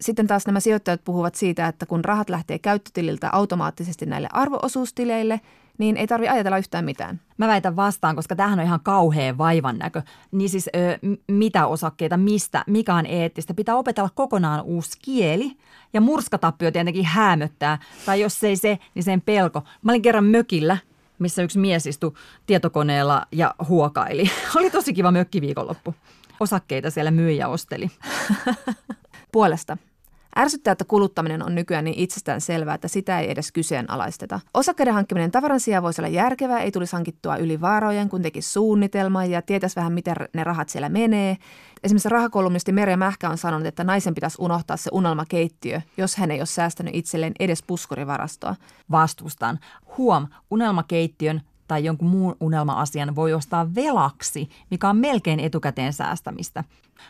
Sitten 0.01 0.27
taas 0.27 0.45
nämä 0.45 0.59
sijoittajat 0.59 1.03
puhuvat 1.03 1.35
siitä, 1.35 1.67
että 1.67 1.85
kun 1.85 2.05
rahat 2.05 2.29
lähtee 2.29 2.59
käyttötililtä 2.59 3.29
automaattisesti 3.31 4.05
näille 4.05 4.27
arvoosuustileille, 4.31 5.41
niin 5.77 5.97
ei 5.97 6.07
tarvi 6.07 6.27
ajatella 6.27 6.57
yhtään 6.57 6.85
mitään. 6.85 7.21
Mä 7.37 7.47
väitän 7.47 7.75
vastaan, 7.75 8.15
koska 8.15 8.35
tämähän 8.35 8.59
on 8.59 8.65
ihan 8.65 8.79
kauhea 8.83 9.37
vaivan 9.37 9.77
näkö. 9.77 10.01
Niin 10.31 10.49
siis 10.49 10.69
ö, 10.75 10.99
mitä 11.27 11.67
osakkeita, 11.67 12.17
mistä, 12.17 12.63
mikä 12.67 12.95
on 12.95 13.05
eettistä. 13.05 13.53
Pitää 13.53 13.75
opetella 13.75 14.09
kokonaan 14.15 14.61
uusi 14.61 14.97
kieli 15.01 15.57
ja 15.93 16.01
murskatappio 16.01 16.71
tietenkin 16.71 17.05
hämöttää. 17.05 17.79
Tai 18.05 18.21
jos 18.21 18.43
ei 18.43 18.55
se, 18.55 18.79
niin 18.95 19.03
sen 19.03 19.21
pelko. 19.21 19.63
Mä 19.81 19.91
olin 19.91 20.01
kerran 20.01 20.25
mökillä 20.25 20.77
missä 21.19 21.41
yksi 21.41 21.59
mies 21.59 21.85
istui 21.87 22.13
tietokoneella 22.45 23.25
ja 23.31 23.55
huokaili. 23.67 24.31
Oli 24.55 24.69
tosi 24.71 24.93
kiva 24.93 25.11
mökkiviikonloppu. 25.11 25.95
Osakkeita 26.39 26.89
siellä 26.89 27.11
myyjä 27.11 27.47
osteli. 27.47 27.91
Puolesta. 29.31 29.77
Ärsyttää, 30.37 30.71
että 30.71 30.85
kuluttaminen 30.85 31.43
on 31.43 31.55
nykyään 31.55 31.85
niin 31.85 31.99
itsestään 31.99 32.41
selvää, 32.41 32.75
että 32.75 32.87
sitä 32.87 33.19
ei 33.19 33.31
edes 33.31 33.51
kyseenalaisteta. 33.51 34.39
Osakkeiden 34.53 34.93
hankkiminen 34.93 35.31
tavaran 35.31 35.59
sijaan 35.59 35.83
voisi 35.83 36.01
olla 36.01 36.09
järkevää, 36.09 36.59
ei 36.59 36.71
tulisi 36.71 36.95
hankittua 36.95 37.37
yli 37.37 37.61
vaarojen, 37.61 38.09
kun 38.09 38.21
tekisi 38.21 38.51
suunnitelma 38.51 39.25
ja 39.25 39.41
tietäisi 39.41 39.75
vähän, 39.75 39.93
miten 39.93 40.15
ne 40.33 40.43
rahat 40.43 40.69
siellä 40.69 40.89
menee. 40.89 41.37
Esimerkiksi 41.83 42.09
rahakolumnisti 42.09 42.71
Merja 42.71 42.97
Mähkä 42.97 43.29
on 43.29 43.37
sanonut, 43.37 43.67
että 43.67 43.83
naisen 43.83 44.15
pitäisi 44.15 44.37
unohtaa 44.39 44.77
se 44.77 44.89
unelmakeittiö, 44.93 45.81
jos 45.97 46.15
hän 46.15 46.31
ei 46.31 46.39
ole 46.39 46.45
säästänyt 46.45 46.95
itselleen 46.95 47.33
edes 47.39 47.63
puskurivarastoa. 47.63 48.55
Vastustan. 48.91 49.59
Huom, 49.97 50.27
unelmakeittiön 50.51 51.41
tai 51.67 51.85
jonkun 51.85 52.07
muun 52.07 52.35
unelma-asian 52.39 53.15
voi 53.15 53.33
ostaa 53.33 53.75
velaksi, 53.75 54.49
mikä 54.71 54.89
on 54.89 54.97
melkein 54.97 55.39
etukäteen 55.39 55.93
säästämistä. 55.93 56.63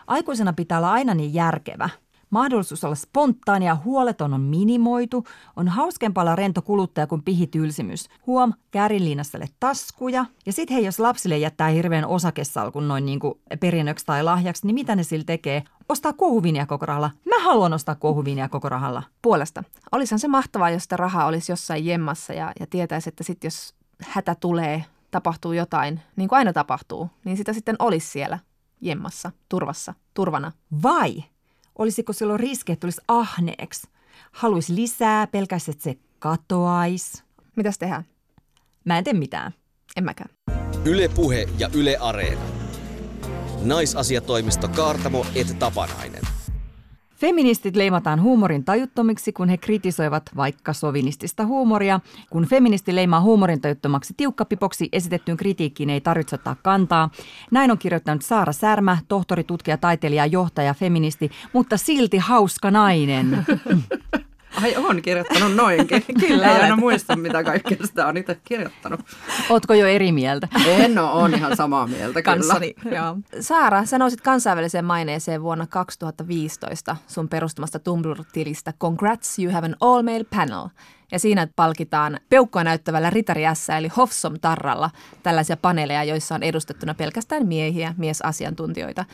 Aikuisena 0.07 0.53
pitää 0.53 0.77
olla 0.77 0.91
aina 0.91 1.13
niin 1.13 1.33
järkevä– 1.33 1.89
Mahdollisuus 2.35 2.83
olla 2.83 2.95
spontaania 2.95 3.67
ja 3.67 3.77
huoleton 3.85 4.33
on 4.33 4.41
minimoitu. 4.41 5.23
On 5.55 5.67
hauskempaa 5.67 6.21
olla 6.21 6.35
rento 6.35 6.61
kuluttaja 6.61 7.07
kuin 7.07 7.23
pihitylsimys. 7.23 8.09
Huom, 8.27 8.53
käärinliinastalle 8.71 9.45
taskuja. 9.59 10.25
Ja 10.45 10.53
sitten 10.53 10.75
hei, 10.75 10.85
jos 10.85 10.99
lapsille 10.99 11.37
jättää 11.37 11.67
hirveän 11.67 12.05
osakesalkun 12.05 12.87
noin 12.87 13.05
niin 13.05 13.19
kuin 13.19 13.33
perinnöksi 13.59 14.05
tai 14.05 14.23
lahjaksi, 14.23 14.67
niin 14.67 14.73
mitä 14.73 14.95
ne 14.95 15.03
sillä 15.03 15.23
tekee? 15.25 15.63
Ostaa 15.89 16.13
kuohuvinia 16.13 16.65
koko 16.65 16.85
rahalla. 16.85 17.11
Mä 17.25 17.43
haluan 17.43 17.73
ostaa 17.73 17.95
kuohuvinia 17.95 18.49
koko 18.49 18.69
rahalla. 18.69 19.03
Puolesta. 19.21 19.63
Olisihan 19.91 20.19
se 20.19 20.27
mahtavaa, 20.27 20.69
jos 20.69 20.83
sitä 20.83 20.97
rahaa 20.97 21.25
olisi 21.25 21.51
jossain 21.51 21.85
jemmassa 21.85 22.33
ja, 22.33 22.53
ja 22.59 22.67
tietäisi, 22.69 23.09
että 23.09 23.23
sitten 23.23 23.47
jos 23.47 23.73
hätä 24.01 24.35
tulee, 24.39 24.85
tapahtuu 25.11 25.53
jotain, 25.53 25.99
niin 26.15 26.29
kuin 26.29 26.37
aina 26.37 26.53
tapahtuu, 26.53 27.09
niin 27.25 27.37
sitä 27.37 27.53
sitten 27.53 27.75
olisi 27.79 28.07
siellä 28.07 28.39
jemmassa, 28.81 29.31
turvassa, 29.49 29.93
turvana. 30.13 30.51
Vai 30.83 31.23
Olisiko 31.77 32.13
silloin 32.13 32.39
riski, 32.39 32.71
että 32.71 32.81
tulisi 32.81 33.01
ahneeksi? 33.07 33.87
Haluaisi 34.31 34.75
lisää, 34.75 35.27
pelkäisi, 35.27 35.71
että 35.71 35.83
se 35.83 35.95
katoaisi. 36.19 37.23
Mitäs 37.55 37.77
tehdään? 37.77 38.05
Mä 38.85 38.97
en 38.97 39.03
tee 39.03 39.13
mitään. 39.13 39.51
En 39.95 40.03
mäkään. 40.03 40.29
Yle 40.85 41.07
Puhe 41.07 41.47
ja 41.57 41.69
Yle 41.73 41.97
Areena. 41.97 42.41
Naisasiatoimisto 43.61 44.67
Kaartamo 44.67 45.25
et 45.35 45.59
Tapanainen. 45.59 46.34
Feministit 47.25 47.75
leimataan 47.75 48.21
huumorin 48.21 48.63
tajuttomiksi, 48.63 49.33
kun 49.33 49.49
he 49.49 49.57
kritisoivat 49.57 50.23
vaikka 50.35 50.73
sovinistista 50.73 51.45
huumoria. 51.45 51.99
Kun 52.29 52.45
feministi 52.45 52.95
leimaa 52.95 53.21
huumorin 53.21 53.61
tajuttomaksi 53.61 54.13
tiukkapipoksi, 54.17 54.89
esitettyyn 54.91 55.37
kritiikkiin 55.37 55.89
ei 55.89 56.01
tarvitse 56.01 56.35
ottaa 56.35 56.55
kantaa. 56.63 57.09
Näin 57.51 57.71
on 57.71 57.77
kirjoittanut 57.77 58.21
Saara 58.21 58.53
Särmä, 58.53 58.97
tohtori, 59.07 59.43
tutkija, 59.43 59.77
taiteilija, 59.77 60.25
johtaja, 60.25 60.73
feministi, 60.73 61.31
mutta 61.53 61.77
silti 61.77 62.17
hauska 62.17 62.71
nainen. 62.71 63.45
Ai 64.63 64.75
on 64.75 65.01
kirjoittanut 65.01 65.55
noinkin. 65.55 66.03
Kyllä. 66.27 66.55
Ei 66.55 66.61
aina 66.61 66.75
muista, 66.75 67.15
mitä 67.15 67.43
kaikkea 67.43 67.77
sitä 67.83 68.07
on 68.07 68.17
itse 68.17 68.39
kirjoittanut. 68.43 68.99
Ootko 69.49 69.73
jo 69.73 69.87
eri 69.87 70.11
mieltä? 70.11 70.47
En 70.65 70.99
ole, 70.99 71.09
on 71.09 71.33
ihan 71.33 71.57
samaa 71.57 71.87
mieltä 71.87 72.21
Kanssani. 72.21 72.75
Joo. 72.91 73.17
Saara, 73.39 73.85
sä 73.85 73.97
nousit 73.97 74.21
kansainväliseen 74.21 74.85
maineeseen 74.85 75.41
vuonna 75.41 75.67
2015 75.67 76.95
sun 77.07 77.29
perustamasta 77.29 77.79
Tumblr-tilistä 77.79 78.73
Congrats, 78.79 79.39
you 79.39 79.53
have 79.53 79.65
an 79.65 79.75
all-male 79.81 80.25
panel. 80.35 80.67
Ja 81.11 81.19
siinä 81.19 81.47
palkitaan 81.55 82.19
peukkoa 82.29 82.63
näyttävällä 82.63 83.09
ritariässä 83.09 83.77
eli 83.77 83.87
Hofsom-tarralla 83.87 84.89
tällaisia 85.23 85.57
paneeleja, 85.57 86.03
joissa 86.03 86.35
on 86.35 86.43
edustettuna 86.43 86.93
pelkästään 86.93 87.47
miehiä, 87.47 87.93
miesasiantuntijoita. 87.97 89.05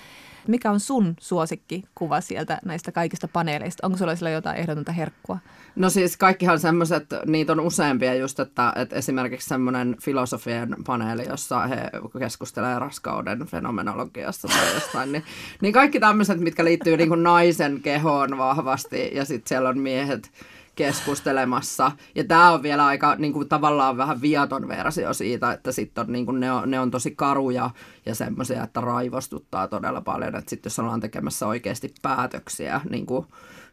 Mikä 0.48 0.72
on 0.72 0.80
sun 0.80 1.16
suosikkikuva 1.20 2.22
sieltä 2.22 2.60
näistä 2.66 2.92
kaikista 2.92 3.28
paneeleista? 3.28 3.88
Onko 3.88 3.98
sulla 3.98 4.16
sillä 4.16 4.30
jotain 4.30 4.58
ehdotonta 4.58 4.92
herkkua? 4.92 5.38
No 5.76 5.90
siis 5.90 6.18
kaikkihan 6.18 6.60
semmoiset, 6.60 7.06
niitä 7.26 7.52
on 7.52 7.60
useampia 7.60 8.14
just, 8.14 8.40
että, 8.40 8.74
että 8.76 8.96
esimerkiksi 8.96 9.50
semmoinen 9.50 9.96
filosofian 10.02 10.76
paneeli, 10.86 11.28
jossa 11.30 11.68
he 11.68 11.90
keskustelee 12.20 12.80
raskauden 12.80 13.46
fenomenologiasta 13.46 14.48
tai 14.48 14.74
jostain, 14.74 15.12
niin, 15.12 15.24
niin 15.62 15.74
kaikki 15.74 16.00
tämmöiset, 16.00 16.40
mitkä 16.40 16.66
liittyy 16.66 16.98
niin 16.98 17.10
kuin 17.10 17.24
naisen 17.24 17.82
kehoon 17.82 18.38
vahvasti 18.38 19.12
ja 19.14 19.26
sitten 19.26 19.50
siellä 19.50 19.70
on 19.70 19.80
miehet 19.80 20.32
keskustelemassa. 20.76 21.92
Ja 22.16 22.24
tämä 22.24 22.52
on 22.52 22.64
vielä 22.64 22.86
aika 22.86 23.16
niin 23.16 23.34
kuin, 23.34 23.50
tavallaan 23.50 23.98
vähän 23.98 24.22
viaton 24.22 24.68
versio 24.68 25.14
siitä, 25.14 25.52
että 25.52 25.72
sitten 25.72 26.06
on, 26.06 26.12
niin 26.14 26.26
kuin, 26.26 26.40
ne, 26.40 26.52
on, 26.52 26.72
ne 26.72 26.80
on 26.80 26.92
tosi 26.92 27.12
karuja 27.12 27.70
ja 28.06 28.16
semmoisia, 28.16 28.64
että 28.64 28.82
raivostuttaa 28.82 29.68
todella 29.68 30.02
paljon. 30.02 30.36
Että 30.36 30.50
sitten 30.50 30.70
jos 30.70 30.80
ollaan 30.80 31.00
tekemässä 31.00 31.48
oikeasti 31.48 31.94
päätöksiä 32.02 32.82
niin 32.90 33.06
kuin 33.06 33.26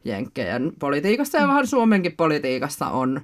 Jenkkeen 0.04 0.72
politiikassa 0.78 1.38
ja 1.38 1.48
vähän 1.48 1.66
Suomenkin 1.66 2.16
politiikassa 2.16 2.86
on, 2.86 3.20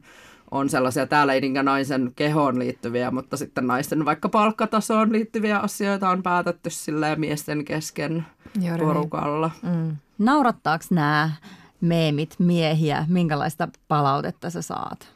on 0.50 0.68
sellaisia, 0.68 1.06
täällä 1.06 1.32
ei 1.32 1.40
niinkään 1.40 1.66
naisen 1.66 2.12
kehoon 2.16 2.58
liittyviä, 2.58 3.10
mutta 3.10 3.36
sitten 3.36 3.66
naisten 3.66 4.04
vaikka 4.04 4.28
palkkatasoon 4.28 5.12
liittyviä 5.12 5.58
asioita 5.58 6.10
on 6.10 6.22
päätetty 6.22 6.70
silleen 6.70 7.20
miesten 7.20 7.64
kesken 7.64 8.26
Juuri 8.60 8.84
porukalla. 8.84 9.50
Mm. 9.62 9.96
Naurattaako 10.18 10.84
nämä 10.90 11.30
meemit 11.80 12.34
miehiä? 12.38 13.06
Minkälaista 13.08 13.68
palautetta 13.88 14.50
sä 14.50 14.62
saat? 14.62 15.08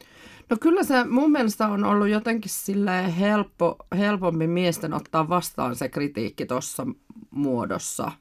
No 0.49 0.57
kyllä 0.61 0.83
se 0.83 1.03
mun 1.03 1.31
mielestä 1.31 1.67
on 1.67 1.83
ollut 1.83 2.07
jotenkin 2.07 2.51
sille 2.51 3.19
helppo, 3.19 3.77
helpompi 3.97 4.47
miesten 4.47 4.93
ottaa 4.93 5.29
vastaan 5.29 5.75
se 5.75 5.89
kritiikki 5.89 6.45
tuossa 6.45 6.87
muodossa. 7.31 8.11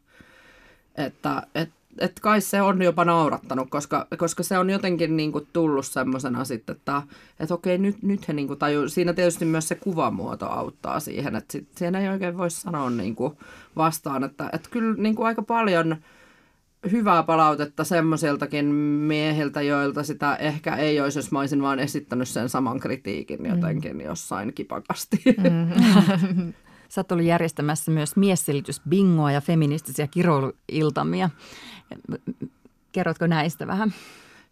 Että 0.97 1.43
et, 1.55 1.70
et 1.99 2.20
kai 2.20 2.41
se 2.41 2.62
on 2.62 2.82
jopa 2.82 3.05
naurattanut, 3.05 3.70
koska, 3.70 4.07
koska 4.18 4.43
se 4.43 4.59
on 4.59 4.70
jotenkin 4.70 5.16
niinku 5.16 5.41
tullut 5.53 5.86
semmoisena 5.86 6.45
sitten, 6.45 6.76
että 6.76 7.03
et 7.41 7.51
okei, 7.51 7.78
nyt, 7.78 8.03
nyt 8.03 8.28
he 8.28 8.32
niinku 8.32 8.57
taju, 8.57 8.89
siinä 8.89 9.12
tietysti 9.12 9.45
myös 9.45 9.68
se 9.68 9.74
kuvamuoto 9.74 10.47
auttaa 10.47 11.01
siihen, 11.01 11.36
että 11.36 11.53
sit, 11.53 11.68
siinä 11.76 12.01
ei 12.01 12.09
oikein 12.09 12.39
voi 12.39 12.51
sanoa 12.51 12.91
niinku 12.91 13.39
vastaan, 13.76 14.24
että 14.24 14.51
et 14.53 14.68
kyllä 14.68 14.95
niinku 15.03 15.22
aika 15.22 15.43
paljon– 15.43 15.97
hyvää 16.93 17.22
palautetta 17.22 17.85
semmoisiltakin 17.85 18.66
miehiltä, 18.66 19.62
joilta 19.62 20.03
sitä 20.03 20.37
ehkä 20.37 20.76
ei 20.76 21.01
olisi, 21.01 21.18
jos 21.18 21.33
mä 21.33 21.41
olisin 21.41 21.62
vaan 21.62 21.79
esittänyt 21.79 22.29
sen 22.29 22.49
saman 22.49 22.81
kritiikin 22.81 23.47
jotenkin 23.47 23.97
mm. 23.97 24.01
jossain 24.01 24.53
kipakasti. 24.55 25.22
Mm. 25.26 26.53
Sä 26.89 27.01
oot 27.01 27.12
ollut 27.12 27.26
järjestämässä 27.26 27.91
myös 27.91 28.16
miesselitysbingoa 28.16 29.33
ja 29.33 29.41
feministisiä 29.41 30.07
kiroiluiltamia. 30.07 31.31
Kerrotko 32.93 33.26
näistä 33.26 33.66
vähän? 33.66 33.95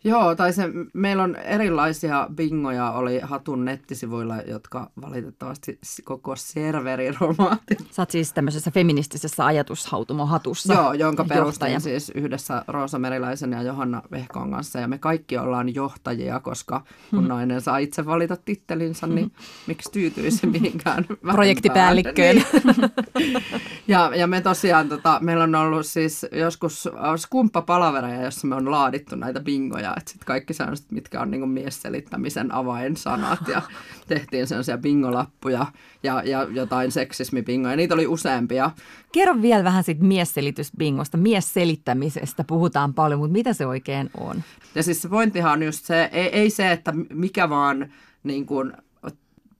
Joo, 0.07 0.35
tai 0.35 0.53
se, 0.53 0.63
meillä 0.93 1.23
on 1.23 1.37
erilaisia 1.37 2.29
bingoja, 2.35 2.91
oli 2.91 3.21
Hatun 3.21 3.65
nettisivuilla, 3.65 4.37
jotka 4.37 4.91
valitettavasti 5.01 5.79
koko 6.05 6.37
serveri 6.37 7.13
romaatti. 7.21 7.77
Sä 7.91 8.03
oot 8.03 8.11
siis 8.11 8.33
tämmöisessä 8.33 8.71
feministisessä 8.71 9.47
ajatushautumo-hatussa. 9.47 10.75
Joo, 10.75 10.93
jonka 10.93 11.25
perustin 11.25 11.67
johtaja. 11.67 11.81
siis 11.81 12.13
yhdessä 12.15 12.65
Roosa 12.69 12.99
Meriläisen 12.99 13.53
ja 13.53 13.63
Johanna 13.63 14.03
Vehkon 14.11 14.51
kanssa. 14.51 14.79
Ja 14.79 14.89
me 14.89 14.99
kaikki 14.99 15.39
ollaan 15.39 15.75
johtajia, 15.75 16.41
koska 16.41 16.83
kun 17.11 17.19
hmm. 17.19 17.29
nainen 17.29 17.61
saa 17.61 17.79
itse 17.79 18.07
valita 18.07 18.37
tittelinsä, 18.37 19.07
niin 19.07 19.27
hmm. 19.27 19.45
miksi 19.67 19.93
tyytyisi 19.93 20.47
mihinkään 20.47 21.05
Projektipäällikköön. 21.33 22.37
Niin. 22.37 23.43
ja, 23.89 24.11
ja 24.15 24.27
me 24.27 24.41
tosiaan, 24.41 24.89
tota, 24.89 25.19
meillä 25.23 25.45
on 25.45 25.55
ollut 25.55 25.87
siis 25.87 26.27
joskus 26.33 26.89
skumppapalavereja, 27.17 28.23
jossa 28.23 28.47
me 28.47 28.55
on 28.55 28.71
laadittu 28.71 29.17
näitä 29.17 29.41
bingoja 29.41 29.96
että 29.97 30.11
sitten 30.11 30.27
kaikki 30.27 30.55
sellaiset, 30.55 30.93
mitkä 30.93 31.21
on 31.21 31.31
niin 31.31 31.49
miesselittämisen 31.49 32.55
avainsanat 32.55 33.49
ja 33.49 33.63
tehtiin 34.09 34.47
sellaisia 34.47 34.79
bingolappuja 34.79 35.67
ja, 36.03 36.23
ja 36.25 36.47
jotain 36.51 36.93
seksismibingoja. 36.93 37.77
Niitä 37.77 37.95
oli 37.95 38.07
useampia. 38.07 38.71
Kerro 39.13 39.43
vielä 39.43 39.65
vähän 39.65 39.85
siitä 39.85 40.05
miesselitysbingosta. 40.05 41.17
Miesselittämisestä 41.17 42.45
puhutaan 42.45 42.95
paljon, 42.95 43.21
mutta 43.21 43.33
mitä 43.33 43.53
se 43.53 43.67
oikein 43.67 44.11
on? 44.17 44.43
Ja 44.75 44.83
siis 44.83 45.03
se 45.03 45.09
pointtihan 45.09 45.53
on 45.53 45.63
just 45.63 45.85
se, 45.85 46.09
ei, 46.13 46.29
ei 46.29 46.51
se, 46.51 46.73
että 46.73 46.93
mikä 47.13 47.49
vaan 47.49 47.93
niin 48.25 48.47
kuin 48.47 48.73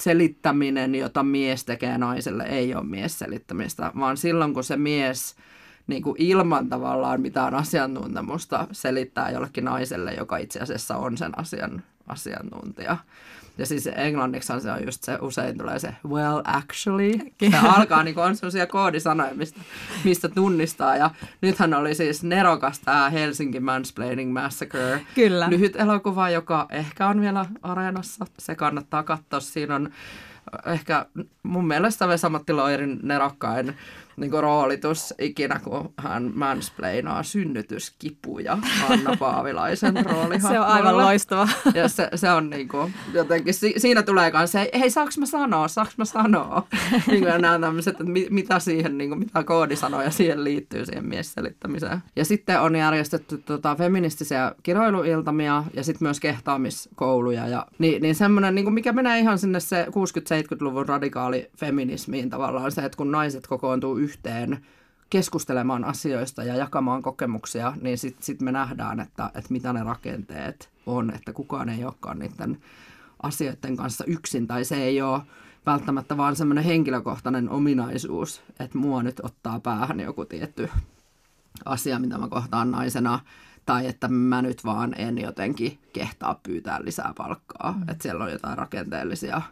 selittäminen, 0.03 0.95
jota 0.95 1.23
mies 1.23 1.65
tekee 1.65 1.99
naiselle, 1.99 2.45
ei 2.45 2.75
ole 2.75 2.85
miesselittämistä, 2.85 3.93
vaan 3.99 4.17
silloin 4.17 4.55
kun 4.55 4.65
se 4.65 4.77
mies– 4.77 5.37
niin 5.87 6.03
kuin 6.03 6.17
ilman 6.19 6.69
tavallaan 6.69 7.21
mitään 7.21 7.55
asiantuntemusta 7.55 8.67
selittää 8.73 9.31
jollekin 9.31 9.65
naiselle, 9.65 10.15
joka 10.15 10.37
itse 10.37 10.61
asiassa 10.61 10.97
on 10.97 11.19
sen 11.19 11.39
asian 11.39 11.83
asiantuntija. 12.07 12.97
Ja 13.59 13.67
siis 13.67 13.89
englanniksi 13.95 14.53
se 14.61 14.71
on 14.71 14.85
just 14.85 15.05
se, 15.05 15.19
usein 15.21 15.59
tulee 15.59 15.79
se 15.79 15.95
well 16.09 16.43
actually. 16.45 17.13
Se 17.51 17.57
alkaa 17.57 18.03
niin 18.03 18.19
on 18.19 18.37
sellaisia 18.37 18.67
koodisanoja, 18.67 19.35
mistä, 19.35 19.61
mistä 20.05 20.29
tunnistaa. 20.29 20.97
Ja 20.97 21.11
nythän 21.41 21.75
oli 21.75 21.95
siis 21.95 22.23
nerokas 22.25 22.81
tämä 22.81 23.11
Helsinki 23.11 23.61
Mansplaining 23.61 24.33
Massacre. 24.33 25.07
Kyllä. 25.15 25.51
Lyhyt 25.51 25.77
elokuva, 25.77 26.31
joka 26.31 26.67
ehkä 26.71 27.09
on 27.09 27.21
vielä 27.21 27.47
areenassa. 27.63 28.27
Se 28.39 28.55
kannattaa 28.55 29.03
katsoa. 29.03 29.41
Siinä 29.41 29.75
on 29.75 29.91
ehkä 30.67 31.07
mun 31.43 31.67
mielestä 31.67 32.09
Vesamatti 32.09 32.53
Loirin 32.53 32.99
nerokkain 33.03 33.77
niin 34.17 34.31
kuin 34.31 34.43
roolitus 34.43 35.15
ikinä, 35.19 35.61
kun 35.65 35.93
hän 35.99 36.33
mansplainaa 36.35 37.23
synnytyskipuja 37.23 38.59
Anna 38.91 39.17
Paavilaisen 39.19 40.07
rooli. 40.07 40.41
se 40.51 40.61
on 40.61 40.67
aivan 40.67 40.97
loistava. 40.97 41.49
Ja 41.75 41.89
se, 41.89 42.09
se 42.15 42.31
on 42.31 42.51
niin 42.51 42.69
kuin, 42.69 42.95
jotenkin, 43.13 43.55
si, 43.55 43.75
siinä 43.77 44.03
tulee 44.03 44.31
myös 44.31 44.53
se, 44.53 44.71
hei 44.79 44.91
saaks 44.91 45.19
mä 45.19 45.27
sanoa, 45.27 45.69
saaks 45.69 45.99
mä 45.99 46.05
sanoa. 46.05 46.67
niin 47.07 47.25
kuin 47.25 47.41
nämä 47.41 47.59
tämmöiset, 47.59 47.93
että 47.93 48.05
mit, 48.05 48.31
mitä 48.31 48.59
siihen, 48.59 48.99
niin 48.99 49.11
kuin, 49.11 49.19
mitä 49.19 49.45
koodisanoja 49.45 50.11
siihen 50.11 50.45
liittyy 50.45 50.87
siihen 50.87 51.07
miesselittämiseen. 51.07 52.03
Ja 52.17 52.25
sitten 52.25 52.61
on 52.61 52.77
järjestetty 52.77 53.39
tota, 53.39 53.75
feministisiä 53.75 54.53
kiroiluiltamia 54.63 55.65
ja 55.75 55.85
sitten 55.85 56.07
myös 56.07 56.21
kehtaamiskouluja. 56.21 57.49
Ja, 57.49 57.67
niin, 57.79 58.03
niin 58.03 58.15
semmoinen, 58.15 58.55
niin 58.55 58.65
kuin, 58.65 58.75
mikä 58.75 58.93
menee 58.93 59.19
ihan 59.19 59.39
sinne 59.39 59.61
se 59.61 59.87
60-70-luvun 59.89 60.89
radikaali 60.89 61.51
feminismiin 61.57 62.31
tavallaan 62.31 62.73
se, 62.73 62.85
että 62.85 62.97
kun 62.97 63.11
naiset 63.11 63.47
kokoontuu 63.47 63.97
yhteen 64.07 64.67
keskustelemaan 65.11 65.85
asioista 65.85 66.45
ja 66.45 66.57
jakamaan 66.57 67.03
kokemuksia, 67.03 67.73
niin 67.81 67.99
sitten 67.99 68.23
sit 68.23 68.41
me 68.43 68.53
nähdään, 68.53 69.01
että, 69.01 69.27
että 69.27 69.53
mitä 69.53 69.73
ne 69.73 69.83
rakenteet 69.83 70.71
on, 70.87 71.15
että 71.15 71.33
kukaan 71.33 71.69
ei 71.69 71.85
olekaan 71.85 72.19
niiden 72.19 72.59
asioiden 73.23 73.77
kanssa 73.77 74.05
yksin, 74.07 74.47
tai 74.47 74.65
se 74.65 74.77
ei 74.77 75.03
ole 75.03 75.23
välttämättä 75.67 76.17
vaan 76.17 76.37
semmoinen 76.37 76.65
henkilökohtainen 76.65 77.51
ominaisuus, 77.51 78.43
että 78.61 78.79
mua 78.79 79.03
nyt 79.03 79.21
ottaa 79.23 79.61
päähän 79.61 80.01
joku 80.01 80.25
tietty 80.25 80.69
asia, 81.65 81.99
mitä 81.99 82.19
mä 82.19 82.29
kohtaan 82.29 82.71
naisena, 82.71 83.21
tai 83.67 83.87
että 83.87 84.09
mä 84.09 84.43
nyt 84.43 84.65
vaan 84.65 84.95
en 84.99 85.19
jotenkin 85.19 85.79
kehtaa 85.93 86.41
pyytää 86.43 86.85
lisää 86.85 87.13
palkkaa, 87.17 87.73
mm. 87.73 87.83
että 87.83 88.03
siellä 88.03 88.25
on 88.25 88.31
jotain 88.31 88.59
rakenteellisia 88.59 89.43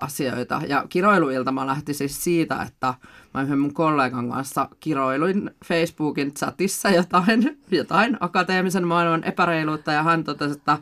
asioita. 0.00 0.62
Ja 0.68 0.84
kiroiluilta 0.88 1.66
lähti 1.66 1.94
siis 1.94 2.24
siitä, 2.24 2.62
että 2.62 2.94
mä 3.34 3.42
yhden 3.42 3.58
mun 3.58 3.74
kollegan 3.74 4.30
kanssa 4.30 4.68
kiroiluin 4.80 5.50
Facebookin 5.64 6.34
chatissa 6.34 6.90
jotain, 6.90 7.58
jotain 7.70 8.16
akateemisen 8.20 8.86
maailman 8.86 9.24
epäreiluutta 9.24 9.92
ja 9.92 10.02
hän 10.02 10.24
totesi, 10.24 10.58
että 10.58 10.78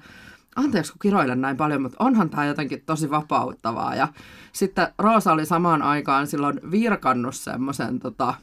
anteeksi 0.56 0.92
kun 0.92 0.98
kiroilen 1.02 1.40
näin 1.40 1.56
paljon, 1.56 1.82
mutta 1.82 2.04
onhan 2.04 2.30
tämä 2.30 2.44
jotenkin 2.44 2.82
tosi 2.86 3.10
vapauttavaa. 3.10 3.94
Ja 3.94 4.08
sitten 4.52 4.88
Roosa 4.98 5.32
oli 5.32 5.46
samaan 5.46 5.82
aikaan 5.82 6.26
silloin 6.26 6.60
virkannut 6.70 7.34
semmoisen 7.34 7.98
tota, 8.00 8.34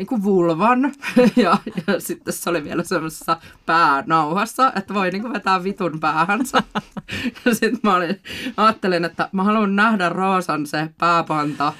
niin 0.00 0.06
kuin 0.06 0.22
vulvan 0.22 0.82
ja, 1.36 1.58
ja 1.86 2.00
sitten 2.00 2.34
se 2.34 2.50
oli 2.50 2.64
vielä 2.64 2.82
semmoisessa 2.82 3.36
päänauhassa, 3.66 4.72
että 4.76 4.94
voi 4.94 5.10
niin 5.10 5.22
kuin 5.22 5.32
vetää 5.32 5.64
vitun 5.64 6.00
päähänsä. 6.00 6.62
Ja 7.44 7.54
sitten 7.54 7.80
mä 7.82 7.96
olin, 7.96 8.20
ajattelin, 8.56 9.04
että 9.04 9.28
mä 9.32 9.44
haluan 9.44 9.76
nähdä 9.76 10.08
Roosan 10.08 10.66
se 10.66 10.90
pääpanta 10.98 11.72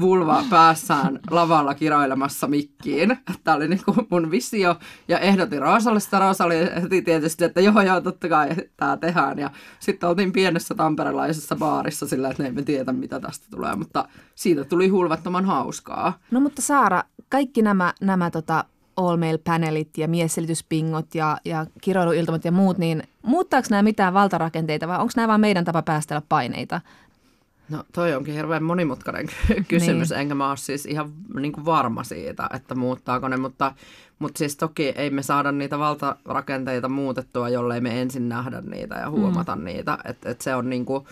vulva 0.00 0.44
päässään 0.50 1.20
lavalla 1.30 1.74
kiroilemassa 1.74 2.46
mikkiin. 2.46 3.18
Tämä 3.44 3.56
oli 3.56 3.68
niin 3.68 3.80
kuin 3.84 4.06
mun 4.10 4.30
visio 4.30 4.76
ja 5.08 5.18
ehdotin 5.18 5.62
Roosalle 5.62 6.00
sitä. 6.00 6.18
Roosa 6.18 6.44
oli 6.44 6.54
heti 6.82 7.02
tietysti, 7.02 7.44
että 7.44 7.60
joo 7.60 7.80
joo 7.80 8.00
totta 8.00 8.28
kai 8.28 8.48
tämä 8.76 8.96
tehdään. 8.96 9.38
Ja 9.38 9.50
sitten 9.80 10.08
oltiin 10.08 10.32
pienessä 10.32 10.74
tamperelaisessa 10.74 11.56
baarissa 11.56 12.08
sillä, 12.08 12.30
että 12.30 12.42
ne 12.42 12.48
emme 12.48 12.62
tiedä 12.62 12.92
mitä 12.92 13.20
tästä 13.20 13.46
tulee, 13.50 13.76
mutta 13.76 14.08
siitä 14.34 14.64
tuli 14.64 14.88
hulvattoman 14.88 15.44
hauskaa. 15.44 16.18
No 16.30 16.40
mutta 16.40 16.62
Saara, 16.62 17.02
kaikki 17.28 17.62
nämä, 17.62 17.94
nämä 18.00 18.30
tota, 18.30 18.64
all 18.96 19.16
male 19.16 19.38
panelit 19.38 19.98
ja 19.98 20.08
miesselityspingot 20.08 21.14
ja, 21.14 21.38
ja 21.44 21.66
kiroiluiltamat 21.80 22.44
ja 22.44 22.52
muut, 22.52 22.78
niin 22.78 23.02
muuttaako 23.22 23.66
nämä 23.70 23.82
mitään 23.82 24.14
valtarakenteita 24.14 24.88
vai 24.88 24.98
onko 24.98 25.12
nämä 25.16 25.28
vain 25.28 25.40
meidän 25.40 25.64
tapa 25.64 25.82
päästellä 25.82 26.22
paineita? 26.28 26.80
No 27.68 27.84
toi 27.92 28.14
onkin 28.14 28.34
hirveän 28.34 28.62
monimutkainen 28.62 29.26
ky- 29.26 29.64
kysymys, 29.68 30.10
Niin. 30.10 30.20
enkä 30.20 30.34
mä 30.34 30.48
ole 30.48 30.56
siis 30.56 30.86
ihan 30.86 31.12
niin 31.34 31.52
kuin 31.52 31.64
varma 31.64 32.04
siitä, 32.04 32.48
että 32.54 32.74
muuttaako 32.74 33.28
ne, 33.28 33.36
mutta, 33.36 33.72
mutta 34.18 34.38
siis 34.38 34.56
toki 34.56 34.88
ei 34.88 35.10
me 35.10 35.22
saada 35.22 35.52
niitä 35.52 35.78
valtarakenteita 35.78 36.88
muutettua, 36.88 37.48
jollei 37.48 37.80
me 37.80 38.00
ensin 38.02 38.28
nähdä 38.28 38.60
niitä 38.60 38.94
ja 38.94 39.10
huomata 39.10 39.56
mm. 39.56 39.64
niitä, 39.64 39.98
että 40.04 40.30
et 40.30 40.40
se 40.40 40.54
on 40.54 40.70
niin 40.70 40.84
kuin, 40.84 41.04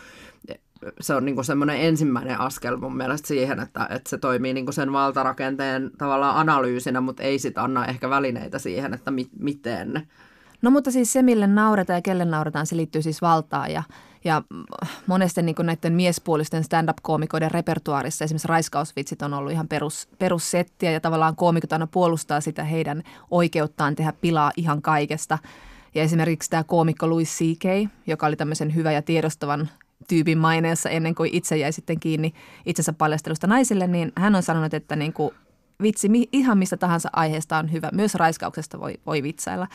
se 1.01 1.14
on 1.14 1.24
niin 1.24 1.45
semmoinen 1.45 1.80
ensimmäinen 1.80 2.41
askel 2.41 2.76
mun 2.76 2.97
mielestä 2.97 3.28
siihen, 3.28 3.61
että, 3.61 3.87
että 3.91 4.11
se 4.11 4.18
toimii 4.18 4.55
niin 4.55 4.72
sen 4.72 4.93
valtarakenteen 4.93 5.91
tavallaan 5.99 6.37
analyysinä, 6.37 7.01
mutta 7.01 7.22
ei 7.22 7.39
sit 7.39 7.59
anna 7.59 7.87
ehkä 7.87 8.11
välineitä 8.11 8.59
siihen, 8.59 8.95
että 8.95 9.11
mi- 9.11 9.30
miten. 9.39 10.09
No 10.62 10.70
mutta 10.70 10.91
siis 10.91 11.12
se, 11.12 11.22
mille 11.22 11.47
nauretaan 11.47 11.97
ja 11.97 12.03
kelle 12.03 12.24
nauretaan, 12.24 12.66
se 12.66 12.76
liittyy 12.76 13.03
siis 13.03 13.22
valtaan 13.22 13.70
ja, 13.72 13.82
ja 14.24 14.43
monesti 15.07 15.43
niin 15.43 15.57
näiden 15.62 15.93
miespuolisten 15.93 16.64
stand-up-koomikoiden 16.64 17.51
repertuaarissa 17.51 18.24
esimerkiksi 18.24 18.49
raiskausvitsit 18.49 19.22
on 19.22 19.35
ollut 19.35 19.53
ihan 19.53 19.68
perus, 19.68 20.09
perussettiä 20.18 20.91
ja 20.91 21.01
tavallaan 21.01 21.37
koomikot 21.37 21.72
aina 21.72 21.87
puolustaa 21.87 22.41
sitä 22.41 22.64
heidän 22.64 23.03
oikeuttaan 23.30 23.97
tehdä 23.97 24.12
pilaa 24.20 24.53
ihan 24.57 24.82
kaikesta. 24.82 25.39
Ja 25.95 26.03
esimerkiksi 26.03 26.51
tämä 26.51 26.64
koomikko 26.64 27.11
Louis 27.11 27.39
C.K., 27.39 27.91
joka 28.07 28.26
oli 28.26 28.37
tämmöisen 28.37 28.74
hyvä 28.74 28.93
ja 28.93 29.03
tiedostavan 29.03 29.68
tyypin 30.09 30.38
maineessa 30.38 30.90
ennen 30.90 31.14
kuin 31.14 31.30
itse 31.32 31.57
jäi 31.57 31.72
sitten 31.72 32.00
kiinni 32.00 32.34
itsensä 32.66 32.92
paljastelusta 32.92 33.46
naisille, 33.46 33.86
niin 33.86 34.12
hän 34.16 34.34
on 34.34 34.42
sanonut, 34.42 34.74
että 34.74 34.96
niin 34.96 35.12
kuin 35.12 35.30
vitsi 35.82 36.09
ihan 36.32 36.59
mistä 36.59 36.76
tahansa 36.76 37.09
aiheesta 37.12 37.59
on 37.59 37.72
hyvä. 37.72 37.90
Myös 37.92 38.14
raiskauksesta 38.14 38.80
voi, 38.80 38.94
voi 39.07 39.22
vitsailla. 39.22 39.68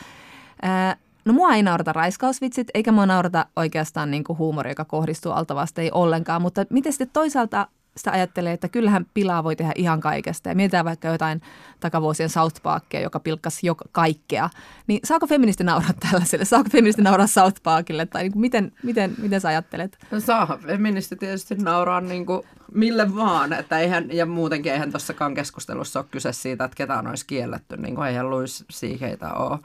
Ää, 0.62 0.96
no 1.24 1.32
mua 1.32 1.54
ei 1.54 1.62
naurata 1.62 1.92
raiskausvitsit, 1.92 2.68
eikä 2.74 2.92
mua 2.92 3.06
naurata 3.06 3.46
oikeastaan 3.56 4.10
niin 4.10 4.24
kuin 4.24 4.38
huumori, 4.38 4.70
joka 4.70 4.84
kohdistuu 4.84 5.32
altavasti 5.32 5.80
ei 5.80 5.90
ollenkaan. 5.94 6.42
Mutta 6.42 6.64
miten 6.70 6.92
sitten 6.92 7.10
toisaalta 7.12 7.68
sitä 7.96 8.10
ajattelee, 8.10 8.52
että 8.52 8.68
kyllähän 8.68 9.06
pilaa 9.14 9.44
voi 9.44 9.56
tehdä 9.56 9.72
ihan 9.74 10.00
kaikesta. 10.00 10.48
Ja 10.48 10.54
mietitään 10.54 10.84
vaikka 10.84 11.08
jotain 11.08 11.40
takavuosien 11.80 12.28
South 12.28 12.62
Parkia, 12.62 13.00
joka 13.00 13.20
pilkkasi 13.20 13.66
jo 13.66 13.74
kaikkea. 13.92 14.50
Niin 14.86 15.00
saako 15.04 15.26
feministi 15.26 15.64
nauraa 15.64 15.92
tällaiselle? 16.10 16.44
Saako 16.44 16.70
feministi 16.72 17.02
nauraa 17.02 17.26
South 17.26 17.62
Parkille? 17.62 18.06
Tai 18.06 18.22
niin 18.22 18.32
kuin 18.32 18.40
miten, 18.40 18.72
miten, 18.82 19.14
miten 19.18 19.40
sä 19.40 19.48
ajattelet? 19.48 19.98
No 20.10 20.20
saa 20.20 20.58
feministi 20.66 21.16
tietysti 21.16 21.54
nauraa 21.54 22.00
niin 22.00 22.26
kuin 22.26 22.42
mille 22.74 23.14
vaan, 23.14 23.52
että 23.52 23.78
eihän, 23.78 24.12
ja 24.12 24.26
muutenkin 24.26 24.72
eihän 24.72 24.90
tuossakaan 24.90 25.34
keskustelussa 25.34 26.00
ole 26.00 26.06
kyse 26.10 26.32
siitä, 26.32 26.64
että 26.64 26.76
ketään 26.76 27.06
olisi 27.06 27.26
kielletty, 27.26 27.76
niin 27.76 27.94
kuin 27.94 28.08
eihän 28.08 28.30
Louis 28.30 28.64
Siikeitä 28.70 29.32
ole 29.32 29.58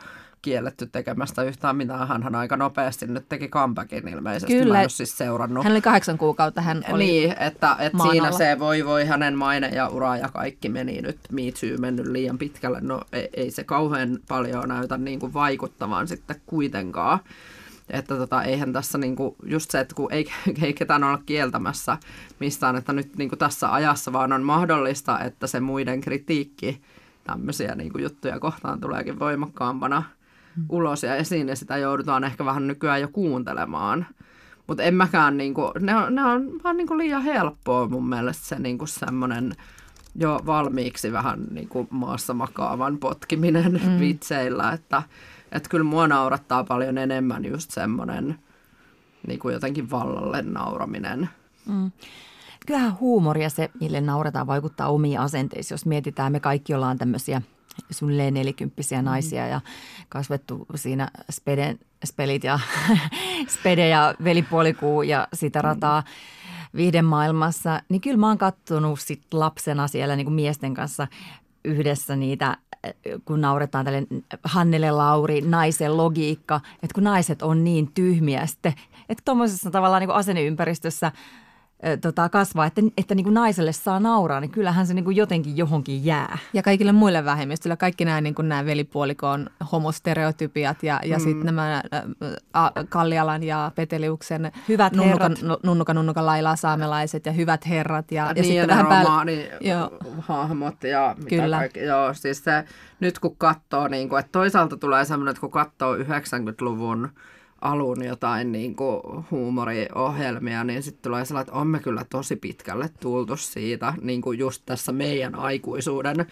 kielletty 0.45 0.87
tekemästä 0.91 1.43
yhtään 1.43 1.75
mitään. 1.75 2.07
Hänhän 2.07 2.35
aika 2.35 2.57
nopeasti 2.57 3.07
nyt 3.07 3.29
teki 3.29 3.47
comebackin 3.47 4.07
ilmeisesti. 4.07 4.53
Mä 4.53 4.63
Kyllä. 4.63 4.77
en 4.77 4.83
ole 4.83 4.89
siis 4.89 5.17
seurannut. 5.17 5.63
Hän 5.63 5.73
oli 5.73 5.81
kahdeksan 5.81 6.17
kuukautta, 6.17 6.61
hän 6.61 6.85
oli 6.89 7.03
Niin, 7.03 7.35
että, 7.39 7.75
että 7.79 7.97
siinä 8.11 8.27
alla. 8.27 8.37
se 8.37 8.59
voi 8.59 8.85
voi 8.85 9.05
hänen 9.05 9.37
maine 9.37 9.67
ja 9.67 9.87
ura 9.87 10.17
ja 10.17 10.29
kaikki 10.29 10.69
meni 10.69 11.01
nyt 11.01 11.19
Me 11.31 11.41
Too 11.41 11.77
mennyt 11.79 12.07
liian 12.07 12.37
pitkälle. 12.37 12.81
No 12.81 13.01
ei, 13.11 13.29
ei 13.33 13.51
se 13.51 13.63
kauhean 13.63 14.19
paljon 14.27 14.69
näytä 14.69 14.97
niin 14.97 15.19
kuin 15.19 15.33
vaikuttavan 15.33 16.07
sitten 16.07 16.41
kuitenkaan. 16.45 17.19
Että 17.89 18.15
tota, 18.15 18.43
eihän 18.43 18.73
tässä 18.73 18.97
niinku, 18.97 19.35
just 19.43 19.71
se, 19.71 19.79
että 19.79 19.95
kun 19.95 20.13
ei, 20.13 20.31
ei 20.61 20.73
ketään 20.73 21.03
olla 21.03 21.21
kieltämässä 21.25 21.97
mistään, 22.39 22.75
että 22.75 22.93
nyt 22.93 23.17
niinku 23.17 23.35
tässä 23.35 23.73
ajassa 23.73 24.13
vaan 24.13 24.33
on 24.33 24.43
mahdollista, 24.43 25.19
että 25.19 25.47
se 25.47 25.59
muiden 25.59 26.01
kritiikki 26.01 26.81
tämmöisiä 27.23 27.75
niinku 27.75 27.97
juttuja 27.97 28.39
kohtaan 28.39 28.79
tuleekin 28.79 29.19
voimakkaampana 29.19 30.03
ulos 30.69 31.03
ja 31.03 31.15
esiin 31.15 31.47
ja 31.47 31.55
sitä 31.55 31.77
joudutaan 31.77 32.23
ehkä 32.23 32.45
vähän 32.45 32.67
nykyään 32.67 33.01
jo 33.01 33.07
kuuntelemaan. 33.07 34.05
Mutta 34.67 34.83
en 34.83 34.93
mäkään, 34.93 35.37
niinku, 35.37 35.71
ne, 35.79 35.95
on, 35.95 36.15
ne 36.15 36.23
on 36.23 36.51
vaan 36.63 36.77
niinku 36.77 36.97
liian 36.97 37.23
helppoa 37.23 37.87
mun 37.87 38.09
mielestä 38.09 38.45
se 38.45 38.59
niinku 38.59 38.85
semmoinen 38.85 39.51
jo 40.15 40.39
valmiiksi 40.45 41.11
vähän 41.11 41.39
niinku 41.51 41.87
maassa 41.89 42.33
makaavan 42.33 42.97
potkiminen 42.97 43.81
mm. 43.85 43.99
vitseillä, 43.99 44.71
että 44.71 45.03
et 45.51 45.67
kyllä 45.67 45.83
mua 45.83 46.07
naurattaa 46.07 46.63
paljon 46.63 46.97
enemmän 46.97 47.45
just 47.45 47.71
semmoinen 47.71 48.39
niinku 49.27 49.49
jotenkin 49.49 49.91
vallalle 49.91 50.41
nauraminen. 50.41 51.29
Kyllähän 52.65 52.99
huumori 52.99 53.43
ja 53.43 53.49
se, 53.49 53.69
mille 53.79 54.01
nauretaan, 54.01 54.47
vaikuttaa 54.47 54.87
omiin 54.87 55.19
asenteisiin. 55.19 55.75
Jos 55.75 55.85
mietitään, 55.85 56.31
me 56.31 56.39
kaikki 56.39 56.73
ollaan 56.73 56.97
tämmöisiä 56.97 57.41
suunnilleen 57.91 58.33
nelikymppisiä 58.33 59.01
naisia 59.01 59.47
ja 59.47 59.61
kasvettu 60.09 60.65
siinä 60.75 61.07
speden, 61.31 61.79
spelit 62.05 62.43
ja 62.43 62.59
spede 63.59 63.87
ja 63.87 64.15
velipuolikuu 64.23 65.01
ja 65.01 65.27
sitä 65.33 65.61
rataa 65.61 66.03
viihdemaailmassa. 66.75 67.81
Niin 67.89 68.01
kyllä 68.01 68.17
mä 68.17 68.27
oon 68.27 68.37
kattonut 68.37 68.99
sit 68.99 69.33
lapsena 69.33 69.87
siellä 69.87 70.15
niin 70.15 70.25
kuin 70.25 70.35
miesten 70.35 70.73
kanssa 70.73 71.07
yhdessä 71.65 72.15
niitä, 72.15 72.57
kun 73.25 73.41
nauretaan 73.41 73.85
tälle 73.85 74.03
Hannele 74.43 74.91
Lauri, 74.91 75.41
naisen 75.41 75.97
logiikka, 75.97 76.61
että 76.73 76.93
kun 76.93 77.03
naiset 77.03 77.41
on 77.41 77.63
niin 77.63 77.91
tyhmiä 77.93 78.45
sitten, 78.45 78.73
että 79.09 79.21
tuommoisessa 79.25 79.71
tavallaan 79.71 79.99
niin 79.99 80.07
kuin 80.07 80.17
asenneympäristössä 80.17 81.11
tota, 82.01 82.29
kasvaa, 82.29 82.65
että, 82.65 82.81
että 82.97 83.15
niin 83.15 83.23
kuin 83.23 83.33
naiselle 83.33 83.73
saa 83.73 83.99
nauraa, 83.99 84.39
niin 84.39 84.51
kyllähän 84.51 84.87
se 84.87 84.93
niin 84.93 85.05
kuin 85.05 85.15
jotenkin 85.15 85.57
johonkin 85.57 86.05
jää. 86.05 86.37
Ja 86.53 86.63
kaikille 86.63 86.91
muille 86.91 87.25
vähemmistöille, 87.25 87.77
kaikki 87.77 88.05
nämä, 88.05 88.21
niin 88.21 88.35
kuin 88.35 88.49
nämä 88.49 88.65
velipuolikon 88.65 89.49
homostereotypiat 89.71 90.83
ja, 90.83 90.99
ja 91.05 91.17
mm. 91.17 91.23
sitten 91.23 91.45
nämä 91.45 91.83
ä, 91.95 92.85
Kallialan 92.89 93.43
ja 93.43 93.71
Peteliuksen 93.75 94.51
Hyvät 94.69 94.93
nunnuka, 94.93 95.23
herrat. 95.23 95.41
nu- 95.41 95.57
nunnuka, 95.63 95.93
nunnuka 95.93 96.25
lailaa 96.25 96.55
saamelaiset 96.55 97.25
ja 97.25 97.31
hyvät 97.31 97.67
herrat. 97.67 98.11
Ja, 98.11 98.25
ja, 98.25 98.33
niin, 98.33 98.45
sitten 98.45 98.61
ja 98.61 98.67
vähän 98.67 98.87
päälle. 98.87 99.49
Joo. 99.61 99.91
hahmot 100.19 100.83
ja 100.83 101.15
mitä 101.17 101.29
Kyllä. 101.29 101.57
kaikki. 101.57 101.79
Joo, 101.79 102.13
siis 102.13 102.43
se, 102.43 102.63
nyt 102.99 103.19
kun 103.19 103.35
katsoo, 103.37 103.87
niin 103.87 104.09
kuin, 104.09 104.19
että 104.19 104.31
toisaalta 104.31 104.77
tulee 104.77 105.05
semmoinen, 105.05 105.31
että 105.31 105.41
kun 105.41 105.51
katsoo 105.51 105.95
90-luvun 105.95 107.09
alun 107.65 108.05
jotain 108.05 108.51
niin 108.51 108.75
kuin 108.75 109.01
huumoriohjelmia, 109.31 110.63
niin 110.63 110.83
sitten 110.83 111.01
tulee 111.01 111.25
sellainen, 111.25 111.47
että 111.47 111.59
on 111.59 111.67
me 111.67 111.79
kyllä 111.79 112.05
tosi 112.09 112.35
pitkälle 112.35 112.89
tultu 112.99 113.37
siitä 113.37 113.93
niin 114.01 114.21
kuin 114.21 114.39
just 114.39 114.63
tässä 114.65 114.91
meidän 114.91 115.35
aikuisuuden 115.35 116.25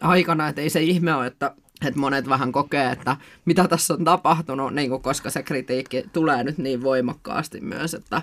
aikana, 0.00 0.48
että 0.48 0.60
ei 0.60 0.70
se 0.70 0.82
ihme 0.82 1.14
ole, 1.14 1.26
että 1.26 1.54
että 1.86 2.00
monet 2.00 2.28
vähän 2.28 2.52
kokee, 2.52 2.92
että 2.92 3.16
mitä 3.44 3.68
tässä 3.68 3.94
on 3.94 4.04
tapahtunut, 4.04 4.74
niin 4.74 4.90
kuin, 4.90 5.02
koska 5.02 5.30
se 5.30 5.42
kritiikki 5.42 6.04
tulee 6.12 6.44
nyt 6.44 6.58
niin 6.58 6.82
voimakkaasti 6.82 7.60
myös, 7.60 7.94
että 7.94 8.22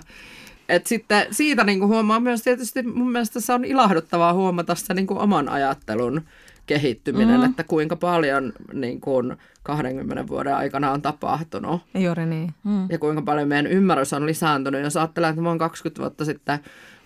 et 0.68 0.86
sitten 0.86 1.26
siitä 1.30 1.64
niin 1.64 1.78
kuin 1.78 1.88
huomaa 1.88 2.20
myös 2.20 2.42
tietysti, 2.42 2.82
mun 2.82 3.12
mielestä 3.12 3.40
se 3.40 3.52
on 3.52 3.64
ilahduttavaa 3.64 4.32
huomata 4.32 4.74
se 4.74 4.94
niin 4.94 5.06
kuin 5.06 5.18
oman 5.18 5.48
ajattelun 5.48 6.22
kehittyminen, 6.66 7.40
mm. 7.40 7.46
että 7.46 7.64
kuinka 7.64 7.96
paljon 7.96 8.52
niin 8.72 9.00
kuin 9.00 9.36
20 9.76 10.28
vuoden 10.28 10.56
aikana 10.56 10.90
on 10.90 11.02
tapahtunut 11.02 11.82
Juuri 11.94 12.26
niin. 12.26 12.54
Mm. 12.64 12.86
ja 12.90 12.98
kuinka 12.98 13.22
paljon 13.22 13.48
meidän 13.48 13.66
ymmärrys 13.66 14.12
on 14.12 14.26
lisääntynyt. 14.26 14.82
Jos 14.82 14.96
ajattelee, 14.96 15.30
että 15.30 15.42
mä 15.42 15.48
oon 15.48 15.58
20 15.58 16.00
vuotta 16.02 16.24
sitten 16.24 16.58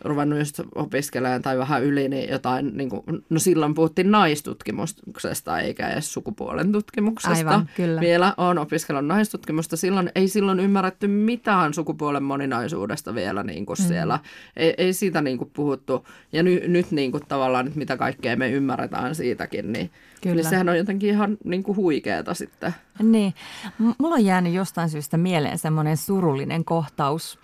ruvennut 0.05 0.39
just 0.39 0.61
opiskelemaan 0.75 1.43
tai 1.43 1.59
vähän 1.59 1.83
yli, 1.83 2.09
niin 2.09 2.31
jotain, 2.31 2.77
niin 2.77 2.89
kuin, 2.89 3.03
no 3.31 3.39
silloin 3.39 3.75
puhuttiin 3.75 4.11
naistutkimuksesta 4.11 5.61
eikä 5.61 5.89
edes 5.89 6.13
sukupuolen 6.13 6.73
tutkimuksesta. 6.73 7.37
Aivan, 7.37 7.69
kyllä. 7.77 8.01
Vielä 8.01 8.35
on 8.37 8.59
opiskellut 8.59 9.07
naistutkimusta. 9.07 9.77
Silloin 9.77 10.11
ei 10.15 10.29
silloin 10.29 10.61
ymmärretty 10.61 11.09
mitään 11.09 11.75
sukupuolen 11.75 12.23
moninaisuudesta 12.23 13.15
vielä 13.15 13.43
niin 13.43 13.67
kuin 13.67 13.79
mm. 13.81 13.89
siellä. 13.89 14.19
Ei, 14.57 14.75
ei 14.79 14.93
siitä 14.93 15.23
niin 15.23 15.39
kuin 15.39 15.51
puhuttu. 15.53 16.07
Ja 16.33 16.43
ny, 16.43 16.69
nyt 16.69 16.91
niin 16.91 17.13
kuin 17.13 17.23
tavallaan, 17.29 17.67
että 17.67 17.79
mitä 17.79 17.97
kaikkea 17.97 18.37
me 18.37 18.51
ymmärretään 18.51 19.15
siitäkin, 19.15 19.73
niin 19.73 19.91
Kyllä. 20.23 20.35
Niin 20.35 20.51
sehän 20.51 20.69
on 20.69 20.77
jotenkin 20.77 21.11
ihan 21.11 21.39
niin 21.45 21.63
kuin 21.63 21.77
huikeeta 21.77 22.35
sitten. 22.35 22.75
Niin. 23.03 23.35
M- 23.79 23.91
Mulla 23.99 24.15
on 24.15 24.25
jäänyt 24.25 24.53
jostain 24.53 24.91
syystä 24.91 25.17
mieleen 25.17 25.59
semmoinen 25.59 25.97
surullinen 25.97 26.65
kohtaus 26.65 27.39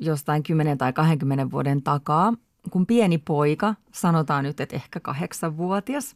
jostain 0.00 0.42
10 0.42 0.78
tai 0.78 0.92
20 0.92 1.50
vuoden 1.50 1.82
takaa, 1.82 2.32
kun 2.70 2.86
pieni 2.86 3.18
poika, 3.18 3.74
sanotaan 3.92 4.44
nyt, 4.44 4.60
että 4.60 4.76
ehkä 4.76 5.00
kahdeksanvuotias, 5.00 6.14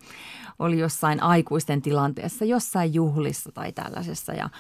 oli 0.59 0.79
jossain 0.79 1.23
aikuisten 1.23 1.83
tilanteessa, 1.83 2.45
jossain 2.45 2.95
juhlissa 2.95 3.53
tai 3.53 3.73
tällaisessa 3.73 4.33
ja 4.33 4.51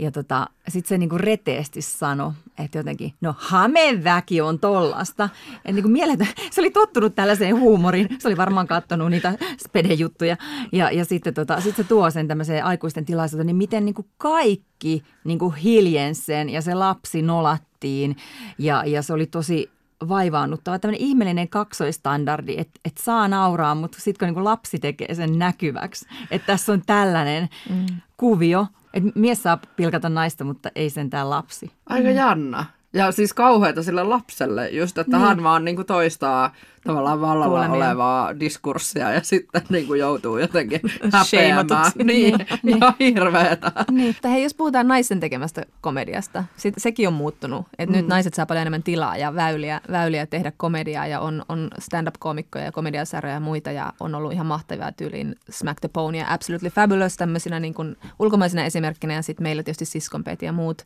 ja 0.00 0.10
tota, 0.10 0.46
sitten 0.68 0.88
se 0.88 0.98
niinku 0.98 1.18
reteesti 1.18 1.82
sanoi, 1.82 2.32
että 2.58 2.78
jotenkin, 2.78 3.12
no 3.20 3.34
hameväki 3.38 4.40
on 4.40 4.58
tollasta. 4.58 5.28
Et 5.64 5.74
niinku 5.74 5.90
mieletön, 5.90 6.26
se 6.50 6.60
oli 6.60 6.70
tottunut 6.70 7.14
tällaiseen 7.14 7.60
huumoriin. 7.60 8.08
Se 8.18 8.28
oli 8.28 8.36
varmaan 8.36 8.66
katsonut 8.66 9.10
niitä 9.10 9.38
spedejuttuja. 9.64 10.36
Ja, 10.72 10.90
ja 10.90 11.04
sitten 11.04 11.34
tota, 11.34 11.60
sit 11.60 11.76
se 11.76 11.84
tuo 11.84 12.10
sen 12.10 12.28
tämmöiseen 12.28 12.64
aikuisten 12.64 13.04
tilaisuuteen, 13.04 13.46
niin 13.46 13.56
miten 13.56 13.84
niinku 13.84 14.06
kaikki 14.18 15.02
niinku 15.24 15.50
hiljensi 15.50 16.22
sen 16.22 16.50
ja 16.50 16.62
se 16.62 16.74
lapsi 16.74 17.22
nolattiin. 17.22 18.16
Ja, 18.58 18.84
ja 18.84 19.02
se 19.02 19.12
oli 19.12 19.26
tosi 19.26 19.70
vaivaannuttava, 20.08 20.78
tämmöinen 20.78 21.06
ihmeellinen 21.06 21.48
kaksoistandardi, 21.48 22.54
että, 22.58 22.80
että 22.84 23.02
saa 23.02 23.28
nauraa, 23.28 23.74
mutta 23.74 24.00
sitten 24.00 24.28
kun 24.28 24.36
niin 24.36 24.44
lapsi 24.44 24.78
tekee 24.78 25.14
sen 25.14 25.38
näkyväksi, 25.38 26.06
että 26.30 26.46
tässä 26.46 26.72
on 26.72 26.82
tällainen 26.86 27.48
mm. 27.70 27.86
kuvio, 28.16 28.66
että 28.94 29.10
mies 29.14 29.42
saa 29.42 29.58
pilkata 29.76 30.08
naista, 30.08 30.44
mutta 30.44 30.70
ei 30.74 30.90
sentään 30.90 31.30
lapsi. 31.30 31.70
Aika 31.86 32.10
jännä. 32.10 32.64
Ja 32.92 33.12
siis 33.12 33.34
kauheata 33.34 33.82
sille 33.82 34.02
lapselle, 34.02 34.68
just 34.68 34.98
että 34.98 35.16
niin. 35.16 35.26
hän 35.26 35.42
vaan 35.42 35.64
niin 35.64 35.76
kuin 35.76 35.86
toistaa 35.86 36.54
tavallaan 36.84 37.20
vallalla 37.20 37.66
Kuulemia. 37.66 37.88
olevaa 37.88 38.40
diskurssia 38.40 39.12
ja 39.12 39.20
sitten 39.22 39.62
niin 39.70 39.86
kuin 39.86 40.00
joutuu 40.00 40.38
jotenkin 40.38 40.80
häpeämään. 41.12 41.92
Niin, 42.04 42.46
niin. 42.62 42.78
ja 42.80 42.94
hirveetä. 43.00 43.72
Niin. 43.90 44.06
Mutta 44.06 44.28
hei, 44.28 44.42
jos 44.42 44.54
puhutaan 44.54 44.88
naisten 44.88 45.20
tekemästä 45.20 45.62
komediasta, 45.80 46.44
sit, 46.56 46.74
sekin 46.78 47.08
on 47.08 47.14
muuttunut. 47.14 47.66
Että 47.78 47.92
mm. 47.92 47.96
nyt 47.96 48.08
naiset 48.08 48.34
saa 48.34 48.46
paljon 48.46 48.62
enemmän 48.62 48.82
tilaa 48.82 49.16
ja 49.16 49.34
väyliä, 49.34 49.80
väyliä 49.90 50.26
tehdä 50.26 50.52
komediaa 50.56 51.06
ja 51.06 51.20
on, 51.20 51.44
on 51.48 51.70
stand-up-komikkoja 51.78 52.64
ja 52.64 52.72
komediasarjoja 52.72 53.34
ja 53.34 53.40
muita 53.40 53.70
ja 53.70 53.92
on 54.00 54.14
ollut 54.14 54.32
ihan 54.32 54.46
mahtavia 54.46 54.92
tyyliin 54.92 55.36
Smack 55.50 55.80
the 55.80 55.88
Pony 55.92 56.18
ja 56.18 56.26
Absolutely 56.28 56.70
Fabulous 56.70 57.16
tämmöisinä 57.16 57.60
niin 57.60 57.74
kuin 57.74 57.96
ulkomaisina 58.18 58.64
esimerkkinä 58.64 59.14
ja 59.14 59.22
sitten 59.22 59.42
meillä 59.42 59.62
tietysti 59.62 59.84
Siskonpet 59.84 60.42
ja 60.42 60.52
muut. 60.52 60.82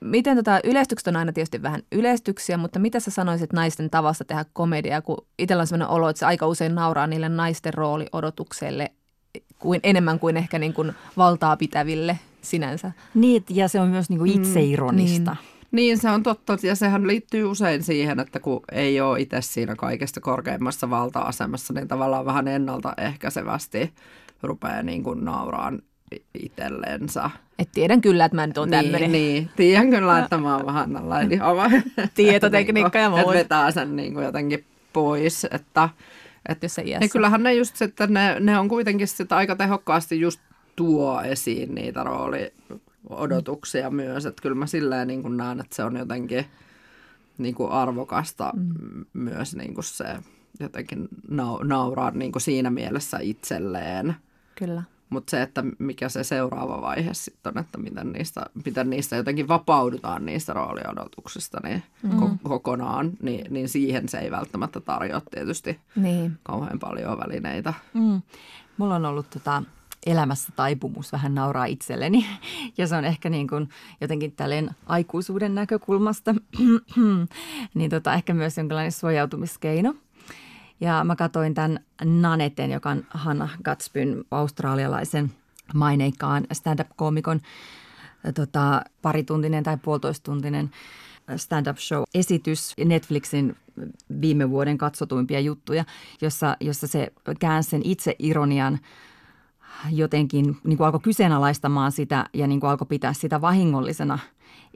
Miten 0.00 0.36
tota, 0.36 0.60
yleistykset 0.64 1.08
on 1.08 1.16
aina 1.16 1.32
tietysti 1.32 1.62
vähän 1.62 1.82
yleistyksiä, 1.92 2.56
mutta 2.56 2.78
mitä 2.78 3.00
sä 3.00 3.10
sanoisit 3.10 3.52
naisten 3.52 3.90
tavasta 3.90 4.24
tehdä 4.24 4.44
komediaa, 4.52 5.02
kun 5.02 5.15
itsellä 5.38 5.60
on 5.60 5.66
sellainen 5.66 5.94
olo, 5.94 6.08
että 6.08 6.20
se 6.20 6.26
aika 6.26 6.46
usein 6.46 6.74
nauraa 6.74 7.06
niille 7.06 7.28
naisten 7.28 7.74
rooliodotukselle 7.74 8.92
kuin, 9.58 9.80
enemmän 9.82 10.18
kuin 10.18 10.36
ehkä 10.36 10.58
niin 10.58 10.74
kuin 10.74 10.92
valtaa 11.16 11.56
pitäville 11.56 12.18
sinänsä. 12.42 12.92
Niin, 13.14 13.44
ja 13.50 13.68
se 13.68 13.80
on 13.80 13.88
myös 13.88 14.10
niin 14.10 14.18
kuin 14.18 14.30
mm, 14.30 14.42
itseironista. 14.42 15.30
Mm, 15.30 15.36
niin. 15.36 15.56
Niin, 15.70 15.98
se 15.98 16.10
on 16.10 16.22
totta. 16.22 16.56
Ja 16.62 16.74
sehän 16.74 17.06
liittyy 17.06 17.44
usein 17.44 17.82
siihen, 17.82 18.20
että 18.20 18.40
kun 18.40 18.60
ei 18.72 19.00
ole 19.00 19.20
itse 19.20 19.40
siinä 19.40 19.76
kaikesta 19.76 20.20
korkeimmassa 20.20 20.90
valta-asemassa, 20.90 21.74
niin 21.74 21.88
tavallaan 21.88 22.24
vähän 22.24 22.48
ennaltaehkäisevästi 22.48 23.92
rupeaa 24.42 24.82
niin 24.82 25.02
kuin 25.02 25.24
nauraan 25.24 25.82
itsellensä. 26.34 27.30
Et 27.58 27.68
tiedän 27.72 28.00
kyllä, 28.00 28.24
että 28.24 28.36
mä 28.36 28.46
nyt 28.46 28.58
oon 28.58 28.70
tämmöinen. 28.70 29.12
Niin, 29.12 29.34
niin, 29.34 29.50
tiedän 29.56 29.90
kyllä, 29.90 30.18
että 30.18 30.38
mä 30.38 30.56
oon 30.56 30.66
vähän 30.66 30.92
tällainen 30.92 31.40
Tietotekniikka 32.14 32.98
ja 32.98 33.10
muu. 33.10 33.18
Että 33.20 33.32
vetää 33.32 33.70
sen 33.70 33.96
niin 33.96 34.14
kuin 34.14 34.24
jotenkin 34.24 34.64
pois, 34.96 35.46
että 35.50 35.88
et, 36.48 36.62
Jos 36.62 36.74
se 36.74 36.82
niin 36.82 37.10
kyllähän 37.10 37.42
ne 37.42 37.54
just 37.54 37.76
sitten, 37.76 38.12
ne, 38.12 38.40
ne 38.40 38.58
on 38.58 38.68
kuitenkin 38.68 39.08
sitten 39.08 39.38
aika 39.38 39.56
tehokkaasti 39.56 40.20
just 40.20 40.40
tuo 40.76 41.20
esiin 41.20 41.74
niitä 41.74 42.04
rooliodotuksia 42.04 43.90
mm. 43.90 43.96
myös, 43.96 44.26
että 44.26 44.42
kyllä 44.42 44.56
mä 44.56 44.66
silleen 44.66 45.08
niin 45.08 45.22
kuin 45.22 45.36
näen, 45.36 45.60
että 45.60 45.76
se 45.76 45.84
on 45.84 45.96
jotenkin 45.96 46.46
niin 47.38 47.54
kuin 47.54 47.70
arvokasta 47.70 48.52
mm. 48.56 49.04
myös 49.12 49.56
niin 49.56 49.74
kuin 49.74 49.84
se 49.84 50.16
jotenkin 50.60 51.08
nauraa 51.62 52.10
niin 52.10 52.32
kuin 52.32 52.42
siinä 52.42 52.70
mielessä 52.70 53.18
itselleen. 53.20 54.16
Kyllä. 54.54 54.82
Mutta 55.10 55.30
se, 55.30 55.42
että 55.42 55.64
mikä 55.78 56.08
se 56.08 56.24
seuraava 56.24 56.80
vaihe 56.80 57.14
sitten 57.14 57.52
on, 57.56 57.60
että 57.60 57.78
miten 57.78 58.12
niistä, 58.12 58.46
miten 58.64 58.90
niistä 58.90 59.16
jotenkin 59.16 59.48
vapaudutaan 59.48 60.26
niistä 60.26 60.52
rooliodotuksista 60.52 61.58
niin 61.62 61.82
mm. 62.02 62.10
ko- 62.10 62.38
kokonaan, 62.42 63.12
niin, 63.22 63.46
niin 63.50 63.68
siihen 63.68 64.08
se 64.08 64.18
ei 64.18 64.30
välttämättä 64.30 64.80
tarjoa 64.80 65.20
tietysti 65.30 65.80
niin. 65.96 66.38
kauhean 66.42 66.78
paljon 66.78 67.18
välineitä. 67.18 67.74
Mm. 67.94 68.22
Mulla 68.76 68.94
on 68.94 69.06
ollut 69.06 69.30
tota, 69.30 69.62
elämässä 70.06 70.52
taipumus 70.56 71.12
vähän 71.12 71.34
nauraa 71.34 71.64
itselleni 71.64 72.26
ja 72.78 72.86
se 72.86 72.96
on 72.96 73.04
ehkä 73.04 73.30
niin 73.30 73.48
kuin 73.48 73.68
jotenkin 74.00 74.32
tälleen 74.32 74.70
aikuisuuden 74.86 75.54
näkökulmasta, 75.54 76.34
niin 77.74 77.90
tota, 77.90 78.14
ehkä 78.14 78.34
myös 78.34 78.56
jonkinlainen 78.56 78.92
suojautumiskeino– 78.92 79.94
ja 80.80 81.04
mä 81.04 81.16
katsoin 81.16 81.54
tämän 81.54 81.80
Naneten, 82.04 82.70
joka 82.70 82.90
on 82.90 83.04
Hanna 83.10 83.48
Gatsbyn 83.64 84.24
australialaisen 84.30 85.32
maineikkaan 85.74 86.46
stand-up-koomikon 86.52 87.40
tota, 88.34 88.82
parituntinen 89.02 89.64
tai 89.64 89.76
puolitoistuntinen 89.76 90.70
stand-up 91.36 91.78
show 91.78 92.02
esitys 92.14 92.74
Netflixin 92.84 93.56
viime 94.20 94.50
vuoden 94.50 94.78
katsotuimpia 94.78 95.40
juttuja, 95.40 95.84
jossa, 96.20 96.56
jossa 96.60 96.86
se 96.86 97.12
käänsi 97.40 97.70
sen 97.70 97.80
itse 97.84 98.16
ironian 98.18 98.78
jotenkin 99.90 100.56
niin 100.64 100.76
kuin 100.76 100.86
alkoi 100.86 101.00
kyseenalaistamaan 101.00 101.92
sitä 101.92 102.26
ja 102.32 102.46
niin 102.46 102.60
kuin 102.60 102.70
alkoi 102.70 102.86
pitää 102.86 103.12
sitä 103.12 103.40
vahingollisena 103.40 104.18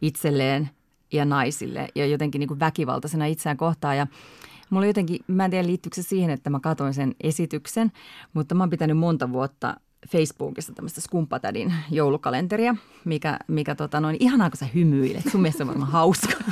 itselleen 0.03 0.71
ja 1.13 1.25
naisille 1.25 1.89
ja 1.95 2.07
jotenkin 2.07 2.39
niin 2.39 2.49
kuin 2.49 2.61
väkivaltaisena 2.61 3.27
itseään 3.27 3.57
kohtaan. 3.57 3.97
Ja 3.97 4.07
Mulla 4.71 4.87
jotenkin, 4.87 5.21
mä 5.27 5.45
en 5.45 5.51
tiedä 5.51 5.67
liittyykö 5.67 5.95
se 5.95 6.03
siihen, 6.03 6.31
että 6.31 6.51
mä 6.51 6.61
katsoin 6.61 6.95
sen 6.95 7.15
esityksen, 7.21 7.93
mutta 8.33 8.55
mä 8.55 8.63
oon 8.63 8.71
pitänyt 8.71 8.99
monta 8.99 9.33
vuotta 9.33 9.77
Facebookissa 10.09 10.73
tämmöistä 10.73 11.01
skumpatädin 11.01 11.75
joulukalenteria, 11.91 12.75
mikä, 13.05 13.39
mikä 13.49 13.75
tota 13.75 14.01
noin, 14.01 14.17
ihanaa 14.21 14.51
kun 14.51 14.57
sä 14.57 14.67
hymyilet, 14.75 15.25
sun 15.33 15.41
mielestä 15.41 15.65
on 15.65 15.69
varmaan 15.69 15.93
hauska. 15.93 16.33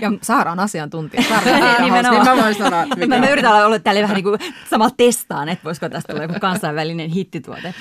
Ja 0.00 0.12
Saara 0.22 0.52
on 0.52 0.58
asiantuntija. 0.58 1.22
Saara 1.22 1.80
niin 1.80 1.92
mä 1.92 2.36
voin 2.42 2.54
sanoa, 2.54 2.86
mikä 2.96 3.18
Mä 3.18 3.28
yritän 3.30 3.66
olla 3.66 3.78
tälle 3.78 4.02
vähän 4.02 4.14
niin 4.14 4.24
kuin 4.24 4.38
samalla 4.70 4.94
testaan, 4.96 5.48
että 5.48 5.64
voisiko 5.64 5.88
tästä 5.88 6.12
tulla 6.12 6.24
joku 6.24 6.40
kansainvälinen 6.40 7.10
hittituote. 7.10 7.74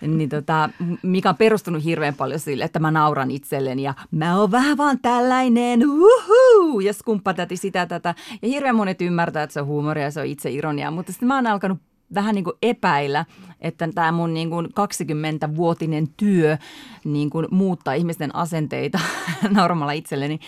Niin 0.00 0.28
tota, 0.28 0.70
mikä 1.02 1.28
on 1.28 1.36
perustunut 1.36 1.84
hirveän 1.84 2.14
paljon 2.14 2.40
sille, 2.40 2.64
että 2.64 2.78
mä 2.78 2.90
nauran 2.90 3.30
itselleni 3.30 3.82
ja 3.82 3.94
mä 4.10 4.38
oon 4.40 4.50
vähän 4.50 4.76
vaan 4.76 4.98
tällainen, 4.98 5.80
uhu, 5.90 6.80
ja 6.80 6.92
skumppatäti 6.92 7.56
sitä 7.56 7.86
tätä. 7.86 8.14
Ja 8.42 8.48
hirveän 8.48 8.76
monet 8.76 9.02
ymmärtää, 9.02 9.42
että 9.42 9.54
se 9.54 9.60
on 9.60 9.66
huumoria 9.66 10.04
ja 10.04 10.10
se 10.10 10.20
on 10.20 10.26
itse 10.26 10.50
ironia, 10.50 10.90
mutta 10.90 11.12
sitten 11.12 11.28
mä 11.28 11.34
oon 11.34 11.46
alkanut 11.46 11.78
vähän 12.14 12.34
niin 12.34 12.44
kuin 12.44 12.56
epäillä, 12.62 13.24
että 13.60 13.88
tämä 13.94 14.12
mun 14.12 14.34
niin 14.34 14.50
kuin 14.50 14.66
20-vuotinen 14.66 16.08
työ 16.16 16.58
niin 17.04 17.30
kuin 17.30 17.46
muuttaa 17.50 17.94
ihmisten 17.94 18.34
asenteita 18.34 19.00
nauramalla 19.50 19.92
itselleni 19.92 20.40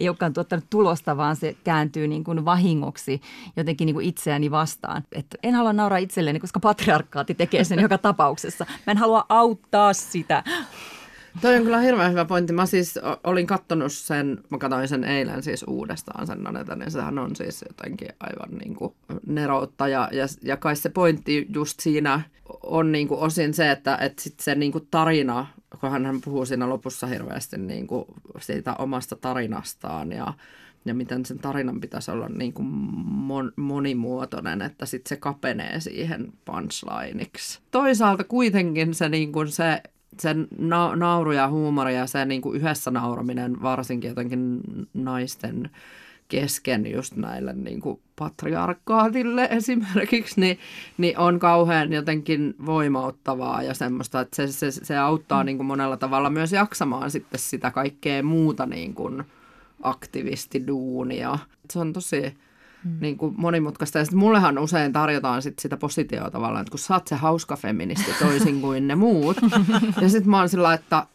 ei 0.00 0.08
olekaan 0.08 0.32
tuottanut 0.32 0.64
tulosta, 0.70 1.16
vaan 1.16 1.36
se 1.36 1.56
kääntyy 1.64 2.08
niin 2.08 2.24
kuin 2.24 2.44
vahingoksi 2.44 3.20
jotenkin 3.56 3.86
niin 3.86 3.94
kuin 3.94 4.06
itseäni 4.06 4.50
vastaan. 4.50 5.02
Että 5.12 5.38
en 5.42 5.54
halua 5.54 5.72
nauraa 5.72 5.98
itselleni, 5.98 6.40
koska 6.40 6.60
patriarkaatti 6.60 7.34
tekee 7.34 7.64
sen 7.64 7.80
joka 7.90 7.98
tapauksessa. 7.98 8.66
Mä 8.86 8.90
en 8.90 8.98
halua 8.98 9.24
auttaa 9.28 9.92
sitä. 9.92 10.44
Toi 11.40 11.56
on 11.56 11.62
kyllä 11.62 11.80
hirveän 11.80 12.10
hyvä 12.10 12.24
pointti. 12.24 12.52
Mä 12.52 12.66
siis 12.66 12.98
olin 13.24 13.46
kattonut 13.46 13.92
sen, 13.92 14.38
mä 14.50 14.58
katsoin 14.58 14.88
sen 14.88 15.04
eilen 15.04 15.42
siis 15.42 15.64
uudestaan 15.68 16.26
sen 16.26 16.42
Naneta, 16.42 16.76
niin 16.76 16.90
sehän 16.90 17.18
on 17.18 17.36
siis 17.36 17.64
jotenkin 17.68 18.08
aivan 18.20 18.58
niin 18.58 18.74
kuin 18.74 18.94
neroutta. 19.26 19.88
Ja, 19.88 20.08
ja, 20.12 20.26
ja 20.42 20.56
kai 20.56 20.76
se 20.76 20.88
pointti 20.88 21.46
just 21.54 21.80
siinä 21.80 22.20
on 22.62 22.92
niin 22.92 23.08
kuin 23.08 23.20
osin 23.20 23.54
se, 23.54 23.70
että, 23.70 23.96
että 23.96 24.22
sit 24.22 24.40
se 24.40 24.54
niin 24.54 24.72
kuin 24.72 24.88
tarina, 24.90 25.46
kun 25.80 25.90
hän 25.90 26.20
puhuu 26.24 26.46
siinä 26.46 26.68
lopussa 26.68 27.06
hirveästi 27.06 27.58
niin 27.58 27.86
kuin 27.86 28.04
siitä 28.40 28.74
omasta 28.74 29.16
tarinastaan 29.16 30.12
ja 30.12 30.32
ja 30.84 30.94
miten 30.94 31.26
sen 31.26 31.38
tarinan 31.38 31.80
pitäisi 31.80 32.10
olla 32.10 32.28
niin 32.28 32.52
kuin 32.52 32.66
mon, 32.66 33.52
monimuotoinen, 33.56 34.62
että 34.62 34.86
sitten 34.86 35.08
se 35.08 35.16
kapenee 35.16 35.80
siihen 35.80 36.32
punchlineiksi. 36.44 37.60
Toisaalta 37.70 38.24
kuitenkin 38.24 38.94
se, 38.94 39.08
niin 39.08 39.32
kuin 39.32 39.48
se 39.48 39.82
se 40.18 40.34
na- 40.58 40.96
nauru 40.96 41.32
ja 41.32 41.48
huumori 41.48 41.94
ja 41.94 42.06
se 42.06 42.24
niin 42.24 42.42
kuin 42.42 42.56
yhdessä 42.56 42.90
nauraminen 42.90 43.62
varsinkin 43.62 44.08
jotenkin 44.08 44.60
naisten 44.94 45.70
kesken 46.28 46.92
just 46.92 47.16
näille 47.16 47.52
niin 47.52 47.80
kuin 47.80 48.00
patriarkaatille 48.16 49.48
esimerkiksi, 49.58 50.40
niin, 50.40 50.58
niin 50.98 51.18
on 51.18 51.38
kauhean 51.38 51.92
jotenkin 51.92 52.54
voimauttavaa 52.66 53.62
ja 53.62 53.74
semmoista, 53.74 54.20
että 54.20 54.36
se, 54.36 54.52
se, 54.52 54.70
se 54.70 54.98
auttaa 54.98 55.42
mm. 55.42 55.46
niin 55.46 55.56
kuin 55.56 55.66
monella 55.66 55.96
tavalla 55.96 56.30
myös 56.30 56.52
jaksamaan 56.52 57.10
sitten 57.10 57.40
sitä 57.40 57.70
kaikkea 57.70 58.22
muuta 58.22 58.66
niin 58.66 58.94
kuin 58.94 59.24
aktivistiduunia. 59.82 61.38
Se 61.70 61.78
on 61.78 61.92
tosi 61.92 62.34
mm. 62.84 62.96
niin 63.00 63.16
kuin 63.16 63.34
monimutkaista. 63.36 63.98
Ja 63.98 64.04
sitten 64.04 64.18
mullehan 64.18 64.58
usein 64.58 64.92
tarjotaan 64.92 65.42
sit 65.42 65.58
sitä 65.58 65.76
positioa 65.76 66.30
tavallaan, 66.30 66.62
että 66.62 66.70
kun 66.70 66.78
sä 66.78 66.94
oot 66.94 67.06
se 67.06 67.14
hauska 67.14 67.56
feministi 67.56 68.14
toisin 68.18 68.60
kuin 68.60 68.88
ne 68.88 68.94
muut. 68.94 69.36
ja 70.02 70.08
sitten 70.08 70.30
mä 70.30 70.38
oon 70.38 70.48
sillä 70.48 70.74
että 70.74 71.06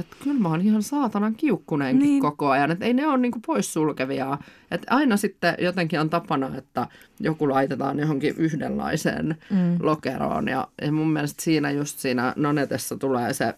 että 0.00 0.16
kyllä 0.24 0.40
mä 0.40 0.48
oon 0.48 0.60
ihan 0.60 0.82
saatanan 0.82 1.34
kiukkuneenkin 1.34 2.06
niin. 2.06 2.22
koko 2.22 2.50
ajan, 2.50 2.70
että 2.70 2.84
ei 2.84 2.94
ne 2.94 3.06
ole 3.06 3.18
niinku 3.18 3.40
poissulkevia. 3.46 4.38
Että 4.70 4.94
aina 4.94 5.16
sitten 5.16 5.54
jotenkin 5.58 6.00
on 6.00 6.10
tapana, 6.10 6.56
että 6.56 6.86
joku 7.20 7.48
laitetaan 7.48 7.98
johonkin 7.98 8.34
yhdenlaiseen 8.36 9.36
mm. 9.50 9.76
lokeroon. 9.80 10.48
Ja, 10.48 10.68
ja 10.82 10.92
mun 10.92 11.12
mielestä 11.12 11.42
siinä 11.42 11.70
just 11.70 11.98
siinä 11.98 12.32
nonetessa 12.36 12.96
tulee 12.96 13.32
se 13.32 13.54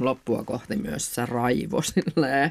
loppua 0.00 0.44
kohti 0.44 0.76
myös 0.76 1.14
se 1.14 1.26
raivo 1.26 1.82
silleen, 1.94 2.50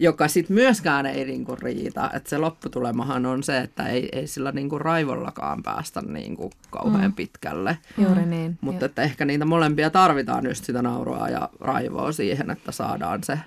joka 0.00 0.28
sitten 0.28 0.54
myöskään 0.54 1.06
ei 1.06 1.24
niinku 1.24 1.56
riitä. 1.56 2.10
Että 2.14 2.30
se 2.30 2.38
lopputulemahan 2.38 3.26
on 3.26 3.42
se, 3.42 3.58
että 3.58 3.86
ei, 3.86 4.08
ei 4.12 4.26
sillä 4.26 4.52
niinku 4.52 4.78
raivollakaan 4.78 5.62
päästä 5.62 6.00
niinku 6.00 6.50
kauhean 6.70 7.10
mm. 7.10 7.14
pitkälle. 7.14 7.78
Juuri 7.98 8.26
niin. 8.26 8.58
Mutta 8.60 8.86
että 8.86 9.02
ehkä 9.02 9.24
niitä 9.24 9.44
molempia 9.44 9.90
tarvitaan 9.90 10.46
just 10.46 10.64
sitä 10.64 10.82
nauroa 10.82 11.28
ja 11.28 11.48
raivoa 11.60 12.12
siihen, 12.12 12.50
että 12.50 12.72
saadaan 12.72 13.24
se 13.24 13.38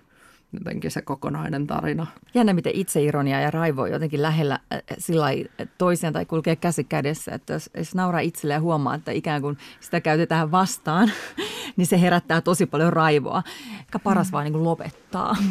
jotenkin 0.53 0.91
se 0.91 1.01
kokonainen 1.01 1.67
tarina. 1.67 2.07
Jännä, 2.33 2.53
miten 2.53 2.75
itseironia 2.75 3.39
ja 3.39 3.51
raivo 3.51 3.81
on 3.81 3.91
jotenkin 3.91 4.21
lähellä 4.21 4.59
äh, 4.73 4.81
sillä 4.97 5.21
lailla, 5.21 5.49
että 5.59 5.75
toisiaan 5.77 6.13
tai 6.13 6.25
kulkee 6.25 6.55
käsi 6.55 6.83
kädessä. 6.83 7.31
Että 7.31 7.53
jos, 7.53 7.69
jos 7.77 7.95
nauraa 7.95 8.21
itselle 8.21 8.53
ja 8.53 8.61
huomaa, 8.61 8.95
että 8.95 9.11
ikään 9.11 9.41
kuin 9.41 9.57
sitä 9.79 10.01
käytetään 10.01 10.51
vastaan, 10.51 11.11
niin 11.77 11.87
se 11.87 12.01
herättää 12.01 12.41
tosi 12.41 12.65
paljon 12.65 12.93
raivoa. 12.93 13.43
Eikä 13.79 13.99
paras 13.99 14.31
vaan 14.31 14.43
niin 14.43 14.53
kuin 14.53 14.63
lopettaa. 14.63 15.35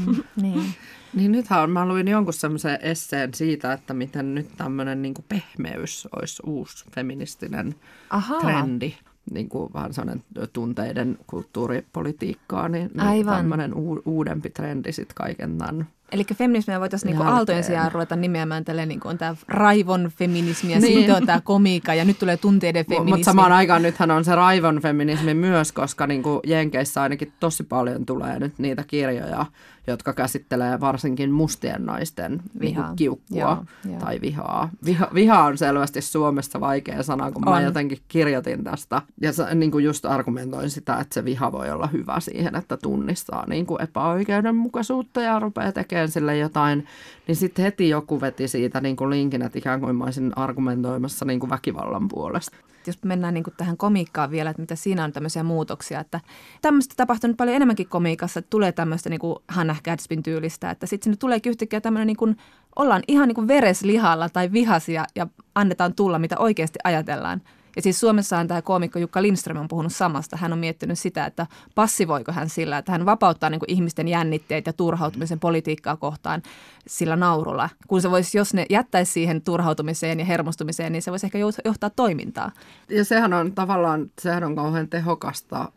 Niin. 0.43 0.75
Niin 1.15 1.33
nythän 1.33 1.71
mä 1.71 1.89
luin 1.89 2.09
jonkun 2.09 2.33
semmoisen 2.33 2.79
esseen 2.83 3.35
siitä, 3.35 3.73
että 3.73 3.95
miten 3.95 4.35
nyt 4.35 4.49
tämmöinen 4.57 5.03
niin 5.03 5.15
pehmeys 5.29 6.09
olisi 6.17 6.43
uusi 6.47 6.85
feministinen 6.95 7.75
Ahaa. 8.11 8.41
trendi. 8.41 8.95
Niin 9.31 9.49
kuin 9.49 9.73
vähän 9.73 9.95
sellainen 9.95 10.25
tunteiden 10.53 11.19
kulttuuripolitiikkaa, 11.27 12.69
niin, 12.69 12.91
niin 12.95 13.01
Aivan. 13.01 13.37
tämmöinen 13.37 13.75
u- 13.75 14.03
uudempi 14.05 14.51
trendi 14.51 14.93
sitten 14.93 15.15
kaiken 15.15 15.59
tämän. 15.59 15.87
Eli 16.13 16.25
feminismiä 16.35 16.81
voitaisiin 16.81 17.07
niinku 17.11 17.23
aaltojen 17.33 17.65
sijaan 17.65 17.93
ruveta 17.93 18.17
nimeämään 18.17 18.65
tälleen, 18.65 18.89
niin 18.89 19.01
on 19.05 19.19
tämä 19.19 19.35
raivon 19.49 20.11
feminismi 20.19 20.73
ja 20.73 20.79
Niin. 20.81 20.99
sitten 20.99 21.17
on 21.17 21.27
tämä 21.27 21.41
komiikka 21.41 21.95
ja 21.95 22.05
nyt 22.05 22.19
tulee 22.19 22.37
tunteiden 22.37 22.87
feminismi. 22.87 23.11
Mutta 23.11 23.25
samaan 23.25 23.53
aikaan 23.53 23.83
nythän 23.83 24.11
on 24.11 24.25
se 24.25 24.35
raivon 24.35 24.81
feminismi 24.83 25.35
myös, 25.35 25.73
koska 25.73 26.07
niin 26.07 26.23
kuin 26.23 26.41
Jenkeissä 26.47 27.03
ainakin 27.03 27.33
tosi 27.41 27.63
paljon 27.63 28.07
tulee 28.07 28.39
nyt 28.39 28.59
niitä 28.59 28.85
kirjoja, 28.87 29.47
jotka 29.87 30.13
käsittelee 30.13 30.81
varsinkin 30.81 31.33
mustien 31.33 31.87
naisten 31.87 32.33
niin 32.33 32.61
Vihaa. 32.61 32.87
kuin 32.87 32.97
kiukkua 32.97 33.39
Joo, 33.39 33.65
joo. 33.91 34.01
tai 34.01 34.21
vihaa. 34.21 34.71
Viha, 34.85 35.09
viha 35.15 35.45
on 35.45 35.59
selvästi 35.59 36.01
Suomessa 36.01 36.61
vaikea 36.61 37.03
sana, 37.03 37.33
kun 37.33 37.45
mä 37.45 37.51
On. 37.51 37.63
jotenkin 37.63 37.99
kirjoitin 38.09 38.65
tästä. 38.65 39.03
Ja 39.21 39.31
niin 39.55 39.71
kuin 39.71 39.85
just 39.85 40.05
argumentoin 40.05 40.71
sitä, 40.71 40.97
että 40.97 41.15
se 41.15 41.25
viha 41.25 41.53
voi 41.53 41.71
olla 41.71 41.87
hyvä 41.87 42.21
siihen, 42.21 42.57
että 42.57 42.77
tunnistaa 42.77 43.47
niin 43.49 43.67
kuin 43.67 43.83
epäoikeudenmukaisuutta 43.83 45.21
ja 45.23 45.39
rupeaa 45.39 45.73
tekemään 45.73 46.00
sille 46.09 46.37
jotain. 46.37 46.87
Niin 47.27 47.37
sitten 47.37 47.63
heti 47.63 47.89
joku 47.89 48.21
veti 48.21 48.49
siitä 48.49 48.81
niin 48.81 48.97
kuin 48.97 49.11
linkin, 49.11 49.43
että 49.43 49.59
ikään 49.59 49.81
kuin 49.81 49.97
mä 49.97 50.05
olisin 50.05 50.33
argumentoimassa 50.37 51.25
niin 51.25 51.41
kuin 51.41 51.51
väkivallan 51.51 52.09
puolesta. 52.09 52.57
jos 52.87 53.05
mennään 53.05 53.35
niin 53.35 53.45
tähän 53.57 53.77
komiikkaan 53.77 54.31
vielä, 54.31 54.51
että 54.51 54.63
mitä 54.63 54.77
siinä 54.77 55.05
on 55.05 55.13
tämmöisiä 55.13 55.43
muutoksia, 55.43 56.01
että 56.01 56.21
tämmöistä 56.63 56.95
tapahtuu 56.97 57.29
nyt 57.29 57.37
paljon 57.37 57.57
enemmänkin 57.57 57.89
komiikassa, 57.89 58.39
että 58.39 58.51
tulee 58.51 58.73
tämmöistä 58.73 59.11
niin 59.11 59.21
kuin 59.21 59.37
Hannah 59.49 59.83
Gadsbyn 59.83 60.23
tyylistä, 60.23 60.71
että 60.71 60.87
sitten 60.87 61.05
sinne 61.05 61.17
tuleekin 61.17 61.51
yhtäkkiä 61.51 61.81
tämmöinen 61.81 62.07
niin 62.07 62.17
kuin, 62.17 62.37
ollaan 62.77 63.03
ihan 63.09 63.29
niin 63.29 63.35
kuin 63.35 63.49
vereslihalla 63.49 64.29
tai 64.29 64.53
vihasia 64.53 65.05
ja 65.15 65.27
annetaan 65.55 65.95
tulla, 65.95 66.19
mitä 66.19 66.39
oikeasti 66.39 66.79
ajatellaan. 66.85 67.43
Ja 67.77 67.83
siis 67.83 68.01
Suomessahan 68.01 68.49
tämä 68.49 68.63
koomikko 68.63 68.99
Jukka 68.99 69.23
Lindström 69.23 69.57
on 69.57 69.69
puhunut 69.69 69.93
samasta. 69.93 70.37
Hän 70.37 70.53
on 70.53 70.59
miettinyt 70.59 70.99
sitä, 70.99 71.27
että 71.27 71.47
passivoiko 71.75 72.33
hän 72.33 72.49
sillä, 72.49 72.79
että 72.79 72.93
hän 72.93 73.07
vapauttaa 73.07 73.51
niin 73.51 73.61
kuin 73.61 73.71
ihmisten 73.71 74.09
jännitteet 74.09 74.67
ja 74.67 74.73
turhautumisen 74.73 75.41
politiikkaa 75.41 75.97
kohtaan 75.97 76.43
sillä 76.87 77.17
naurulla. 77.17 77.69
Kun 77.89 78.03
se 78.03 78.11
voisi, 78.11 78.39
jos 78.39 78.55
ne 78.55 78.67
jättäisi 78.71 79.13
siihen 79.13 79.43
turhautumiseen 79.43 80.19
ja 80.19 80.25
hermostumiseen, 80.25 80.93
niin 80.93 81.03
se 81.03 81.11
voisi 81.11 81.27
ehkä 81.27 81.39
johtaa 81.65 81.91
toimintaa. 81.91 82.51
Ja 82.89 83.05
sehän 83.05 83.33
on 83.33 83.53
tavallaan, 83.53 84.11
sehän 84.21 84.45
on 84.45 84.57
kauhean 84.57 84.89
tehokasta 84.89 85.73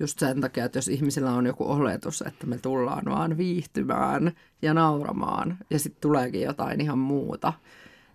just 0.00 0.18
sen 0.18 0.40
takia, 0.40 0.64
että 0.64 0.78
jos 0.78 0.88
ihmisillä 0.88 1.32
on 1.32 1.46
joku 1.46 1.72
oletus, 1.72 2.22
että 2.22 2.46
me 2.46 2.58
tullaan 2.58 3.04
vaan 3.04 3.36
viihtymään 3.36 4.32
ja 4.62 4.74
nauramaan 4.74 5.58
ja 5.70 5.78
sitten 5.78 6.00
tuleekin 6.00 6.42
jotain 6.42 6.80
ihan 6.80 6.98
muuta. 6.98 7.52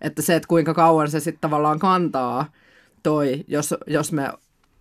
Että 0.01 0.21
se, 0.21 0.35
että 0.35 0.47
kuinka 0.47 0.73
kauan 0.73 1.11
se 1.11 1.19
sitten 1.19 1.41
tavallaan 1.41 1.79
kantaa 1.79 2.45
toi, 3.05 3.45
jos, 3.47 3.73
jos 3.87 4.11
me 4.11 4.29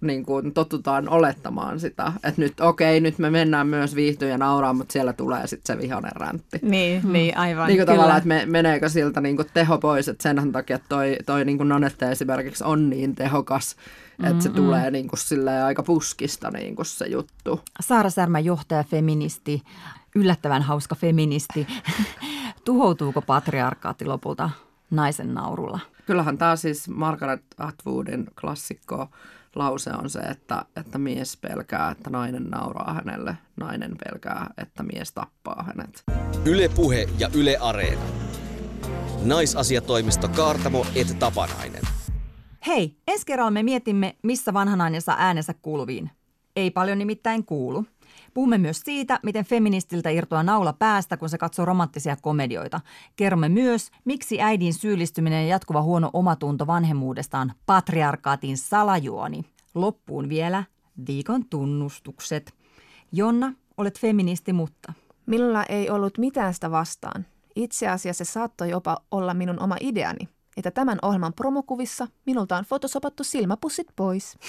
niin 0.00 0.24
kuin 0.24 0.54
totutaan 0.54 1.08
olettamaan 1.08 1.80
sitä, 1.80 2.12
että 2.14 2.40
nyt 2.40 2.60
okei, 2.60 3.00
nyt 3.00 3.18
me 3.18 3.30
mennään 3.30 3.66
myös 3.66 3.94
viihtyä 3.94 4.28
ja 4.28 4.38
nauraa, 4.38 4.72
mutta 4.72 4.92
siellä 4.92 5.12
tulee 5.12 5.46
sitten 5.46 5.76
se 5.76 5.82
vihainen 5.82 6.16
räntti. 6.16 6.58
Niin, 6.62 7.02
hmm. 7.02 7.12
niin 7.12 7.38
aivan. 7.38 7.66
Niin 7.66 7.76
kuin 7.78 7.86
tavallaan, 7.86 8.18
että 8.18 8.28
me, 8.28 8.46
meneekö 8.46 8.88
siltä 8.88 9.20
niin 9.20 9.36
kuin 9.36 9.48
teho 9.54 9.78
pois, 9.78 10.08
että 10.08 10.22
sen 10.22 10.52
takia 10.52 10.78
toi, 10.88 11.16
toi 11.26 11.44
niin 11.44 11.56
kuin 11.56 11.68
Nanette 11.68 12.10
esimerkiksi 12.10 12.64
on 12.64 12.90
niin 12.90 13.14
tehokas, 13.14 13.76
että 14.18 14.34
Mm, 14.34 14.40
se 14.40 14.48
tulee 14.48 14.90
niin 14.90 15.08
kuin 15.08 15.18
silleen 15.18 15.64
aika 15.64 15.82
puskista 15.82 16.50
niin 16.50 16.76
kuin 16.76 16.86
se 16.86 17.06
juttu. 17.06 17.60
Saara 17.80 18.10
Särmä, 18.10 18.38
johtaja, 18.38 18.84
feministi, 18.84 19.62
yllättävän 20.14 20.62
hauska 20.62 20.94
feministi. 20.94 21.66
Tuhoutuuko 22.64 23.22
patriarkaatti 23.22 24.04
lopulta 24.04 24.50
naisen 24.90 25.34
naurulla? 25.34 25.80
Kyllähän 26.06 26.38
tämä 26.38 26.56
siis 26.56 26.88
Margaret 26.88 27.44
Atwoodin 27.58 28.26
klassikko 28.40 29.08
lause 29.54 29.90
on 29.90 30.10
se, 30.10 30.18
että, 30.18 30.64
että 30.76 30.98
mies 30.98 31.36
pelkää, 31.36 31.90
että 31.90 32.10
nainen 32.10 32.44
nauraa 32.44 32.94
hänelle, 32.94 33.36
nainen 33.56 33.96
pelkää, 34.04 34.50
että 34.56 34.82
mies 34.82 35.12
tappaa 35.12 35.64
hänet. 35.66 36.04
Yle 36.44 36.68
Puhe 36.68 37.08
ja 37.18 37.28
Yle 37.34 37.56
Areena. 37.60 38.02
Naisasiatoimisto 39.24 40.28
Kaartamo 40.28 40.86
et 40.94 41.18
Tapanainen. 41.18 41.82
Hei, 42.66 42.96
ensi 43.08 43.26
kerralla 43.26 43.50
me 43.50 43.62
mietimme, 43.62 44.16
missä 44.22 44.54
vanha 44.54 44.76
nainen 44.76 45.02
saa 45.02 45.16
äänensä 45.18 45.54
kuuluviin. 45.62 46.10
Ei 46.56 46.70
paljon 46.70 46.98
nimittäin 46.98 47.44
kuulu. 47.44 47.84
Puhumme 48.34 48.58
myös 48.58 48.80
siitä, 48.80 49.20
miten 49.22 49.44
feministiltä 49.44 50.10
irtoaa 50.10 50.42
naula 50.42 50.72
päästä, 50.72 51.16
kun 51.16 51.28
se 51.28 51.38
katsoo 51.38 51.64
romanttisia 51.64 52.16
komedioita. 52.22 52.80
Kerromme 53.16 53.48
myös, 53.48 53.90
miksi 54.04 54.42
äidin 54.42 54.74
syyllistyminen 54.74 55.42
ja 55.42 55.48
jatkuva 55.48 55.82
huono 55.82 56.10
omatunto 56.12 56.66
vanhemmuudestaan 56.66 57.52
patriarkaatin 57.66 58.56
salajuoni. 58.56 59.42
Loppuun 59.74 60.28
vielä 60.28 60.64
viikon 61.06 61.44
tunnustukset. 61.50 62.54
Jonna, 63.12 63.52
olet 63.76 64.00
feministi, 64.00 64.52
mutta 64.52 64.92
Minulla 65.26 65.64
ei 65.64 65.90
ollut 65.90 66.18
mitään 66.18 66.54
sitä 66.54 66.70
vastaan. 66.70 67.26
Itse 67.56 67.88
asiassa 67.88 68.24
se 68.24 68.32
saattoi 68.32 68.70
jopa 68.70 68.96
olla 69.10 69.34
minun 69.34 69.60
oma 69.60 69.76
ideani, 69.80 70.28
että 70.56 70.70
tämän 70.70 70.98
ohjelman 71.02 71.32
promokuvissa 71.32 72.08
minulta 72.26 72.56
on 72.56 72.64
fotosopattu 72.64 73.24
silmäpussit 73.24 73.86
pois. 73.96 74.36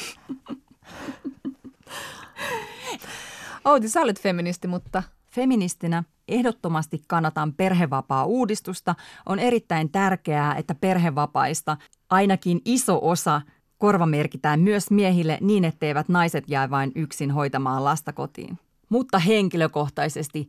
Outi, 3.66 3.90
sä 3.90 4.02
olet 4.02 4.22
feministi, 4.22 4.68
mutta 4.68 5.04
Feministinä 5.36 6.04
ehdottomasti 6.28 7.02
kannatan 7.08 7.54
perhevapaa-uudistusta. 7.54 8.96
On 9.26 9.40
erittäin 9.40 9.90
tärkeää, 9.90 10.56
että 10.56 10.76
perhevapaista 10.76 11.78
ainakin 12.10 12.62
iso 12.66 13.00
osa 13.02 13.42
korvamerkitään 13.78 14.60
myös 14.60 14.92
miehille 14.92 15.38
niin, 15.42 15.66
etteivät 15.66 16.10
naiset 16.10 16.44
jää 16.48 16.70
vain 16.70 16.92
yksin 16.96 17.32
hoitamaan 17.32 17.84
lasta 17.84 18.14
kotiin. 18.14 18.60
Mutta 18.90 19.20
henkilökohtaisesti 19.20 20.48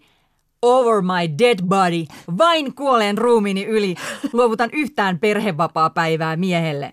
over 0.63 1.03
my 1.03 1.39
dead 1.39 1.59
body, 1.67 2.05
vain 2.39 2.75
kuolleen 2.75 3.19
ruumiini 3.19 3.65
yli, 3.65 3.95
luovutan 4.33 4.71
yhtään 4.73 5.19
perhevapaa-päivää 5.19 6.37
miehelle. 6.37 6.93